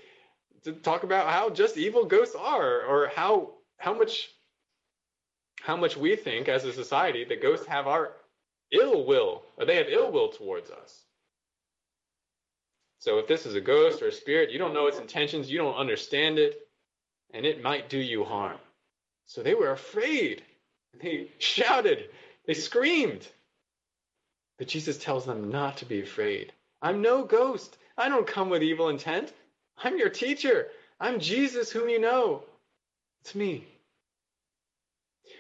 to 0.64 0.74
talk 0.74 1.04
about 1.04 1.30
how 1.30 1.50
just 1.50 1.78
evil 1.78 2.06
ghosts 2.06 2.36
are, 2.36 2.82
or 2.84 3.12
how 3.16 3.54
how 3.78 3.94
much 3.94 4.30
how 5.62 5.76
much 5.76 5.98
we 5.98 6.16
think 6.16 6.50
as 6.50 6.66
a 6.66 6.74
society 6.74 7.24
that 7.26 7.42
ghosts 7.42 7.68
have 7.68 7.88
our 7.88 8.14
ill 8.72 9.06
will, 9.06 9.44
or 9.58 9.66
they 9.66 9.76
have 9.76 9.88
ill 9.90 10.12
will 10.12 10.30
towards 10.30 10.72
us. 10.72 11.04
So 13.00 13.18
if 13.18 13.28
this 13.28 13.46
is 13.46 13.56
a 13.56 13.62
ghost 13.62 14.02
or 14.02 14.08
a 14.08 14.12
spirit, 14.12 14.52
you 14.52 14.60
don't 14.60 14.74
know 14.74 14.88
its 14.88 15.00
intentions, 15.00 15.52
you 15.52 15.58
don't 15.58 15.76
understand 15.76 16.38
it, 16.38 16.60
and 17.34 17.46
it 17.46 17.64
might 17.64 17.90
do 17.90 17.98
you 17.98 18.24
harm. 18.24 18.58
So 19.26 19.42
they 19.42 19.56
were 19.56 19.72
afraid. 19.72 20.44
They 21.02 21.32
shouted, 21.40 22.10
they 22.46 22.54
screamed. 22.54 23.28
But 24.58 24.68
Jesus 24.68 24.98
tells 24.98 25.26
them 25.26 25.50
not 25.50 25.78
to 25.78 25.86
be 25.86 26.02
afraid. 26.02 26.52
I'm 26.82 27.02
no 27.02 27.24
ghost. 27.24 27.78
I 27.98 28.10
don't 28.10 28.28
come 28.28 28.50
with 28.50 28.62
evil 28.62 28.90
intent. 28.90 29.34
I'm 29.84 29.98
your 29.98 30.10
teacher. 30.10 30.68
I'm 31.00 31.20
Jesus, 31.20 31.72
whom 31.72 31.90
you 31.90 32.00
know. 32.00 32.44
It's 33.22 33.36
me. 33.36 33.66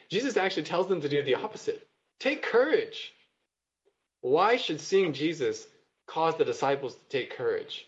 Jesus 0.10 0.38
actually 0.38 0.64
tells 0.64 0.88
them 0.88 1.02
to 1.02 1.10
do 1.10 1.24
the 1.24 1.36
opposite. 1.36 1.88
Take 2.20 2.44
courage. 2.44 3.14
Why 4.22 4.58
should 4.58 4.80
seeing 4.80 5.14
Jesus 5.14 5.66
cause 6.08 6.36
the 6.38 6.46
disciples 6.46 6.96
to 6.96 7.02
take 7.10 7.36
courage? 7.36 7.86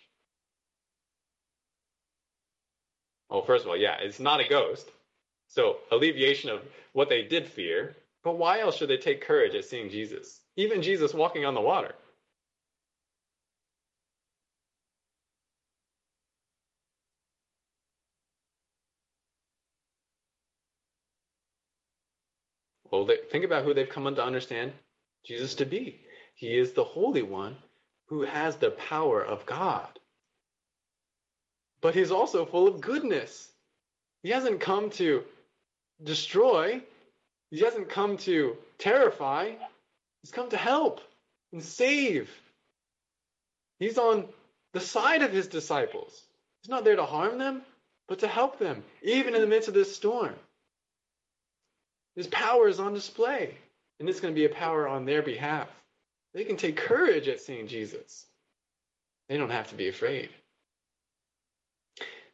Well, 3.29 3.43
first 3.43 3.65
of 3.65 3.69
all, 3.69 3.77
yeah, 3.77 3.97
it's 3.99 4.19
not 4.19 4.39
a 4.39 4.47
ghost. 4.47 4.89
So, 5.47 5.77
alleviation 5.91 6.49
of 6.49 6.61
what 6.93 7.09
they 7.09 7.23
did 7.23 7.47
fear. 7.47 7.95
But 8.23 8.37
why 8.37 8.59
else 8.59 8.77
should 8.77 8.89
they 8.89 8.97
take 8.97 9.21
courage 9.21 9.53
at 9.53 9.65
seeing 9.65 9.89
Jesus? 9.89 10.39
Even 10.55 10.81
Jesus 10.81 11.13
walking 11.13 11.45
on 11.45 11.53
the 11.53 11.61
water. 11.61 11.93
Well, 22.93 23.05
they, 23.05 23.17
think 23.31 23.43
about 23.43 23.63
who 23.63 23.73
they've 23.73 23.89
come 23.89 24.03
to 24.13 24.23
understand 24.23 24.71
Jesus 25.25 25.55
to 25.55 25.65
be. 25.65 25.99
He 26.35 26.55
is 26.55 26.73
the 26.73 26.83
Holy 26.83 27.23
One 27.23 27.57
who 28.05 28.21
has 28.21 28.55
the 28.55 28.69
power 28.69 29.25
of 29.25 29.47
God. 29.47 29.87
But 31.81 31.95
he's 31.95 32.11
also 32.11 32.45
full 32.45 32.67
of 32.67 32.81
goodness. 32.81 33.51
He 34.21 34.29
hasn't 34.29 34.59
come 34.59 34.91
to 34.91 35.23
destroy, 36.03 36.83
he 37.49 37.61
hasn't 37.61 37.89
come 37.89 38.15
to 38.17 38.57
terrify, 38.77 39.53
he's 40.21 40.31
come 40.31 40.51
to 40.51 40.57
help 40.57 41.01
and 41.51 41.63
save. 41.63 42.29
He's 43.79 43.97
on 43.97 44.27
the 44.73 44.79
side 44.79 45.23
of 45.23 45.31
his 45.31 45.47
disciples. 45.47 46.27
He's 46.61 46.69
not 46.69 46.83
there 46.83 46.97
to 46.97 47.05
harm 47.05 47.39
them, 47.39 47.63
but 48.07 48.19
to 48.19 48.27
help 48.27 48.59
them, 48.59 48.83
even 49.01 49.33
in 49.33 49.41
the 49.41 49.47
midst 49.47 49.67
of 49.67 49.73
this 49.73 49.95
storm. 49.95 50.35
His 52.15 52.27
power 52.27 52.67
is 52.67 52.79
on 52.79 52.93
display, 52.93 53.55
and 53.99 54.07
it's 54.07 54.19
going 54.19 54.33
to 54.33 54.39
be 54.39 54.45
a 54.45 54.49
power 54.49 54.87
on 54.87 55.05
their 55.05 55.21
behalf. 55.21 55.67
They 56.33 56.43
can 56.43 56.57
take 56.57 56.77
courage 56.77 57.27
at 57.27 57.41
seeing 57.41 57.67
Jesus. 57.67 58.25
They 59.29 59.37
don't 59.37 59.49
have 59.49 59.69
to 59.69 59.75
be 59.75 59.87
afraid. 59.87 60.29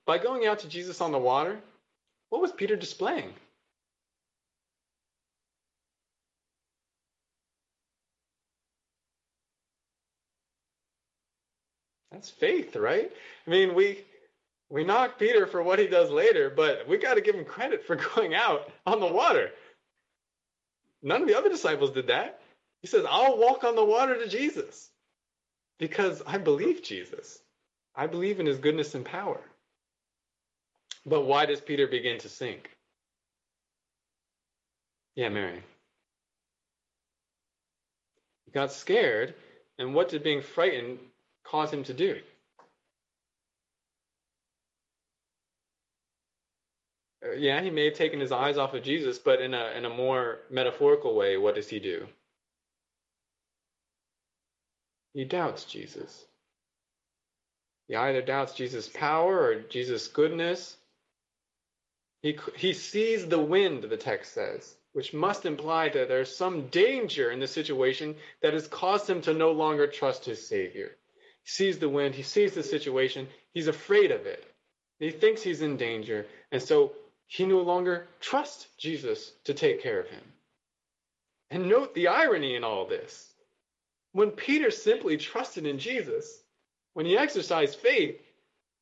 By 0.05 0.17
going 0.17 0.45
out 0.47 0.59
to 0.59 0.69
Jesus 0.69 1.01
on 1.01 1.11
the 1.11 1.19
water, 1.19 1.59
what 2.29 2.41
was 2.41 2.51
Peter 2.51 2.75
displaying? 2.75 3.33
That's 12.11 12.29
faith, 12.29 12.75
right? 12.75 13.11
I 13.47 13.49
mean, 13.49 13.75
we 13.75 14.03
we 14.69 14.83
knock 14.83 15.17
Peter 15.17 15.47
for 15.47 15.63
what 15.63 15.79
he 15.79 15.87
does 15.87 16.11
later, 16.11 16.49
but 16.49 16.87
we 16.87 16.97
got 16.97 17.15
to 17.15 17.21
give 17.21 17.35
him 17.35 17.45
credit 17.45 17.85
for 17.85 17.95
going 18.15 18.33
out 18.33 18.69
on 18.85 18.99
the 18.99 19.07
water. 19.07 19.51
None 21.01 21.21
of 21.21 21.27
the 21.27 21.37
other 21.37 21.49
disciples 21.49 21.91
did 21.91 22.07
that. 22.07 22.41
He 22.81 22.87
says, 22.87 23.05
I'll 23.09 23.37
walk 23.37 23.63
on 23.63 23.75
the 23.75 23.85
water 23.85 24.17
to 24.17 24.27
Jesus 24.27 24.89
because 25.77 26.21
I 26.25 26.37
believe 26.37 26.83
Jesus. 26.83 27.39
I 27.95 28.07
believe 28.07 28.39
in 28.39 28.45
his 28.45 28.59
goodness 28.59 28.95
and 28.95 29.05
power. 29.05 29.39
But 31.05 31.21
why 31.21 31.45
does 31.45 31.61
Peter 31.61 31.87
begin 31.87 32.19
to 32.19 32.29
sink? 32.29 32.69
Yeah, 35.15 35.29
Mary. 35.29 35.63
He 38.45 38.51
got 38.51 38.71
scared, 38.71 39.35
and 39.77 39.93
what 39.93 40.09
did 40.09 40.23
being 40.23 40.41
frightened 40.41 40.99
cause 41.43 41.71
him 41.71 41.83
to 41.85 41.93
do? 41.93 42.19
Uh, 47.25 47.31
yeah, 47.31 47.61
he 47.61 47.69
may 47.69 47.85
have 47.85 47.95
taken 47.95 48.19
his 48.19 48.31
eyes 48.31 48.57
off 48.57 48.73
of 48.73 48.83
Jesus, 48.83 49.17
but 49.19 49.41
in 49.41 49.53
a 49.53 49.71
in 49.77 49.85
a 49.85 49.89
more 49.89 50.39
metaphorical 50.49 51.15
way, 51.15 51.37
what 51.37 51.55
does 51.55 51.69
he 51.69 51.79
do? 51.79 52.07
He 55.13 55.25
doubts 55.25 55.65
Jesus. 55.65 56.25
He 57.87 57.95
either 57.95 58.21
doubts 58.21 58.53
Jesus' 58.53 58.87
power 58.87 59.39
or 59.39 59.61
Jesus' 59.61 60.07
goodness. 60.07 60.77
He 62.21 62.37
he 62.55 62.73
sees 62.73 63.25
the 63.25 63.39
wind, 63.39 63.83
the 63.83 63.97
text 63.97 64.33
says, 64.33 64.75
which 64.93 65.13
must 65.13 65.45
imply 65.45 65.89
that 65.89 66.07
there's 66.07 66.35
some 66.35 66.67
danger 66.67 67.31
in 67.31 67.39
the 67.39 67.47
situation 67.47 68.15
that 68.41 68.53
has 68.53 68.67
caused 68.67 69.09
him 69.09 69.21
to 69.21 69.33
no 69.33 69.51
longer 69.51 69.87
trust 69.87 70.25
his 70.25 70.47
Savior. 70.47 70.95
He 71.43 71.49
sees 71.49 71.79
the 71.79 71.89
wind, 71.89 72.15
he 72.15 72.23
sees 72.23 72.53
the 72.53 72.63
situation, 72.63 73.27
he's 73.53 73.67
afraid 73.67 74.11
of 74.11 74.25
it. 74.25 74.45
He 74.99 75.11
thinks 75.11 75.41
he's 75.41 75.61
in 75.61 75.77
danger, 75.77 76.27
and 76.51 76.61
so 76.61 76.93
he 77.29 77.45
no 77.45 77.61
longer 77.61 78.07
trusts 78.19 78.67
Jesus 78.79 79.33
to 79.43 79.53
take 79.53 79.83
care 79.83 79.99
of 79.99 80.09
him. 80.09 80.23
And 81.51 81.69
note 81.69 81.93
the 81.93 82.07
irony 82.07 82.55
in 82.55 82.63
all 82.63 82.87
this. 82.87 83.31
When 84.13 84.31
Peter 84.31 84.71
simply 84.71 85.15
trusted 85.15 85.67
in 85.67 85.77
Jesus, 85.77 86.41
when 86.93 87.05
he 87.05 87.15
exercised 87.15 87.77
faith, 87.77 88.19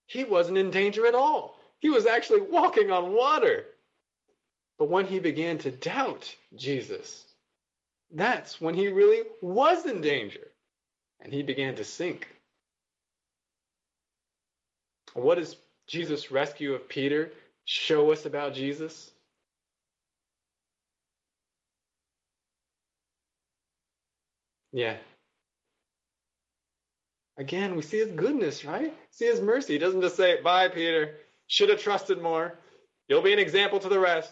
he 0.05 0.23
wasn't 0.23 0.57
in 0.57 0.71
danger 0.71 1.05
at 1.05 1.13
all. 1.13 1.59
He 1.79 1.89
was 1.89 2.05
actually 2.05 2.39
walking 2.39 2.89
on 2.89 3.13
water. 3.13 3.65
But 4.79 4.89
when 4.89 5.07
he 5.07 5.19
began 5.19 5.57
to 5.59 5.71
doubt 5.71 6.33
Jesus, 6.55 7.25
that's 8.11 8.61
when 8.61 8.75
he 8.75 8.87
really 8.87 9.23
was 9.41 9.85
in 9.85 9.99
danger 9.99 10.47
and 11.19 11.33
he 11.33 11.43
began 11.43 11.75
to 11.75 11.83
sink. 11.83 12.29
What 15.13 15.37
is 15.37 15.57
Jesus' 15.87 16.31
rescue 16.31 16.73
of 16.73 16.87
Peter 16.87 17.33
show 17.67 18.11
us 18.11 18.25
about 18.25 18.55
Jesus? 18.55 19.11
Yeah. 24.73 24.97
Again, 27.37 27.75
we 27.75 27.83
see 27.83 27.99
his 27.99 28.11
goodness, 28.11 28.65
right? 28.65 28.93
See 29.11 29.25
his 29.25 29.41
mercy. 29.41 29.73
He 29.73 29.79
doesn't 29.79 30.01
just 30.01 30.17
say, 30.17 30.41
Bye, 30.41 30.69
Peter. 30.69 31.15
Should 31.47 31.69
have 31.69 31.81
trusted 31.81 32.21
more. 32.21 32.57
You'll 33.07 33.21
be 33.21 33.33
an 33.33 33.39
example 33.39 33.79
to 33.79 33.89
the 33.89 33.99
rest. 33.99 34.31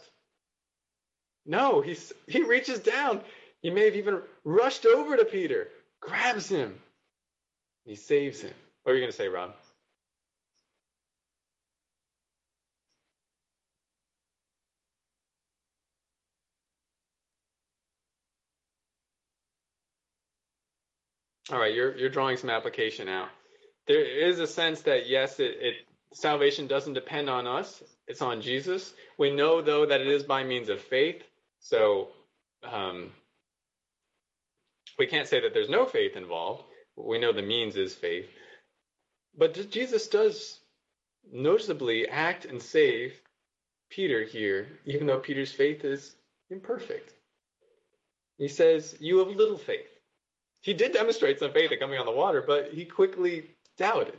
No, 1.46 1.82
he's, 1.82 2.14
he 2.28 2.44
reaches 2.44 2.80
down. 2.80 3.22
He 3.62 3.70
may 3.70 3.86
have 3.86 3.96
even 3.96 4.22
rushed 4.44 4.86
over 4.86 5.18
to 5.18 5.26
Peter, 5.26 5.70
grabs 6.02 6.50
him, 6.50 6.76
he 7.86 7.96
saves 7.96 8.42
him. 8.42 8.54
What 8.84 8.94
are 8.94 8.96
you 8.96 9.02
going 9.02 9.12
to 9.12 9.18
say, 9.18 9.28
Rob? 9.28 9.54
All 21.52 21.60
right, 21.60 21.74
you're 21.74 21.96
you're 21.96 22.10
drawing 22.10 22.38
some 22.38 22.50
application 22.50 23.08
out. 23.08 23.30
There 23.88 24.04
is 24.04 24.40
a 24.40 24.48
sense 24.48 24.82
that 24.82 25.08
yes, 25.08 25.40
it, 25.40 25.58
it 25.62 25.76
salvation 26.14 26.68
doesn't 26.68 26.94
depend 26.94 27.30
on 27.30 27.46
us; 27.46 27.84
it's 28.08 28.22
on 28.22 28.42
Jesus. 28.42 28.94
We 29.18 29.32
know 29.32 29.62
though 29.62 29.86
that 29.86 30.02
it 30.02 30.08
is 30.08 30.24
by 30.24 30.44
means 30.44 30.70
of 30.70 30.82
faith. 30.82 31.24
So 31.60 32.10
um, 32.64 33.12
we 34.98 35.08
can't 35.08 35.28
say 35.28 35.42
that 35.42 35.54
there's 35.54 35.70
no 35.70 35.86
faith 35.86 36.16
involved. 36.16 36.64
We 36.96 37.20
know 37.20 37.32
the 37.34 37.42
means 37.42 37.76
is 37.76 37.94
faith. 37.94 38.30
But 39.38 39.70
Jesus 39.70 40.08
does 40.08 40.60
noticeably 41.32 42.08
act 42.08 42.46
and 42.46 42.62
save 42.62 43.20
Peter 43.90 44.24
here, 44.24 44.68
even 44.86 45.08
though 45.08 45.20
Peter's 45.20 45.52
faith 45.52 45.84
is 45.84 46.16
imperfect. 46.50 47.14
He 48.38 48.48
says, 48.48 48.96
You 49.00 49.20
have 49.20 49.30
little 49.30 49.58
faith. 49.58 49.95
He 50.66 50.74
did 50.74 50.94
demonstrate 50.94 51.38
some 51.38 51.52
faith 51.52 51.72
in 51.72 51.78
coming 51.78 52.00
on 52.00 52.08
the 52.08 52.12
water, 52.12 52.42
but 52.42 52.74
he 52.74 52.86
quickly 52.86 53.52
doubted. 53.78 54.18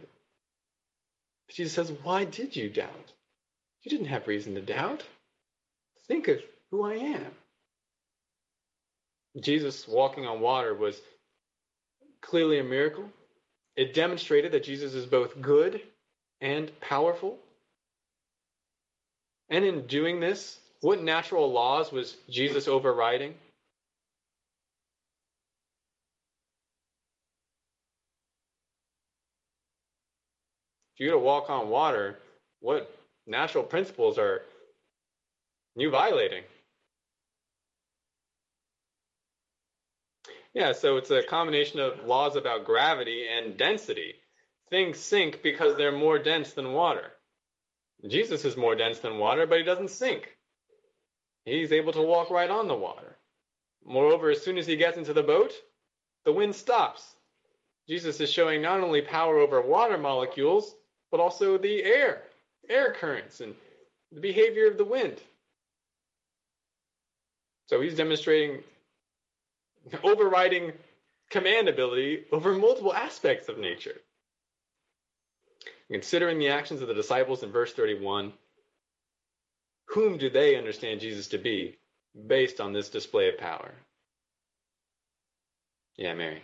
Jesus 1.50 1.72
says, 1.72 1.92
Why 2.04 2.24
did 2.24 2.54
you 2.54 2.70
doubt? 2.70 3.12
You 3.82 3.90
didn't 3.90 4.06
have 4.06 4.28
reason 4.28 4.54
to 4.54 4.60
doubt. 4.60 5.02
Think 6.06 6.28
of 6.28 6.38
who 6.70 6.84
I 6.84 6.94
am. 6.94 7.26
Jesus 9.40 9.88
walking 9.88 10.24
on 10.24 10.38
water 10.38 10.72
was 10.72 11.00
clearly 12.20 12.60
a 12.60 12.64
miracle. 12.64 13.10
It 13.74 13.92
demonstrated 13.92 14.52
that 14.52 14.62
Jesus 14.62 14.94
is 14.94 15.04
both 15.04 15.42
good 15.42 15.82
and 16.40 16.70
powerful. 16.80 17.40
And 19.50 19.64
in 19.64 19.88
doing 19.88 20.20
this, 20.20 20.60
what 20.80 21.02
natural 21.02 21.50
laws 21.50 21.90
was 21.90 22.16
Jesus 22.30 22.68
overriding? 22.68 23.34
If 30.96 31.04
you 31.04 31.10
to 31.10 31.18
walk 31.18 31.50
on 31.50 31.68
water, 31.68 32.18
what 32.60 32.90
natural 33.26 33.64
principles 33.64 34.16
are 34.16 34.40
you 35.74 35.90
violating? 35.90 36.42
Yeah, 40.54 40.72
so 40.72 40.96
it's 40.96 41.10
a 41.10 41.22
combination 41.22 41.80
of 41.80 42.06
laws 42.06 42.34
about 42.34 42.64
gravity 42.64 43.26
and 43.28 43.58
density. 43.58 44.14
Things 44.70 44.98
sink 44.98 45.42
because 45.42 45.76
they're 45.76 45.92
more 45.92 46.18
dense 46.18 46.54
than 46.54 46.72
water. 46.72 47.12
Jesus 48.08 48.46
is 48.46 48.56
more 48.56 48.74
dense 48.74 48.98
than 49.00 49.18
water, 49.18 49.46
but 49.46 49.58
he 49.58 49.64
doesn't 49.64 49.90
sink. 49.90 50.34
He's 51.44 51.72
able 51.72 51.92
to 51.92 52.00
walk 52.00 52.30
right 52.30 52.48
on 52.48 52.68
the 52.68 52.74
water. 52.74 53.18
Moreover, 53.84 54.30
as 54.30 54.42
soon 54.42 54.56
as 54.56 54.66
he 54.66 54.76
gets 54.76 54.96
into 54.96 55.12
the 55.12 55.22
boat, 55.22 55.52
the 56.24 56.32
wind 56.32 56.54
stops. 56.54 57.04
Jesus 57.86 58.18
is 58.18 58.32
showing 58.32 58.62
not 58.62 58.80
only 58.80 59.02
power 59.02 59.38
over 59.38 59.60
water 59.60 59.98
molecules, 59.98 60.74
but 61.10 61.20
also 61.20 61.58
the 61.58 61.82
air, 61.82 62.22
air 62.68 62.92
currents, 62.92 63.40
and 63.40 63.54
the 64.12 64.20
behavior 64.20 64.68
of 64.68 64.78
the 64.78 64.84
wind. 64.84 65.20
So 67.66 67.80
he's 67.80 67.96
demonstrating 67.96 68.62
overriding 70.02 70.72
command 71.30 71.68
ability 71.68 72.24
over 72.32 72.54
multiple 72.54 72.94
aspects 72.94 73.48
of 73.48 73.58
nature. 73.58 73.96
Considering 75.90 76.38
the 76.38 76.48
actions 76.48 76.82
of 76.82 76.88
the 76.88 76.94
disciples 76.94 77.42
in 77.42 77.52
verse 77.52 77.72
31, 77.72 78.32
whom 79.88 80.18
do 80.18 80.28
they 80.28 80.56
understand 80.56 81.00
Jesus 81.00 81.28
to 81.28 81.38
be 81.38 81.76
based 82.26 82.60
on 82.60 82.72
this 82.72 82.88
display 82.88 83.28
of 83.28 83.38
power? 83.38 83.72
Yeah, 85.96 86.14
Mary. 86.14 86.42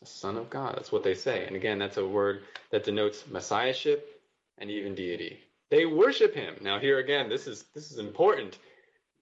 The 0.00 0.06
Son 0.06 0.36
of 0.36 0.50
God. 0.50 0.76
That's 0.76 0.92
what 0.92 1.02
they 1.02 1.14
say. 1.14 1.46
And 1.46 1.56
again, 1.56 1.78
that's 1.78 1.96
a 1.96 2.06
word 2.06 2.42
that 2.70 2.84
denotes 2.84 3.26
messiahship 3.26 4.22
and 4.58 4.70
even 4.70 4.94
deity. 4.94 5.40
They 5.70 5.86
worship 5.86 6.34
him. 6.34 6.56
Now, 6.60 6.78
here 6.78 6.98
again, 6.98 7.28
this 7.28 7.46
is 7.46 7.64
this 7.74 7.90
is 7.90 7.98
important. 7.98 8.58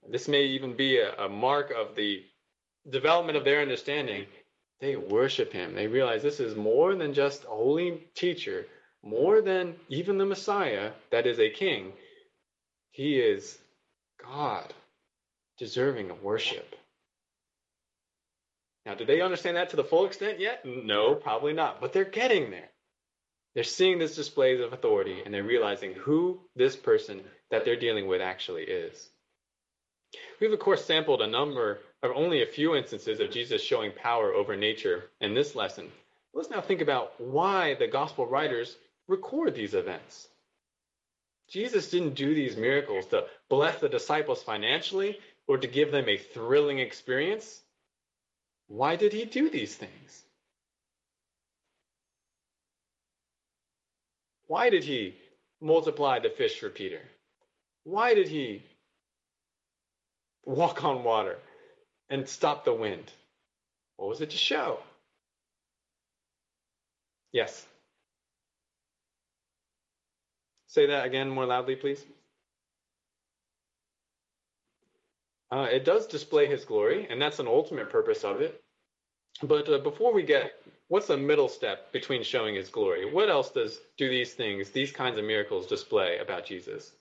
This 0.09 0.29
may 0.29 0.43
even 0.45 0.77
be 0.77 0.99
a, 0.99 1.15
a 1.17 1.29
mark 1.29 1.71
of 1.71 1.95
the 1.97 2.25
development 2.91 3.39
of 3.39 3.45
their 3.45 3.63
understanding, 3.63 4.27
they 4.81 4.97
worship 4.97 5.53
him. 5.53 5.75
They 5.75 5.87
realize 5.87 6.23
this 6.23 6.41
is 6.41 6.55
more 6.55 6.95
than 6.95 7.15
just 7.15 7.45
a 7.45 7.49
holy 7.49 8.07
teacher, 8.15 8.67
more 9.03 9.41
than 9.41 9.77
even 9.89 10.19
the 10.19 10.27
Messiah 10.27 10.93
that 11.11 11.27
is 11.27 11.39
a 11.39 11.51
king. 11.51 11.93
He 12.91 13.19
is 13.19 13.59
God, 14.23 14.73
deserving 15.59 16.11
of 16.11 16.23
worship. 16.23 16.75
Now, 18.87 18.95
do 18.95 19.05
they 19.05 19.21
understand 19.21 19.57
that 19.57 19.71
to 19.71 19.77
the 19.77 19.85
full 19.85 20.07
extent 20.07 20.41
yet? 20.41 20.65
No, 20.65 21.15
probably 21.15 21.53
not, 21.53 21.81
but 21.81 21.93
they're 21.93 22.05
getting 22.05 22.51
there. 22.51 22.69
They're 23.55 23.65
seeing 23.65 23.99
this 23.99 24.17
displays 24.17 24.61
of 24.61 24.73
authority 24.73 25.23
and 25.25 25.33
they're 25.33 25.45
realizing 25.45 25.95
who 25.95 26.41
this 26.57 26.77
person 26.77 27.23
that 27.51 27.65
they're 27.65 27.77
dealing 27.79 28.07
with 28.09 28.21
actually 28.21 28.65
is. 28.65 29.09
We've, 30.41 30.53
of 30.53 30.59
course, 30.59 30.85
sampled 30.85 31.23
a 31.23 31.27
number 31.27 31.79
of 32.03 32.13
only 32.15 32.43
a 32.43 32.47
few 32.47 32.75
instances 32.75 33.21
of 33.21 33.31
Jesus 33.31 33.63
showing 33.63 33.93
power 33.93 34.33
over 34.33 34.57
nature 34.57 35.05
in 35.21 35.35
this 35.35 35.55
lesson. 35.55 35.91
Let's 36.35 36.51
now 36.51 36.61
think 36.61 36.81
about 36.81 37.21
why 37.21 37.75
the 37.75 37.87
gospel 37.87 38.27
writers 38.27 38.77
record 39.09 39.55
these 39.55 39.75
events. 39.75 40.29
Jesus 41.49 41.91
didn't 41.91 42.15
do 42.15 42.35
these 42.35 42.57
miracles 42.57 43.07
to 43.07 43.27
bless 43.49 43.79
the 43.79 43.89
disciples 43.89 44.43
financially 44.43 45.19
or 45.47 45.59
to 45.59 45.69
give 45.69 45.93
them 45.93 46.09
a 46.09 46.17
thrilling 46.17 46.79
experience. 46.79 47.63
Why 48.75 48.97
did 48.97 49.13
he 49.13 49.25
do 49.25 49.51
these 49.51 49.77
things? 49.77 50.25
Why 54.49 54.69
did 54.69 54.83
he 54.83 55.15
multiply 55.61 56.19
the 56.19 56.29
fish 56.29 56.59
for 56.59 56.71
Peter? 56.71 57.01
Why 57.85 58.15
did 58.15 58.27
he 58.27 58.65
walk 60.45 60.83
on 60.83 61.05
water 61.05 61.39
and 62.11 62.29
stop 62.29 62.65
the 62.65 62.75
wind? 62.75 63.13
What 63.95 64.09
was 64.09 64.21
it 64.21 64.31
to 64.31 64.37
show? 64.37 64.81
Yes. 67.31 67.65
Say 70.67 70.87
that 70.87 71.07
again 71.07 71.31
more 71.31 71.47
loudly, 71.47 71.77
please. 71.77 72.05
Uh, 75.53 75.69
it 75.71 75.85
does 75.85 76.09
display 76.09 76.47
his 76.47 76.65
glory, 76.65 77.07
and 77.09 77.23
that's 77.23 77.39
an 77.39 77.47
ultimate 77.47 77.89
purpose 77.89 78.25
of 78.25 78.41
it. 78.41 78.64
But 79.43 79.69
uh, 79.69 79.79
before 79.79 80.13
we 80.15 80.23
get, 80.23 80.53
what's 80.89 81.09
the 81.09 81.17
middle 81.17 81.49
step 81.49 81.93
between 81.93 82.23
showing 82.23 82.55
his 82.55 82.69
glory? 82.71 83.11
What 83.13 83.31
else 83.31 83.51
does 83.51 83.79
do 83.99 84.09
these 84.09 84.35
things, 84.35 84.71
these 84.71 84.93
kinds 84.93 85.19
of 85.19 85.25
miracles, 85.25 85.67
display 85.67 86.19
about 86.19 86.47
Jesus? 86.47 86.93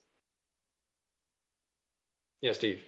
Yes, 2.41 2.57
Steve. 2.57 2.81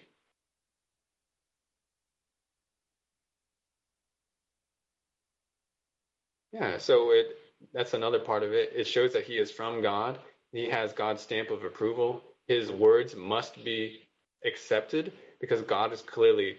Yeah, 6.53 6.79
so 6.79 7.11
it 7.11 7.27
that's 7.73 7.95
another 7.95 8.19
part 8.19 8.43
of 8.43 8.53
it. 8.53 8.73
It 8.75 8.87
shows 8.87 9.13
that 9.13 9.25
he 9.25 9.37
is 9.37 9.51
from 9.51 9.83
God. 9.83 10.19
He 10.53 10.69
has 10.69 10.93
God's 10.93 11.23
stamp 11.23 11.51
of 11.51 11.63
approval. 11.65 12.23
his 12.47 12.71
words 12.71 13.15
must 13.15 13.63
be 13.63 14.01
accepted 14.45 15.13
because 15.41 15.61
God 15.63 15.93
is 15.93 16.01
clearly 16.01 16.57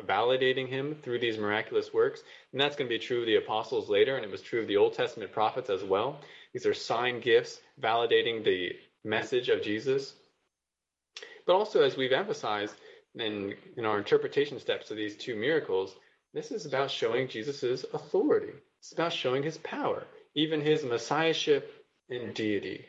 validating 0.00 0.68
him 0.68 0.96
through 1.02 1.18
these 1.18 1.38
miraculous 1.38 1.92
works. 1.92 2.22
And 2.52 2.60
that's 2.60 2.76
going 2.76 2.88
to 2.88 2.98
be 2.98 3.04
true 3.04 3.20
of 3.20 3.26
the 3.26 3.36
apostles 3.36 3.88
later, 3.88 4.16
and 4.16 4.24
it 4.24 4.30
was 4.30 4.42
true 4.42 4.60
of 4.60 4.68
the 4.68 4.76
Old 4.76 4.94
Testament 4.94 5.32
prophets 5.32 5.70
as 5.70 5.84
well. 5.84 6.20
These 6.52 6.66
are 6.66 6.74
sign 6.74 7.20
gifts 7.20 7.60
validating 7.80 8.44
the 8.44 8.72
message 9.04 9.48
of 9.48 9.62
Jesus. 9.62 10.14
But 11.46 11.54
also, 11.54 11.82
as 11.82 11.96
we've 11.96 12.12
emphasized 12.12 12.74
in, 13.14 13.54
in 13.76 13.84
our 13.84 13.98
interpretation 13.98 14.58
steps 14.58 14.90
of 14.90 14.96
these 14.96 15.16
two 15.16 15.36
miracles, 15.36 15.94
this 16.34 16.50
is 16.50 16.66
about 16.66 16.90
showing 16.90 17.28
Jesus' 17.28 17.84
authority. 17.92 18.52
It's 18.80 18.92
about 18.92 19.12
showing 19.12 19.42
his 19.42 19.58
power, 19.58 20.06
even 20.34 20.60
his 20.60 20.84
messiahship 20.84 21.70
and 22.08 22.34
deity. 22.34 22.86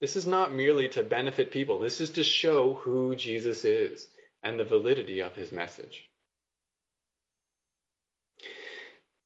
This 0.00 0.16
is 0.16 0.26
not 0.26 0.52
merely 0.52 0.88
to 0.90 1.02
benefit 1.02 1.50
people, 1.50 1.78
this 1.78 2.00
is 2.00 2.10
to 2.10 2.24
show 2.24 2.74
who 2.74 3.16
Jesus 3.16 3.64
is 3.64 4.08
and 4.46 4.60
the 4.60 4.64
validity 4.64 5.20
of 5.20 5.34
his 5.34 5.50
message. 5.50 6.08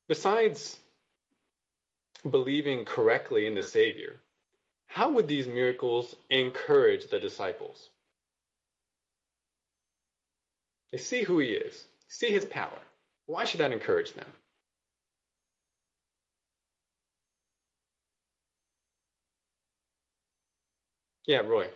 Besides 0.09 0.79
believing 2.29 2.87
correctly 2.87 3.47
in 3.47 3.55
the 3.55 3.62
Savior, 3.62 4.16
how 4.87 5.11
would 5.11 5.29
these 5.29 5.47
miracles 5.47 6.16
encourage 6.31 7.11
the 7.11 7.21
disciples? 7.21 7.91
They 10.91 10.99
see 10.99 11.23
who 11.23 11.39
he 11.39 11.51
is, 11.51 11.85
see 12.09 12.31
his 12.31 12.47
power. 12.47 12.81
Why 13.27 13.45
should 13.45 13.61
that 13.61 13.73
encourage 13.73 14.14
them? 14.14 14.27
Yeah, 21.27 21.41
Roy. 21.41 21.68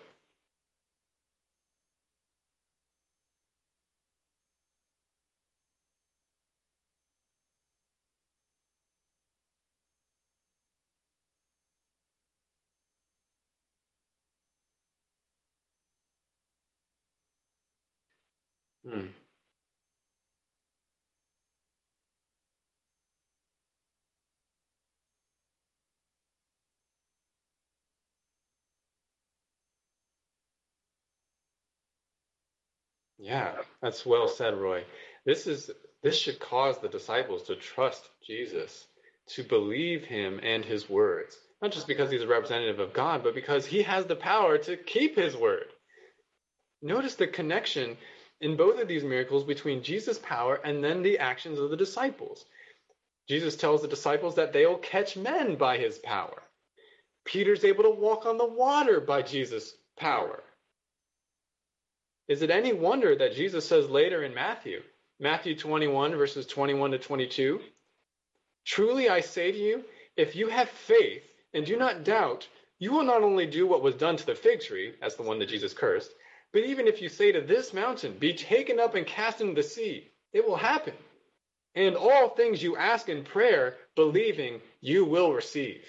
Hmm. 18.88 19.06
Yeah, 33.18 33.54
that's 33.82 34.04
well 34.06 34.28
said, 34.28 34.54
Roy. 34.56 34.84
This 35.24 35.46
is 35.46 35.70
this 36.02 36.18
should 36.18 36.40
cause 36.40 36.78
the 36.78 36.88
disciples 36.88 37.44
to 37.44 37.56
trust 37.56 38.08
Jesus, 38.26 38.86
to 39.28 39.42
believe 39.44 40.04
him 40.04 40.40
and 40.42 40.64
his 40.64 40.90
words. 40.90 41.38
Not 41.62 41.72
just 41.72 41.86
because 41.88 42.10
he's 42.10 42.22
a 42.22 42.26
representative 42.28 42.80
of 42.80 42.92
God, 42.92 43.22
but 43.22 43.34
because 43.34 43.64
he 43.66 43.82
has 43.82 44.04
the 44.06 44.16
power 44.16 44.58
to 44.58 44.76
keep 44.76 45.16
his 45.16 45.36
word. 45.36 45.66
Notice 46.82 47.16
the 47.16 47.26
connection 47.26 47.96
in 48.44 48.56
both 48.56 48.78
of 48.78 48.86
these 48.86 49.02
miracles 49.02 49.42
between 49.42 49.82
Jesus' 49.82 50.18
power 50.18 50.60
and 50.62 50.84
then 50.84 51.02
the 51.02 51.18
actions 51.18 51.58
of 51.58 51.70
the 51.70 51.78
disciples. 51.78 52.44
Jesus 53.26 53.56
tells 53.56 53.80
the 53.80 53.88
disciples 53.88 54.34
that 54.34 54.52
they'll 54.52 54.76
catch 54.76 55.16
men 55.16 55.56
by 55.56 55.78
his 55.78 55.98
power. 55.98 56.42
Peter's 57.24 57.64
able 57.64 57.84
to 57.84 57.90
walk 57.90 58.26
on 58.26 58.36
the 58.36 58.44
water 58.44 59.00
by 59.00 59.22
Jesus' 59.22 59.74
power. 59.96 60.42
Is 62.28 62.42
it 62.42 62.50
any 62.50 62.74
wonder 62.74 63.16
that 63.16 63.34
Jesus 63.34 63.66
says 63.66 63.88
later 63.88 64.22
in 64.22 64.34
Matthew, 64.34 64.82
Matthew 65.18 65.56
21, 65.56 66.14
verses 66.14 66.46
21 66.46 66.90
to 66.90 66.98
22, 66.98 67.60
Truly 68.66 69.08
I 69.08 69.20
say 69.20 69.52
to 69.52 69.58
you, 69.58 69.84
if 70.18 70.36
you 70.36 70.48
have 70.48 70.68
faith 70.68 71.22
and 71.54 71.64
do 71.64 71.78
not 71.78 72.04
doubt, 72.04 72.46
you 72.78 72.92
will 72.92 73.04
not 73.04 73.22
only 73.22 73.46
do 73.46 73.66
what 73.66 73.82
was 73.82 73.94
done 73.94 74.18
to 74.18 74.26
the 74.26 74.34
fig 74.34 74.60
tree, 74.60 74.92
as 75.00 75.16
the 75.16 75.22
one 75.22 75.38
that 75.38 75.48
Jesus 75.48 75.72
cursed, 75.72 76.12
but 76.54 76.62
even 76.62 76.86
if 76.86 77.02
you 77.02 77.08
say 77.08 77.32
to 77.32 77.40
this 77.40 77.74
mountain, 77.74 78.16
Be 78.16 78.32
taken 78.32 78.78
up 78.78 78.94
and 78.94 79.04
cast 79.04 79.40
into 79.40 79.54
the 79.54 79.62
sea, 79.64 80.08
it 80.32 80.46
will 80.46 80.56
happen. 80.56 80.94
And 81.74 81.96
all 81.96 82.28
things 82.28 82.62
you 82.62 82.76
ask 82.76 83.08
in 83.08 83.24
prayer, 83.24 83.76
believing, 83.96 84.60
you 84.80 85.04
will 85.04 85.32
receive. 85.32 85.84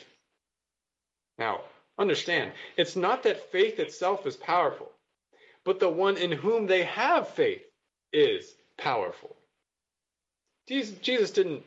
Now, 1.38 1.62
understand, 2.00 2.52
it's 2.78 2.96
not 2.96 3.22
that 3.24 3.52
faith 3.52 3.80
itself 3.80 4.26
is 4.26 4.36
powerful, 4.36 4.92
but 5.64 5.80
the 5.80 5.88
one 5.88 6.18
in 6.18 6.32
whom 6.32 6.66
they 6.66 6.84
have 6.86 7.30
faith 7.30 7.62
is 8.12 8.52
powerful. 8.76 9.36
Jesus 10.68 11.30
didn't 11.30 11.64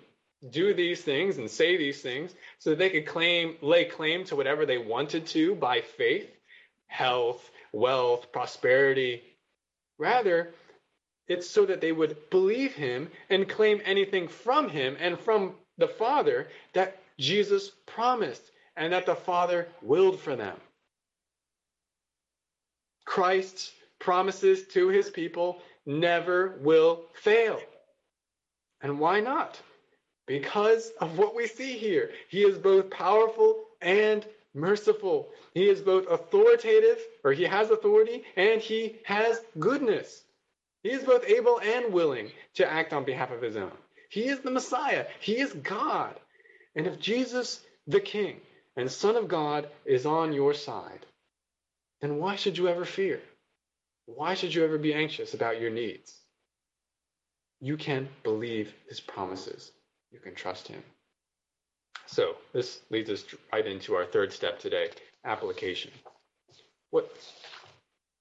do 0.51 0.75
these 0.75 1.03
things 1.03 1.39
and 1.39 1.49
say 1.49 1.77
these 1.77 2.03
things 2.03 2.35
so 2.59 2.71
that 2.71 2.81
they 2.81 2.91
could 2.91 3.07
claim 3.07 3.57
lay 3.61 3.85
claim 3.85 4.25
to 4.25 4.35
whatever 4.35 4.67
they 4.67 4.79
wanted 4.79 5.27
to 5.29 5.55
by 5.55 5.83
faith 5.83 6.29
health 6.89 7.49
wealth, 7.73 8.33
prosperity. 8.33 9.23
Rather, 9.99 10.51
it's 11.27 11.49
so 11.49 11.67
that 11.67 11.81
they 11.81 11.93
would 11.93 12.31
believe 12.31 12.75
him 12.75 13.11
and 13.29 13.49
claim 13.49 13.81
anything 13.85 14.29
from 14.29 14.69
him 14.69 14.97
and 14.99 15.19
from 15.19 15.55
the 15.77 15.89
Father 15.89 16.49
that 16.73 16.99
Jesus 17.19 17.71
promised 17.87 18.43
and 18.77 18.93
that 18.93 19.07
the 19.07 19.15
Father 19.15 19.69
willed 19.83 20.21
for 20.21 20.37
them. 20.37 20.57
Christ's 23.05 23.73
promises 23.99 24.67
to 24.69 24.89
his 24.89 25.11
people 25.11 25.61
never 25.87 26.59
will 26.61 27.07
fail. 27.15 27.61
And 28.81 29.01
why 29.01 29.21
not? 29.21 29.61
Because 30.27 30.93
of 31.01 31.19
what 31.19 31.35
we 31.35 31.47
see 31.47 31.79
here. 31.79 32.11
He 32.29 32.43
is 32.43 32.59
both 32.59 32.91
powerful 32.91 33.65
and 33.81 34.25
merciful. 34.55 35.31
He 35.55 35.69
is 35.69 35.81
both 35.81 36.07
authoritative, 36.09 36.99
or 37.25 37.33
he 37.33 37.45
has 37.45 37.71
authority, 37.71 38.25
and 38.37 38.61
he 38.61 38.97
has 39.05 39.41
goodness. 39.59 40.23
He 40.83 40.91
is 40.91 41.03
both 41.03 41.25
able 41.25 41.61
and 41.61 41.93
willing 41.93 42.31
to 42.55 42.71
act 42.71 42.93
on 42.93 43.05
behalf 43.05 43.31
of 43.31 43.43
his 43.43 43.57
own. 43.57 43.73
He 44.11 44.29
is 44.29 44.41
the 44.41 44.51
Messiah. 44.51 45.07
He 45.21 45.39
is 45.39 45.53
God. 45.53 46.19
And 46.75 46.87
if 46.87 46.99
Jesus, 46.99 47.61
the 47.87 48.01
King 48.01 48.41
and 48.77 48.91
Son 48.91 49.17
of 49.17 49.29
God, 49.29 49.69
is 49.85 50.07
on 50.07 50.33
your 50.33 50.55
side, 50.55 51.05
then 52.01 52.19
why 52.19 52.37
should 52.37 52.57
you 52.57 52.69
ever 52.69 52.85
fear? 52.85 53.21
Why 54.07 54.35
should 54.35 54.55
you 54.55 54.65
ever 54.65 54.79
be 54.79 54.95
anxious 54.95 55.35
about 55.35 55.61
your 55.61 55.71
needs? 55.71 56.15
You 57.61 57.77
can 57.77 58.09
believe 58.23 58.73
his 58.89 59.01
promises. 59.01 59.73
You 60.13 60.21
can 60.21 60.35
trust 60.35 60.69
him. 60.69 60.83
So 62.07 62.37
this 62.53 62.81
leads 62.91 63.11
us 63.11 63.25
right 63.53 63.67
into 63.67 63.95
our 63.95 64.05
third 64.05 64.33
step 64.33 64.59
today, 64.59 64.91
application. 65.25 65.91
What, 66.91 67.11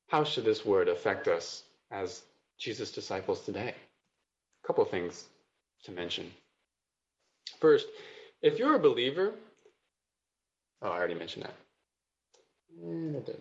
how 0.09 0.24
should 0.24 0.45
this 0.45 0.65
word 0.65 0.89
affect 0.89 1.28
us 1.28 1.63
as 1.89 2.22
Jesus' 2.59 2.91
disciples 2.91 3.41
today? 3.41 3.74
A 4.63 4.68
couple 4.68 4.84
of 4.84 4.91
things 4.91 5.26
to 5.86 5.91
mention. 5.91 6.32
First, 7.59 7.88
if 8.41 8.59
you're 8.59 8.76
a 8.76 8.80
believer, 8.80 9.34
oh, 10.82 10.89
I 10.89 10.97
already 10.97 11.15
mentioned 11.15 11.45
that. 11.45 11.55
Eh, 12.84 13.34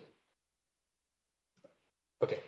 okay. 2.23 2.39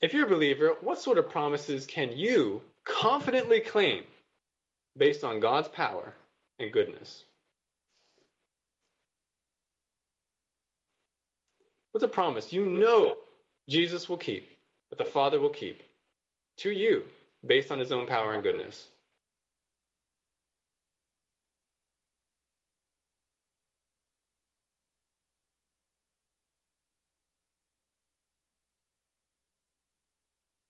If 0.00 0.12
you're 0.12 0.26
a 0.26 0.30
believer, 0.30 0.76
what 0.80 0.98
sort 0.98 1.18
of 1.18 1.30
promises 1.30 1.86
can 1.86 2.16
you 2.16 2.62
confidently 2.84 3.60
claim 3.60 4.04
based 4.96 5.24
on 5.24 5.40
God's 5.40 5.68
power 5.68 6.14
and 6.58 6.72
goodness. 6.72 7.24
What's 11.92 12.04
a 12.04 12.08
promise 12.08 12.52
you 12.52 12.66
know 12.66 13.16
Jesus 13.68 14.08
will 14.08 14.18
keep, 14.18 14.50
that 14.90 14.98
the 14.98 15.04
Father 15.04 15.40
will 15.40 15.50
keep 15.50 15.82
to 16.58 16.70
you 16.70 17.04
based 17.46 17.72
on 17.72 17.78
his 17.78 17.92
own 17.92 18.06
power 18.06 18.34
and 18.34 18.42
goodness? 18.42 18.88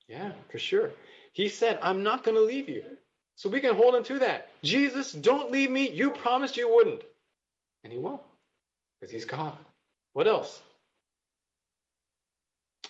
Yeah, 0.09 0.33
for 0.51 0.59
sure. 0.59 0.91
He 1.33 1.49
said, 1.49 1.79
I'm 1.83 2.03
not 2.03 2.23
going 2.25 2.37
to 2.37 2.43
leave 2.43 2.69
you. 2.69 2.96
So 3.37 3.49
we 3.49 3.61
can 3.61 3.75
hold 3.75 3.95
on 3.95 4.03
to 4.05 4.19
that. 4.21 4.49
Jesus, 4.63 5.13
don't 5.13 5.53
leave 5.53 5.71
me. 5.71 5.91
You 5.91 6.11
promised 6.11 6.57
you 6.57 6.73
wouldn't. 6.75 7.03
And 7.85 7.93
he 7.93 7.99
won't 7.99 8.23
because 9.01 9.13
he's 9.13 9.25
God. 9.25 9.57
What 10.15 10.27
else? 10.27 10.61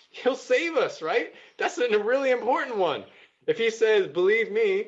He'll 0.09 0.35
save 0.35 0.77
us, 0.77 1.01
right? 1.01 1.33
That's 1.57 1.77
a 1.77 1.99
really 1.99 2.31
important 2.31 2.77
one. 2.77 3.03
If 3.45 3.57
he 3.57 3.69
says, 3.69 4.07
believe 4.07 4.51
me, 4.51 4.87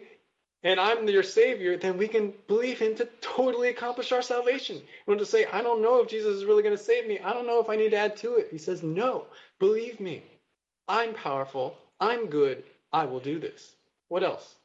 and 0.64 0.80
I'm 0.80 1.08
your 1.08 1.24
Savior, 1.24 1.78
then 1.78 1.98
we 1.98 2.08
can 2.08 2.34
believe 2.48 2.80
Him 2.80 2.96
to 2.96 3.08
totally 3.22 3.70
accomplish 3.70 4.12
our 4.12 4.22
salvation. 4.22 4.82
We 5.06 5.12
want 5.12 5.20
to 5.20 5.26
say, 5.26 5.46
I 5.46 5.62
don't 5.62 5.82
know 5.82 6.02
if 6.02 6.10
Jesus 6.10 6.36
is 6.36 6.46
really 6.46 6.64
going 6.64 6.76
to 6.76 6.84
save 6.84 7.08
me. 7.08 7.20
I 7.20 7.32
don't 7.34 7.48
know 7.48 7.62
if 7.62 7.70
I 7.70 7.78
need 7.78 7.92
to 7.92 7.98
add 7.98 8.18
to 8.18 8.36
it. 8.36 8.50
He 8.52 8.58
says, 8.58 8.84
No, 8.84 9.28
believe 9.60 10.00
me. 10.00 10.24
I'm 10.88 11.14
powerful. 11.14 11.78
I'm 12.00 12.26
good. 12.26 12.64
I 12.92 13.06
will 13.06 13.20
do 13.22 13.40
this. 13.40 13.74
What 14.10 14.24
else? 14.24 14.56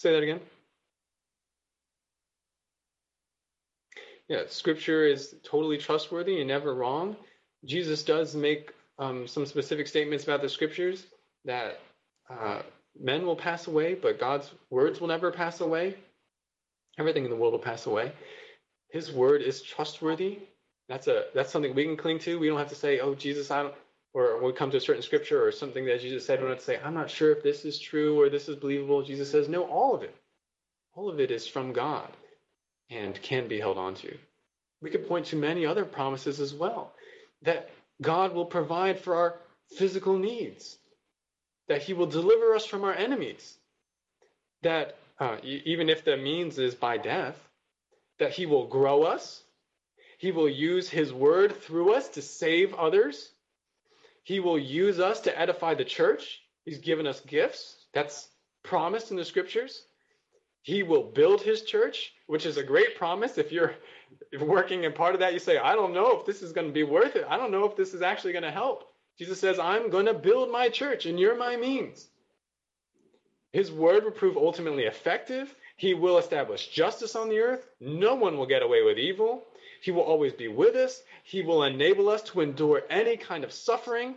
Say 0.00 0.14
that 0.14 0.22
again. 0.22 0.40
Yeah, 4.30 4.44
scripture 4.48 5.04
is 5.04 5.34
totally 5.42 5.76
trustworthy 5.76 6.38
and 6.38 6.48
never 6.48 6.74
wrong. 6.74 7.16
Jesus 7.66 8.02
does 8.02 8.34
make 8.34 8.72
um, 8.98 9.28
some 9.28 9.44
specific 9.44 9.86
statements 9.86 10.24
about 10.24 10.40
the 10.40 10.48
scriptures 10.48 11.04
that 11.44 11.80
uh, 12.30 12.62
men 12.98 13.26
will 13.26 13.36
pass 13.36 13.66
away, 13.66 13.92
but 13.92 14.18
God's 14.18 14.50
words 14.70 15.02
will 15.02 15.08
never 15.08 15.30
pass 15.30 15.60
away. 15.60 15.98
Everything 16.98 17.24
in 17.24 17.30
the 17.30 17.36
world 17.36 17.52
will 17.52 17.60
pass 17.60 17.84
away. 17.84 18.10
His 18.92 19.12
word 19.12 19.42
is 19.42 19.60
trustworthy. 19.60 20.38
That's 20.88 21.08
a 21.08 21.26
that's 21.34 21.52
something 21.52 21.74
we 21.74 21.84
can 21.84 21.98
cling 21.98 22.20
to. 22.20 22.38
We 22.38 22.48
don't 22.48 22.58
have 22.58 22.70
to 22.70 22.74
say, 22.74 23.00
"Oh, 23.00 23.14
Jesus, 23.14 23.50
I 23.50 23.64
don't," 23.64 23.74
or 24.12 24.36
when 24.36 24.46
we 24.46 24.52
come 24.52 24.70
to 24.70 24.76
a 24.76 24.80
certain 24.80 25.02
scripture 25.02 25.44
or 25.44 25.52
something 25.52 25.84
that 25.86 26.00
Jesus 26.00 26.26
said, 26.26 26.40
we 26.40 26.48
don't 26.48 26.60
say, 26.60 26.78
"I'm 26.82 26.94
not 26.94 27.10
sure 27.10 27.32
if 27.32 27.42
this 27.42 27.64
is 27.64 27.78
true 27.78 28.20
or 28.20 28.28
this 28.28 28.48
is 28.48 28.56
believable." 28.56 29.02
Jesus 29.02 29.30
says, 29.30 29.48
"No, 29.48 29.64
all 29.64 29.94
of 29.94 30.02
it, 30.02 30.14
all 30.94 31.08
of 31.08 31.20
it 31.20 31.30
is 31.30 31.46
from 31.46 31.72
God 31.72 32.10
and 32.90 33.20
can 33.22 33.48
be 33.48 33.60
held 33.60 33.78
on 33.78 33.94
to." 33.96 34.18
We 34.80 34.90
could 34.90 35.08
point 35.08 35.26
to 35.26 35.36
many 35.36 35.66
other 35.66 35.84
promises 35.84 36.40
as 36.40 36.54
well 36.54 36.92
that 37.42 37.70
God 38.00 38.34
will 38.34 38.46
provide 38.46 39.00
for 39.00 39.14
our 39.14 39.40
physical 39.76 40.18
needs, 40.18 40.78
that 41.68 41.82
He 41.82 41.92
will 41.92 42.06
deliver 42.06 42.54
us 42.54 42.64
from 42.64 42.84
our 42.84 42.94
enemies, 42.94 43.58
that 44.62 44.96
uh, 45.18 45.36
even 45.42 45.88
if 45.88 46.04
the 46.04 46.16
means 46.16 46.58
is 46.58 46.74
by 46.74 46.96
death, 46.96 47.36
that 48.18 48.32
He 48.32 48.46
will 48.46 48.66
grow 48.66 49.02
us, 49.02 49.42
He 50.18 50.32
will 50.32 50.48
use 50.48 50.88
His 50.88 51.12
word 51.12 51.60
through 51.62 51.94
us 51.94 52.08
to 52.10 52.22
save 52.22 52.74
others, 52.74 53.30
He 54.30 54.38
will 54.38 54.60
use 54.60 55.00
us 55.00 55.18
to 55.22 55.36
edify 55.36 55.74
the 55.74 55.84
church. 55.84 56.40
He's 56.64 56.78
given 56.78 57.04
us 57.04 57.18
gifts. 57.18 57.86
That's 57.92 58.28
promised 58.62 59.10
in 59.10 59.16
the 59.16 59.24
scriptures. 59.24 59.82
He 60.62 60.84
will 60.84 61.02
build 61.02 61.42
his 61.42 61.62
church, 61.62 62.12
which 62.28 62.46
is 62.46 62.56
a 62.56 62.62
great 62.62 62.96
promise. 62.96 63.38
If 63.38 63.50
you're 63.50 63.74
working 64.40 64.84
in 64.84 64.92
part 64.92 65.14
of 65.14 65.20
that, 65.20 65.32
you 65.32 65.40
say, 65.40 65.58
I 65.58 65.74
don't 65.74 65.92
know 65.92 66.16
if 66.16 66.26
this 66.26 66.42
is 66.42 66.52
going 66.52 66.68
to 66.68 66.72
be 66.72 66.84
worth 66.84 67.16
it. 67.16 67.26
I 67.28 67.36
don't 67.36 67.50
know 67.50 67.64
if 67.64 67.74
this 67.74 67.92
is 67.92 68.02
actually 68.02 68.30
going 68.30 68.44
to 68.44 68.52
help. 68.52 68.92
Jesus 69.18 69.40
says, 69.40 69.58
I'm 69.58 69.90
going 69.90 70.06
to 70.06 70.14
build 70.14 70.52
my 70.52 70.68
church, 70.68 71.06
and 71.06 71.18
you're 71.18 71.36
my 71.36 71.56
means. 71.56 72.06
His 73.52 73.72
word 73.72 74.04
will 74.04 74.12
prove 74.12 74.36
ultimately 74.36 74.84
effective. 74.84 75.52
He 75.76 75.92
will 75.92 76.18
establish 76.18 76.68
justice 76.68 77.16
on 77.16 77.30
the 77.30 77.40
earth. 77.40 77.66
No 77.80 78.14
one 78.14 78.38
will 78.38 78.46
get 78.46 78.62
away 78.62 78.84
with 78.84 78.96
evil. 78.96 79.48
He 79.80 79.90
will 79.90 80.02
always 80.02 80.32
be 80.32 80.48
with 80.48 80.76
us. 80.76 81.02
He 81.24 81.42
will 81.42 81.64
enable 81.64 82.08
us 82.08 82.22
to 82.24 82.40
endure 82.40 82.82
any 82.90 83.16
kind 83.16 83.44
of 83.44 83.52
suffering, 83.52 84.14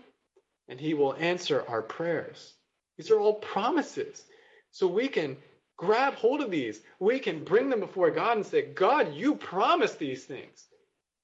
and 0.67 0.79
He 0.79 0.93
will 0.93 1.15
answer 1.15 1.63
our 1.67 1.81
prayers. 1.81 2.53
These 2.97 3.11
are 3.11 3.19
all 3.19 3.35
promises. 3.35 4.23
So 4.71 4.87
we 4.87 5.07
can 5.07 5.37
grab 5.77 6.15
hold 6.15 6.41
of 6.41 6.51
these. 6.51 6.81
We 6.99 7.19
can 7.19 7.43
bring 7.43 7.69
them 7.69 7.79
before 7.79 8.11
God 8.11 8.37
and 8.37 8.45
say, 8.45 8.61
God, 8.73 9.13
you 9.13 9.35
promised 9.35 9.99
these 9.99 10.25
things. 10.25 10.65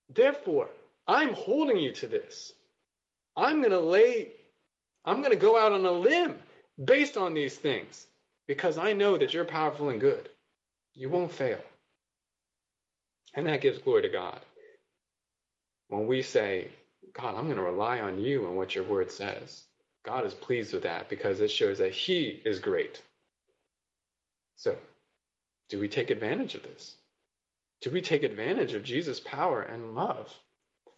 Therefore, 0.09 0.69
I'm 1.07 1.33
holding 1.33 1.77
you 1.77 1.91
to 1.93 2.07
this. 2.07 2.53
I'm 3.35 3.59
going 3.59 3.71
to 3.71 3.79
lay, 3.79 4.31
I'm 5.05 5.19
going 5.19 5.31
to 5.31 5.37
go 5.37 5.57
out 5.57 5.71
on 5.71 5.85
a 5.85 5.91
limb 5.91 6.35
based 6.83 7.17
on 7.17 7.33
these 7.33 7.55
things 7.55 8.05
because 8.47 8.77
I 8.77 8.93
know 8.93 9.17
that 9.17 9.33
you're 9.33 9.45
powerful 9.45 9.89
and 9.89 9.99
good. 9.99 10.29
You 10.93 11.09
won't 11.09 11.31
fail. 11.31 11.61
And 13.35 13.47
that 13.47 13.61
gives 13.61 13.79
glory 13.79 14.03
to 14.03 14.09
God. 14.09 14.39
When 15.89 16.07
we 16.07 16.21
say, 16.21 16.69
God, 17.13 17.35
I'm 17.35 17.45
going 17.45 17.57
to 17.57 17.63
rely 17.63 17.99
on 17.99 18.19
you 18.19 18.47
and 18.47 18.57
what 18.57 18.75
your 18.75 18.83
word 18.83 19.11
says, 19.11 19.63
God 20.05 20.25
is 20.25 20.33
pleased 20.33 20.73
with 20.73 20.83
that 20.83 21.09
because 21.09 21.41
it 21.41 21.51
shows 21.51 21.79
that 21.79 21.91
He 21.91 22.41
is 22.45 22.59
great 22.59 23.01
so, 24.59 24.77
do 25.69 25.79
we 25.79 25.87
take 25.87 26.09
advantage 26.09 26.55
of 26.55 26.63
this? 26.63 26.95
Do 27.81 27.91
we 27.91 28.01
take 28.01 28.23
advantage 28.23 28.73
of 28.73 28.83
Jesus' 28.83 29.21
power 29.21 29.61
and 29.61 29.95
love 29.95 30.29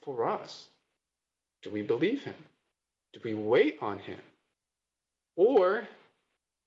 for 0.03 0.27
us? 0.27 0.67
Do 1.61 1.69
we 1.69 1.83
believe 1.83 2.23
him? 2.23 2.33
Do 3.13 3.19
we 3.23 3.35
wait 3.35 3.77
on 3.81 3.99
him? 3.99 4.19
Or, 5.35 5.87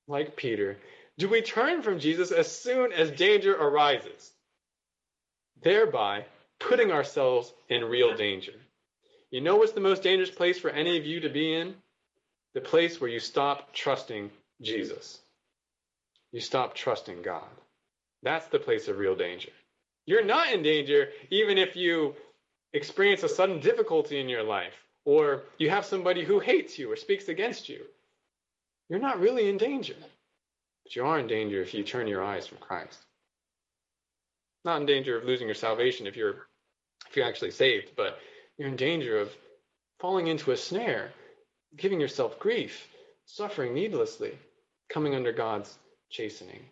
like 0.07 0.37
Peter, 0.37 0.79
do 1.19 1.29
we 1.29 1.43
turn 1.43 1.83
from 1.83 1.99
Jesus 1.99 2.31
as 2.31 2.51
soon 2.51 2.93
as 2.93 3.11
danger 3.11 3.57
arises, 3.57 4.31
thereby 5.63 6.25
putting 6.59 6.93
ourselves 6.93 7.53
in 7.69 7.85
real 7.85 8.17
danger? 8.17 8.53
You 9.31 9.41
know 9.41 9.57
what's 9.57 9.73
the 9.73 9.81
most 9.81 10.03
dangerous 10.03 10.31
place 10.31 10.59
for 10.59 10.71
any 10.71 10.99
of 10.99 11.05
you 11.05 11.21
to 11.21 11.29
be 11.29 11.55
in? 11.55 11.75
The 12.55 12.61
place 12.61 13.01
where 13.01 13.11
you 13.11 13.21
stop 13.21 13.73
trusting 13.73 14.31
Jesus 14.61 15.21
you 16.35 16.41
stop 16.41 16.75
trusting 16.75 17.23
God. 17.23 17.49
That's 18.25 18.49
the 18.49 18.59
place 18.59 18.89
of 18.89 18.99
real 18.99 19.15
danger. 19.15 19.51
You're 20.05 20.25
not 20.25 20.53
in 20.53 20.65
danger 20.65 21.11
even 21.31 21.59
if 21.59 21.77
you 21.77 22.17
experience 22.73 23.23
a 23.23 23.29
sudden 23.29 23.61
difficulty 23.61 24.19
in 24.19 24.29
your 24.29 24.43
life 24.43 24.75
or 25.05 25.45
you 25.59 25.71
have 25.71 25.87
somebody 25.87 26.25
who 26.25 26.41
hates 26.41 26.77
you 26.77 26.91
or 26.91 26.97
speaks 26.97 27.29
against 27.29 27.69
you. 27.69 27.85
You're 28.89 28.99
not 28.99 29.21
really 29.21 29.49
in 29.49 29.59
danger. 29.59 29.95
But 30.83 30.97
you 30.97 31.07
are 31.07 31.21
in 31.21 31.29
danger 31.29 31.63
if 31.63 31.73
you 31.73 31.85
turn 31.85 32.09
your 32.09 32.25
eyes 32.25 32.49
from 32.49 32.59
Christ. 32.59 32.99
Not 34.65 34.81
in 34.81 34.87
danger 34.87 35.17
of 35.17 35.25
losing 35.25 35.47
your 35.47 35.55
salvation 35.55 36.07
if 36.07 36.17
you're 36.17 36.47
if 37.09 37.17
you're 37.17 37.27
actually 37.27 37.51
saved, 37.51 37.93
but 37.97 38.19
you're 38.57 38.69
in 38.69 38.77
danger 38.77 39.19
of 39.19 39.31
falling 40.01 40.27
into 40.27 40.53
a 40.53 40.57
snare, 40.57 41.13
giving 41.77 42.01
yourself 42.01 42.39
grief, 42.39 42.87
suffering 43.27 43.75
needlessly, 43.75 44.37
coming 44.89 45.15
under 45.15 45.33
God's 45.33 45.77
chastening. 46.11 46.65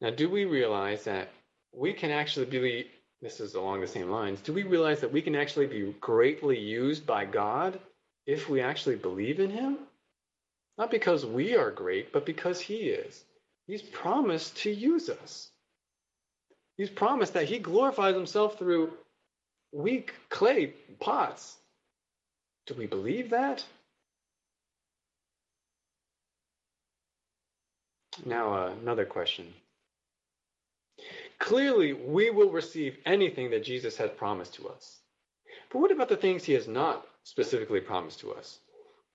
Now, 0.00 0.10
do 0.10 0.28
we 0.28 0.44
realize 0.44 1.04
that 1.04 1.30
we 1.72 1.92
can 1.92 2.10
actually 2.10 2.46
be, 2.46 2.90
this 3.20 3.38
is 3.38 3.54
along 3.54 3.80
the 3.80 3.86
same 3.86 4.10
lines, 4.10 4.40
do 4.40 4.52
we 4.52 4.64
realize 4.64 5.00
that 5.00 5.12
we 5.12 5.22
can 5.22 5.36
actually 5.36 5.66
be 5.66 5.94
greatly 6.00 6.58
used 6.58 7.06
by 7.06 7.24
God 7.24 7.78
if 8.26 8.48
we 8.48 8.60
actually 8.60 8.96
believe 8.96 9.40
in 9.40 9.50
Him? 9.50 9.78
Not 10.76 10.90
because 10.90 11.24
we 11.24 11.56
are 11.56 11.70
great, 11.70 12.12
but 12.12 12.26
because 12.26 12.60
He 12.60 12.76
is. 12.76 13.24
He's 13.66 13.82
promised 13.82 14.56
to 14.58 14.70
use 14.70 15.08
us. 15.08 15.50
He's 16.76 16.90
promised 16.90 17.34
that 17.34 17.46
He 17.46 17.58
glorifies 17.58 18.14
Himself 18.14 18.58
through 18.58 18.92
weak 19.72 20.12
clay 20.28 20.74
pots. 21.00 21.56
Do 22.66 22.74
we 22.74 22.86
believe 22.86 23.30
that? 23.30 23.64
Now, 28.24 28.54
uh, 28.54 28.74
another 28.80 29.04
question. 29.04 29.52
Clearly, 31.38 31.92
we 31.92 32.30
will 32.30 32.50
receive 32.50 32.98
anything 33.04 33.50
that 33.50 33.64
Jesus 33.64 33.96
has 33.96 34.10
promised 34.10 34.54
to 34.54 34.68
us. 34.68 34.98
But 35.70 35.80
what 35.80 35.90
about 35.90 36.08
the 36.08 36.16
things 36.16 36.44
he 36.44 36.52
has 36.52 36.68
not 36.68 37.06
specifically 37.24 37.80
promised 37.80 38.20
to 38.20 38.32
us? 38.32 38.58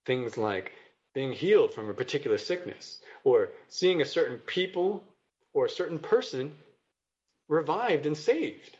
Things 0.05 0.37
like 0.37 0.71
being 1.17 1.33
healed 1.33 1.73
from 1.73 1.89
a 1.89 1.95
particular 1.95 2.37
sickness, 2.37 2.99
or 3.23 3.49
seeing 3.69 4.03
a 4.03 4.05
certain 4.05 4.37
people 4.37 5.03
or 5.51 5.65
a 5.65 5.69
certain 5.69 5.97
person 5.97 6.55
revived 7.47 8.05
and 8.05 8.15
saved. 8.15 8.77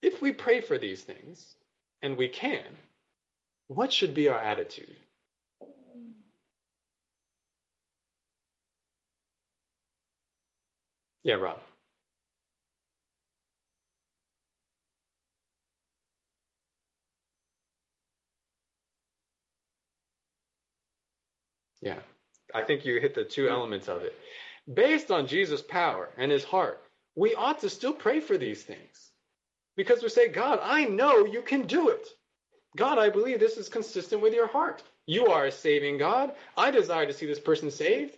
If 0.00 0.22
we 0.22 0.32
pray 0.32 0.62
for 0.62 0.78
these 0.78 1.02
things, 1.02 1.56
and 2.00 2.16
we 2.16 2.28
can, 2.28 2.64
what 3.66 3.92
should 3.92 4.14
be 4.14 4.30
our 4.30 4.38
attitude? 4.38 4.96
Yeah, 11.22 11.34
Rob. 11.34 11.60
Yeah, 21.84 21.98
I 22.54 22.62
think 22.62 22.84
you 22.84 22.98
hit 22.98 23.14
the 23.14 23.24
two 23.24 23.46
hmm. 23.46 23.52
elements 23.52 23.88
of 23.88 24.02
it. 24.02 24.14
Based 24.72 25.10
on 25.10 25.26
Jesus' 25.26 25.62
power 25.62 26.08
and 26.16 26.32
his 26.32 26.44
heart, 26.44 26.82
we 27.14 27.34
ought 27.34 27.60
to 27.60 27.68
still 27.68 27.92
pray 27.92 28.20
for 28.20 28.38
these 28.38 28.62
things 28.62 29.10
because 29.76 30.02
we 30.02 30.08
say, 30.08 30.28
God, 30.28 30.58
I 30.62 30.84
know 30.84 31.26
you 31.26 31.42
can 31.42 31.66
do 31.66 31.90
it. 31.90 32.08
God, 32.76 32.98
I 32.98 33.10
believe 33.10 33.38
this 33.38 33.58
is 33.58 33.68
consistent 33.68 34.22
with 34.22 34.32
your 34.32 34.48
heart. 34.48 34.82
You 35.06 35.26
are 35.26 35.46
a 35.46 35.52
saving 35.52 35.98
God. 35.98 36.32
I 36.56 36.70
desire 36.70 37.06
to 37.06 37.12
see 37.12 37.26
this 37.26 37.38
person 37.38 37.70
saved. 37.70 38.16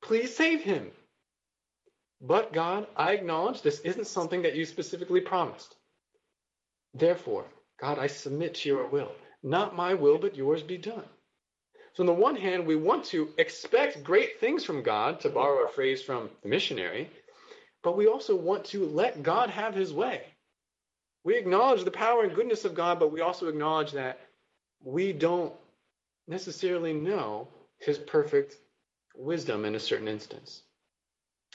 Please 0.00 0.34
save 0.34 0.62
him. 0.62 0.90
But 2.20 2.52
God, 2.52 2.86
I 2.96 3.12
acknowledge 3.12 3.60
this 3.60 3.80
isn't 3.80 4.06
something 4.06 4.42
that 4.42 4.56
you 4.56 4.64
specifically 4.64 5.20
promised. 5.20 5.76
Therefore, 6.94 7.44
God, 7.78 7.98
I 7.98 8.06
submit 8.06 8.54
to 8.54 8.68
your 8.68 8.86
will. 8.86 9.12
Not 9.42 9.76
my 9.76 9.94
will, 9.94 10.18
but 10.18 10.36
yours 10.36 10.62
be 10.62 10.78
done. 10.78 11.04
So, 11.94 12.02
on 12.02 12.06
the 12.06 12.12
one 12.12 12.36
hand, 12.36 12.66
we 12.66 12.76
want 12.76 13.04
to 13.06 13.28
expect 13.36 14.02
great 14.02 14.40
things 14.40 14.64
from 14.64 14.82
God, 14.82 15.20
to 15.20 15.28
borrow 15.28 15.64
a 15.64 15.68
phrase 15.68 16.02
from 16.02 16.30
the 16.42 16.48
missionary, 16.48 17.10
but 17.82 17.96
we 17.96 18.06
also 18.06 18.34
want 18.34 18.64
to 18.66 18.86
let 18.86 19.22
God 19.22 19.50
have 19.50 19.74
his 19.74 19.92
way. 19.92 20.22
We 21.24 21.36
acknowledge 21.36 21.84
the 21.84 21.90
power 21.90 22.22
and 22.24 22.34
goodness 22.34 22.64
of 22.64 22.74
God, 22.74 22.98
but 22.98 23.12
we 23.12 23.20
also 23.20 23.48
acknowledge 23.48 23.92
that 23.92 24.20
we 24.82 25.12
don't 25.12 25.52
necessarily 26.26 26.92
know 26.92 27.48
his 27.78 27.98
perfect 27.98 28.56
wisdom 29.14 29.64
in 29.64 29.74
a 29.74 29.80
certain 29.80 30.08
instance. 30.08 30.62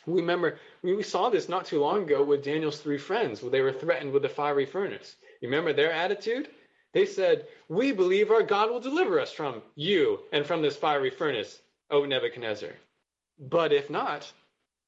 We 0.06 0.22
remember 0.22 0.60
we 0.84 1.04
saw 1.04 1.30
this 1.30 1.50
not 1.50 1.66
too 1.66 1.82
long 1.82 2.04
ago 2.04 2.24
with 2.24 2.44
Daniel's 2.44 2.80
three 2.80 2.98
friends, 2.98 3.42
where 3.42 3.52
they 3.52 3.62
were 3.62 3.74
threatened 3.74 4.14
with 4.14 4.22
the 4.22 4.30
fiery 4.30 4.66
furnace. 4.66 5.16
You 5.42 5.50
remember 5.50 5.74
their 5.74 5.92
attitude? 5.92 6.48
They 6.94 7.06
said, 7.06 7.48
We 7.68 7.92
believe 7.92 8.32
our 8.32 8.44
God 8.44 8.70
will 8.70 8.80
deliver 8.80 9.20
us 9.20 9.32
from 9.32 9.62
you 9.76 10.20
and 10.32 10.46
from 10.46 10.62
this 10.62 10.78
fiery 10.78 11.10
furnace, 11.10 11.60
O 11.92 12.06
Nebuchadnezzar. 12.06 12.72
But 13.40 13.72
if 13.74 13.90
not, 13.90 14.32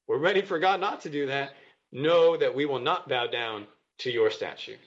we're 0.07 0.17
ready 0.17 0.41
for 0.41 0.59
God 0.59 0.79
not 0.79 1.01
to 1.01 1.09
do 1.09 1.27
that. 1.27 1.53
Know 1.91 2.37
that 2.37 2.55
we 2.55 2.65
will 2.65 2.79
not 2.79 3.09
bow 3.09 3.27
down 3.27 3.67
to 3.99 4.11
your 4.11 4.31
statue. 4.31 4.77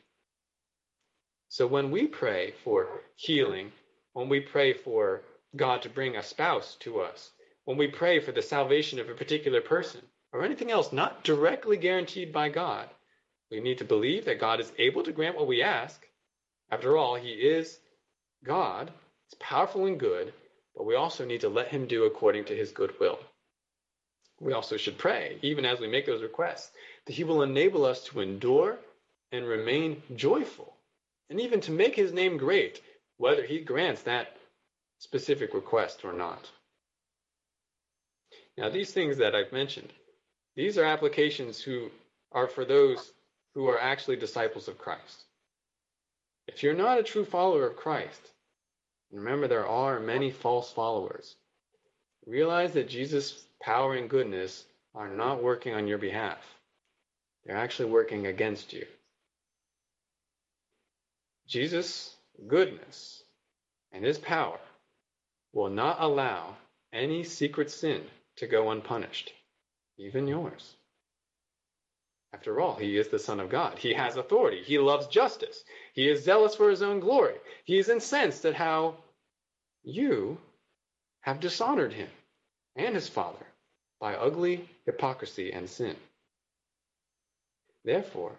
So 1.48 1.66
when 1.66 1.90
we 1.90 2.06
pray 2.06 2.54
for 2.64 3.02
healing, 3.16 3.72
when 4.14 4.28
we 4.28 4.40
pray 4.40 4.72
for 4.72 5.22
God 5.54 5.82
to 5.82 5.90
bring 5.90 6.16
a 6.16 6.22
spouse 6.22 6.76
to 6.80 7.00
us, 7.00 7.30
when 7.64 7.76
we 7.76 7.88
pray 7.88 8.20
for 8.20 8.32
the 8.32 8.42
salvation 8.42 8.98
of 8.98 9.08
a 9.08 9.14
particular 9.14 9.60
person, 9.60 10.00
or 10.32 10.44
anything 10.44 10.70
else 10.70 10.92
not 10.92 11.24
directly 11.24 11.76
guaranteed 11.76 12.32
by 12.32 12.48
God, 12.48 12.88
we 13.50 13.60
need 13.60 13.78
to 13.78 13.84
believe 13.84 14.24
that 14.24 14.40
God 14.40 14.60
is 14.60 14.72
able 14.78 15.02
to 15.02 15.12
grant 15.12 15.36
what 15.36 15.46
we 15.46 15.62
ask. 15.62 16.06
After 16.72 16.96
all, 16.96 17.16
He 17.16 17.32
is 17.32 17.78
God, 18.42 18.90
He's 19.28 19.38
powerful 19.38 19.84
and 19.84 20.00
good, 20.00 20.32
but 20.74 20.86
we 20.86 20.94
also 20.94 21.26
need 21.26 21.42
to 21.42 21.50
let 21.50 21.68
Him 21.68 21.86
do 21.86 22.04
according 22.04 22.46
to 22.46 22.56
His 22.56 22.72
good 22.72 22.98
will. 22.98 23.18
We 24.40 24.54
also 24.54 24.78
should 24.78 24.96
pray, 24.96 25.38
even 25.42 25.66
as 25.66 25.80
we 25.80 25.86
make 25.86 26.06
those 26.06 26.22
requests, 26.22 26.70
that 27.04 27.12
He 27.12 27.24
will 27.24 27.42
enable 27.42 27.84
us 27.84 28.04
to 28.06 28.20
endure 28.20 28.78
and 29.32 29.46
remain 29.46 30.02
joyful, 30.16 30.74
and 31.28 31.38
even 31.42 31.60
to 31.60 31.70
make 31.72 31.94
His 31.94 32.12
name 32.12 32.38
great, 32.38 32.80
whether 33.18 33.44
He 33.44 33.60
grants 33.60 34.02
that 34.02 34.38
specific 34.98 35.52
request 35.52 36.06
or 36.06 36.14
not. 36.14 36.50
Now, 38.56 38.70
these 38.70 38.92
things 38.92 39.18
that 39.18 39.34
I've 39.34 39.52
mentioned, 39.52 39.92
these 40.56 40.78
are 40.78 40.84
applications 40.84 41.60
who 41.60 41.90
are 42.32 42.48
for 42.48 42.64
those 42.64 43.12
who 43.54 43.68
are 43.68 43.78
actually 43.78 44.16
disciples 44.16 44.68
of 44.68 44.78
Christ. 44.78 45.24
If 46.46 46.62
you're 46.62 46.74
not 46.74 46.98
a 46.98 47.02
true 47.02 47.24
follower 47.24 47.66
of 47.66 47.76
Christ, 47.76 48.32
remember 49.10 49.46
there 49.46 49.66
are 49.66 50.00
many 50.00 50.30
false 50.30 50.72
followers, 50.72 51.36
realize 52.26 52.72
that 52.74 52.88
Jesus' 52.88 53.46
power 53.60 53.94
and 53.94 54.10
goodness 54.10 54.64
are 54.94 55.08
not 55.08 55.42
working 55.42 55.74
on 55.74 55.86
your 55.86 55.98
behalf. 55.98 56.44
They're 57.44 57.56
actually 57.56 57.90
working 57.90 58.26
against 58.26 58.72
you. 58.72 58.86
Jesus' 61.46 62.16
goodness 62.46 63.22
and 63.92 64.04
his 64.04 64.18
power 64.18 64.58
will 65.52 65.70
not 65.70 66.00
allow 66.00 66.56
any 66.92 67.24
secret 67.24 67.70
sin 67.70 68.02
to 68.36 68.46
go 68.46 68.70
unpunished, 68.70 69.32
even 69.98 70.26
yours. 70.26 70.76
After 72.32 72.60
all, 72.60 72.76
he 72.76 72.96
is 72.96 73.08
the 73.08 73.18
Son 73.18 73.40
of 73.40 73.50
God. 73.50 73.78
He 73.78 73.92
has 73.92 74.16
authority. 74.16 74.62
He 74.62 74.78
loves 74.78 75.06
justice. 75.06 75.62
He 75.92 76.08
is 76.08 76.24
zealous 76.24 76.54
for 76.54 76.70
his 76.70 76.82
own 76.82 77.00
glory. 77.00 77.34
He 77.64 77.78
is 77.78 77.88
incensed 77.88 78.44
at 78.46 78.54
how 78.54 78.96
you 79.82 80.38
have 81.20 81.40
dishonored 81.40 81.92
him 81.92 82.08
and 82.74 82.94
his 82.94 83.08
Father 83.08 83.46
by 84.00 84.14
ugly 84.14 84.68
hypocrisy 84.86 85.52
and 85.52 85.68
sin. 85.68 85.96
Therefore, 87.84 88.32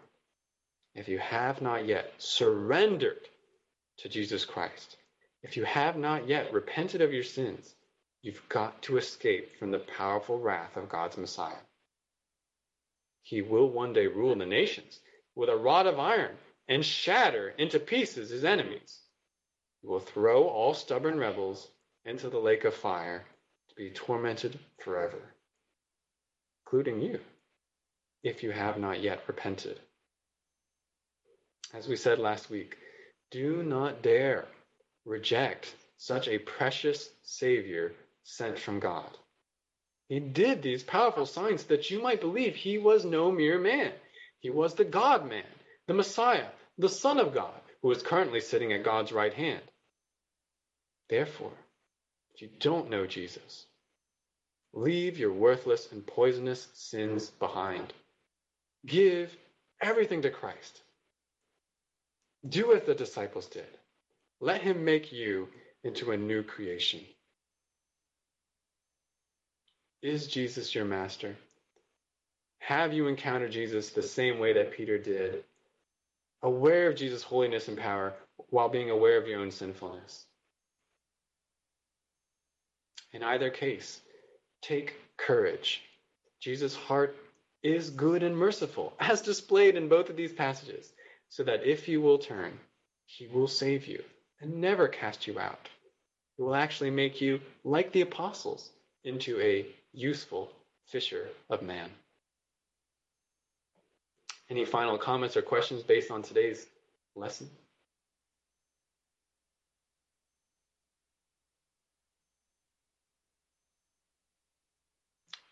if 0.96 1.08
you 1.08 1.20
have 1.20 1.62
not 1.62 1.86
yet 1.86 2.12
surrendered 2.18 3.28
to 3.98 4.10
Jesus 4.10 4.46
Christ, 4.46 4.98
if 5.42 5.58
you 5.58 5.66
have 5.66 5.98
not 5.98 6.28
yet 6.28 6.54
repented 6.54 7.02
of 7.02 7.14
your 7.14 7.24
sins, 7.24 7.74
you've 8.22 8.48
got 8.50 8.82
to 8.84 8.98
escape 8.98 9.58
from 9.60 9.72
the 9.72 9.80
powerful 9.80 10.40
wrath 10.40 10.78
of 10.78 10.90
God's 10.90 11.18
Messiah. 11.18 11.62
He 13.24 13.42
will 13.42 13.70
one 13.70 13.94
day 13.94 14.08
rule 14.08 14.36
the 14.36 14.46
nations 14.46 15.00
with 15.36 15.50
a 15.50 15.56
rod 15.56 15.88
of 15.88 16.00
iron 16.00 16.38
and 16.68 16.86
shatter 16.86 17.50
into 17.58 17.80
pieces 17.80 18.30
his 18.30 18.44
enemies. 18.44 19.00
He 19.82 19.88
will 19.88 20.00
throw 20.00 20.44
all 20.48 20.74
stubborn 20.74 21.18
rebels 21.18 21.68
into 22.06 22.30
the 22.30 22.40
lake 22.40 22.66
of 22.66 22.74
fire 22.74 23.26
to 23.70 23.76
be 23.76 23.90
tormented 23.92 24.60
forever, 24.84 25.34
including 26.66 27.02
you, 27.02 27.20
if 28.24 28.44
you 28.44 28.52
have 28.52 28.78
not 28.78 29.02
yet 29.02 29.24
repented. 29.28 29.80
As 31.74 31.88
we 31.88 31.96
said 31.96 32.20
last 32.20 32.50
week, 32.50 32.78
do 33.32 33.64
not 33.64 34.04
dare 34.04 34.48
reject 35.06 35.74
such 35.98 36.28
a 36.28 36.40
precious 36.40 37.10
Savior 37.24 37.94
sent 38.24 38.60
from 38.60 38.80
God. 38.80 39.18
He 40.10 40.20
did 40.20 40.62
these 40.62 40.84
powerful 40.84 41.26
signs 41.26 41.64
that 41.66 41.90
you 41.90 42.02
might 42.02 42.22
believe 42.22 42.56
he 42.56 42.78
was 42.78 43.06
no 43.06 43.32
mere 43.32 43.58
man. 43.58 43.92
He 44.40 44.50
was 44.50 44.76
the 44.76 44.86
God 44.86 45.28
man, 45.28 45.46
the 45.88 45.94
Messiah, 45.94 46.50
the 46.78 46.90
Son 46.90 47.20
of 47.20 47.34
God, 47.34 47.60
who 47.82 47.92
is 47.92 48.04
currently 48.04 48.42
sitting 48.42 48.74
at 48.74 48.84
God's 48.84 49.12
right 49.12 49.34
hand. 49.34 49.62
Therefore, 51.10 51.54
if 52.36 52.42
you 52.42 52.50
don't 52.60 52.90
know 52.90 53.06
Jesus, 53.08 53.66
leave 54.74 55.18
your 55.18 55.32
worthless 55.32 55.92
and 55.92 56.06
poisonous 56.06 56.68
sins 56.74 57.30
behind. 57.30 57.94
Give 58.86 59.36
everything 59.82 60.24
to 60.24 60.30
Christ. 60.30 60.82
Do 62.48 62.74
as 62.74 62.84
the 62.84 62.96
disciples 62.96 63.48
did. 63.48 63.78
Let 64.42 64.62
him 64.62 64.84
make 64.84 65.14
you 65.14 65.48
into 65.84 66.12
a 66.12 66.18
new 66.18 66.44
creation. 66.44 67.02
Is 70.04 70.28
Jesus 70.28 70.76
your 70.76 70.84
master? 70.84 71.38
Have 72.60 72.92
you 72.92 73.08
encountered 73.08 73.54
Jesus 73.54 73.92
the 73.92 74.04
same 74.04 74.38
way 74.38 74.52
that 74.52 74.74
Peter 74.74 74.98
did? 74.98 75.46
Aware 76.42 76.90
of 76.90 76.98
Jesus' 76.98 77.24
holiness 77.24 77.70
and 77.70 77.78
power 77.78 78.14
while 78.50 78.68
being 78.68 78.90
aware 78.90 79.18
of 79.18 79.30
your 79.30 79.40
own 79.40 79.50
sinfulness. 79.50 80.26
In 83.14 83.24
either 83.24 83.50
case, 83.50 84.02
take 84.62 84.94
courage. 85.16 85.82
Jesus' 86.42 86.76
heart 86.76 87.16
is 87.62 87.90
good 87.90 88.24
and 88.24 88.36
merciful, 88.36 88.94
as 89.00 89.22
displayed 89.22 89.78
in 89.78 89.88
both 89.88 90.10
of 90.10 90.18
these 90.18 90.34
passages, 90.34 90.92
so 91.30 91.46
that 91.46 91.66
if 91.66 91.88
you 91.88 92.02
will 92.02 92.18
turn, 92.18 92.60
he 93.06 93.28
will 93.28 93.48
save 93.48 93.88
you 93.88 94.04
and 94.42 94.60
never 94.60 94.90
cast 94.90 95.28
you 95.28 95.40
out. 95.40 95.70
He 96.36 96.44
will 96.44 96.56
actually 96.56 96.92
make 96.92 97.22
you, 97.22 97.40
like 97.64 97.94
the 97.94 98.02
apostles, 98.02 98.70
into 99.04 99.40
a 99.40 99.66
useful 99.94 100.52
fisher 100.86 101.30
of 101.50 101.62
man. 101.62 101.90
Any 104.50 104.66
final 104.66 104.98
comments 104.98 105.38
or 105.38 105.42
questions 105.42 105.84
based 105.84 106.12
on 106.12 106.22
today's 106.22 106.68
lesson? 107.16 107.50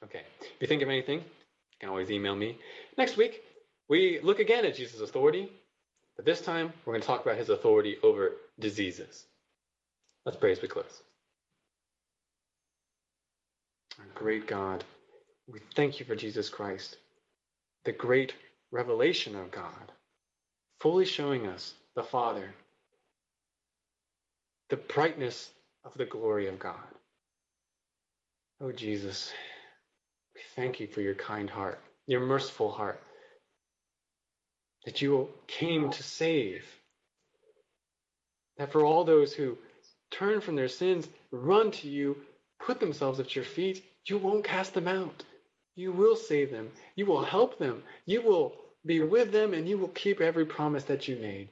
Okay. 0.03 0.21
If 0.41 0.61
you 0.61 0.67
think 0.67 0.81
of 0.81 0.89
anything, 0.89 1.19
you 1.19 1.77
can 1.79 1.89
always 1.89 2.11
email 2.11 2.35
me. 2.35 2.57
Next 2.97 3.17
week, 3.17 3.43
we 3.87 4.19
look 4.21 4.39
again 4.39 4.65
at 4.65 4.75
Jesus' 4.75 5.01
authority, 5.01 5.51
but 6.15 6.25
this 6.25 6.41
time 6.41 6.73
we're 6.85 6.93
going 6.93 7.01
to 7.01 7.07
talk 7.07 7.25
about 7.25 7.37
his 7.37 7.49
authority 7.49 7.97
over 8.03 8.33
diseases. 8.59 9.25
Let's 10.25 10.37
pray 10.37 10.51
as 10.51 10.61
we 10.61 10.67
close. 10.67 11.01
Our 14.01 14.07
great 14.15 14.47
God, 14.47 14.83
we 15.47 15.59
thank 15.75 15.99
you 15.99 16.07
for 16.07 16.15
Jesus 16.15 16.49
Christ, 16.49 16.97
the 17.85 17.91
great 17.91 18.33
revelation 18.71 19.35
of 19.35 19.51
God, 19.51 19.91
fully 20.79 21.05
showing 21.05 21.45
us 21.45 21.73
the 21.95 22.01
Father, 22.01 22.51
the 24.69 24.77
brightness 24.77 25.51
of 25.85 25.93
the 25.95 26.05
glory 26.05 26.47
of 26.47 26.57
God. 26.57 26.73
Oh, 28.59 28.71
Jesus, 28.71 29.31
we 30.33 30.41
thank 30.55 30.79
you 30.79 30.87
for 30.87 31.01
your 31.01 31.15
kind 31.15 31.47
heart, 31.49 31.79
your 32.07 32.21
merciful 32.21 32.71
heart, 32.71 32.99
that 34.85 35.03
you 35.03 35.29
came 35.45 35.91
to 35.91 36.01
save. 36.01 36.65
That 38.57 38.71
for 38.71 38.83
all 38.83 39.03
those 39.03 39.31
who 39.33 39.59
turn 40.09 40.41
from 40.41 40.55
their 40.55 40.69
sins, 40.69 41.07
run 41.31 41.69
to 41.71 41.87
you, 41.87 42.17
put 42.59 42.79
themselves 42.79 43.19
at 43.19 43.35
your 43.35 43.45
feet, 43.45 43.83
you 44.05 44.17
won't 44.17 44.43
cast 44.43 44.73
them 44.73 44.87
out. 44.87 45.23
You 45.75 45.91
will 45.91 46.15
save 46.15 46.51
them. 46.51 46.71
You 46.95 47.05
will 47.05 47.23
help 47.23 47.57
them. 47.57 47.83
You 48.05 48.21
will 48.21 48.55
be 48.85 49.01
with 49.01 49.31
them 49.31 49.53
and 49.53 49.67
you 49.67 49.77
will 49.77 49.89
keep 49.89 50.21
every 50.21 50.45
promise 50.45 50.83
that 50.85 51.07
you 51.07 51.15
made. 51.17 51.49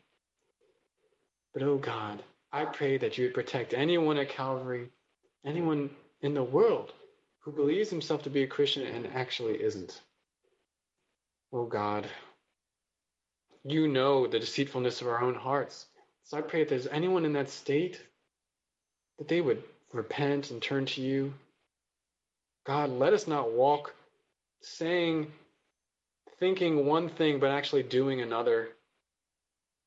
But 1.54 1.64
oh 1.64 1.78
God, 1.78 2.24
I 2.52 2.66
pray 2.66 2.98
that 2.98 3.18
you 3.18 3.26
would 3.26 3.34
protect 3.34 3.74
anyone 3.74 4.18
at 4.18 4.30
Calvary, 4.30 4.90
anyone 5.46 5.90
in 6.22 6.34
the 6.34 6.44
world 6.44 6.94
who 7.40 7.52
believes 7.52 7.90
himself 7.90 8.24
to 8.24 8.30
be 8.30 8.44
a 8.44 8.48
Christian 8.48 8.86
and 8.86 9.08
actually 9.14 9.62
isn't. 9.62 10.02
Oh 11.52 11.66
God, 11.66 12.08
you 13.64 13.88
know 13.88 14.28
the 14.28 14.40
deceitfulness 14.40 15.02
of 15.02 15.08
our 15.08 15.22
own 15.22 15.36
hearts. 15.36 15.86
So 16.24 16.38
I 16.38 16.42
pray 16.42 16.62
if 16.62 16.70
there's 16.70 16.88
anyone 16.88 17.26
in 17.26 17.34
that 17.34 17.50
state, 17.50 18.00
that 19.18 19.28
they 19.28 19.42
would 19.42 19.64
repent 19.92 20.52
and 20.52 20.62
turn 20.62 20.86
to 20.86 21.02
you. 21.02 21.34
God, 22.70 22.92
let 22.92 23.14
us 23.14 23.26
not 23.26 23.52
walk 23.52 23.96
saying, 24.62 25.32
thinking 26.40 26.86
one 26.86 27.10
thing, 27.10 27.40
but 27.40 27.50
actually 27.50 27.82
doing 27.82 28.22
another. 28.22 28.70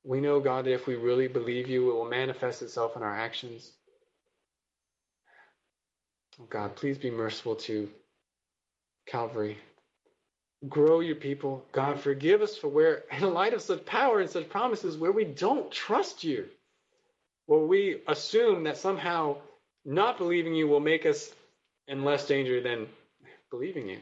We 0.03 0.21
know, 0.21 0.41
God, 0.41 0.65
that 0.65 0.73
if 0.73 0.89
we 0.89 0.97
really 0.97 1.29
believe 1.29 1.69
you, 1.69 1.89
it 1.89 1.95
will 1.95 2.11
manifest 2.11 2.61
itself 2.61 2.97
in 2.97 3.05
our 3.05 3.17
actions. 3.17 3.71
Oh 6.41 6.47
God, 6.51 6.75
please 6.75 6.99
be 6.99 7.09
merciful 7.09 7.55
to 7.55 7.89
Calvary. 9.07 9.59
Grow 10.69 10.99
your 10.99 11.15
people. 11.15 11.65
God, 11.71 12.01
forgive 12.01 12.43
us 12.43 12.57
for 12.57 12.67
where, 12.67 13.05
in 13.17 13.33
light 13.33 13.55
of 13.55 13.63
such 13.63 13.87
power 13.87 14.19
and 14.19 14.29
such 14.29 14.49
promises, 14.49 14.97
where 14.97 15.13
we 15.13 15.23
don't 15.23 15.71
trust 15.71 16.25
you, 16.25 16.47
where 17.47 17.61
we 17.61 18.01
assume 18.09 18.65
that 18.65 18.77
somehow 18.77 19.37
not 19.85 20.19
believing 20.19 20.57
you 20.57 20.67
will 20.67 20.81
make 20.81 21.07
us 21.07 21.33
in 21.89 22.05
less 22.05 22.27
danger 22.27 22.61
than 22.61 22.87
believing 23.51 23.89
you. 23.89 23.99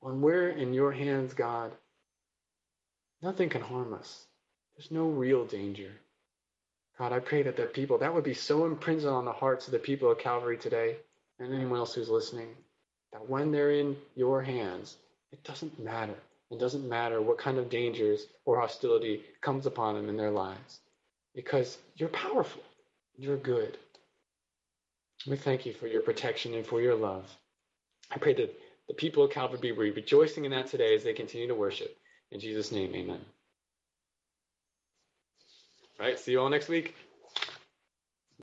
When 0.00 0.20
we're 0.20 0.50
in 0.50 0.74
your 0.74 0.92
hands, 0.92 1.34
God, 1.34 1.72
nothing 3.22 3.48
can 3.48 3.62
harm 3.62 3.94
us. 3.94 4.26
There's 4.76 4.90
no 4.90 5.06
real 5.06 5.44
danger. 5.44 5.92
God, 6.98 7.12
I 7.12 7.20
pray 7.20 7.42
that 7.42 7.56
the 7.56 7.64
people, 7.64 7.98
that 7.98 8.14
would 8.14 8.24
be 8.24 8.34
so 8.34 8.64
imprinted 8.64 9.06
on 9.06 9.24
the 9.24 9.32
hearts 9.32 9.66
of 9.66 9.72
the 9.72 9.78
people 9.78 10.10
of 10.10 10.18
Calvary 10.18 10.56
today 10.56 10.96
and 11.38 11.52
anyone 11.52 11.78
else 11.78 11.94
who's 11.94 12.08
listening, 12.08 12.48
that 13.12 13.28
when 13.28 13.50
they're 13.50 13.72
in 13.72 13.96
your 14.14 14.42
hands, 14.42 14.96
it 15.32 15.42
doesn't 15.44 15.78
matter. 15.78 16.14
It 16.50 16.58
doesn't 16.60 16.88
matter 16.88 17.22
what 17.22 17.38
kind 17.38 17.58
of 17.58 17.70
dangers 17.70 18.26
or 18.44 18.60
hostility 18.60 19.22
comes 19.40 19.66
upon 19.66 19.94
them 19.94 20.08
in 20.08 20.16
their 20.16 20.30
lives 20.30 20.80
because 21.34 21.78
you're 21.96 22.10
powerful. 22.10 22.62
You're 23.16 23.38
good. 23.38 23.78
We 25.26 25.36
thank 25.36 25.66
you 25.66 25.72
for 25.72 25.86
your 25.86 26.02
protection 26.02 26.54
and 26.54 26.66
for 26.66 26.80
your 26.80 26.96
love. 26.96 27.24
I 28.10 28.18
pray 28.18 28.34
that 28.34 28.58
the 28.88 28.94
people 28.94 29.24
of 29.24 29.30
Calvary 29.30 29.58
be 29.60 29.72
rejoicing 29.72 30.44
in 30.44 30.50
that 30.50 30.66
today 30.66 30.94
as 30.94 31.04
they 31.04 31.12
continue 31.12 31.48
to 31.48 31.54
worship. 31.54 31.96
In 32.30 32.40
Jesus' 32.40 32.72
name, 32.72 32.94
amen. 32.94 33.20
All 36.00 36.06
right, 36.06 36.18
see 36.18 36.32
you 36.32 36.40
all 36.40 36.48
next 36.48 36.68
week. 36.68 36.94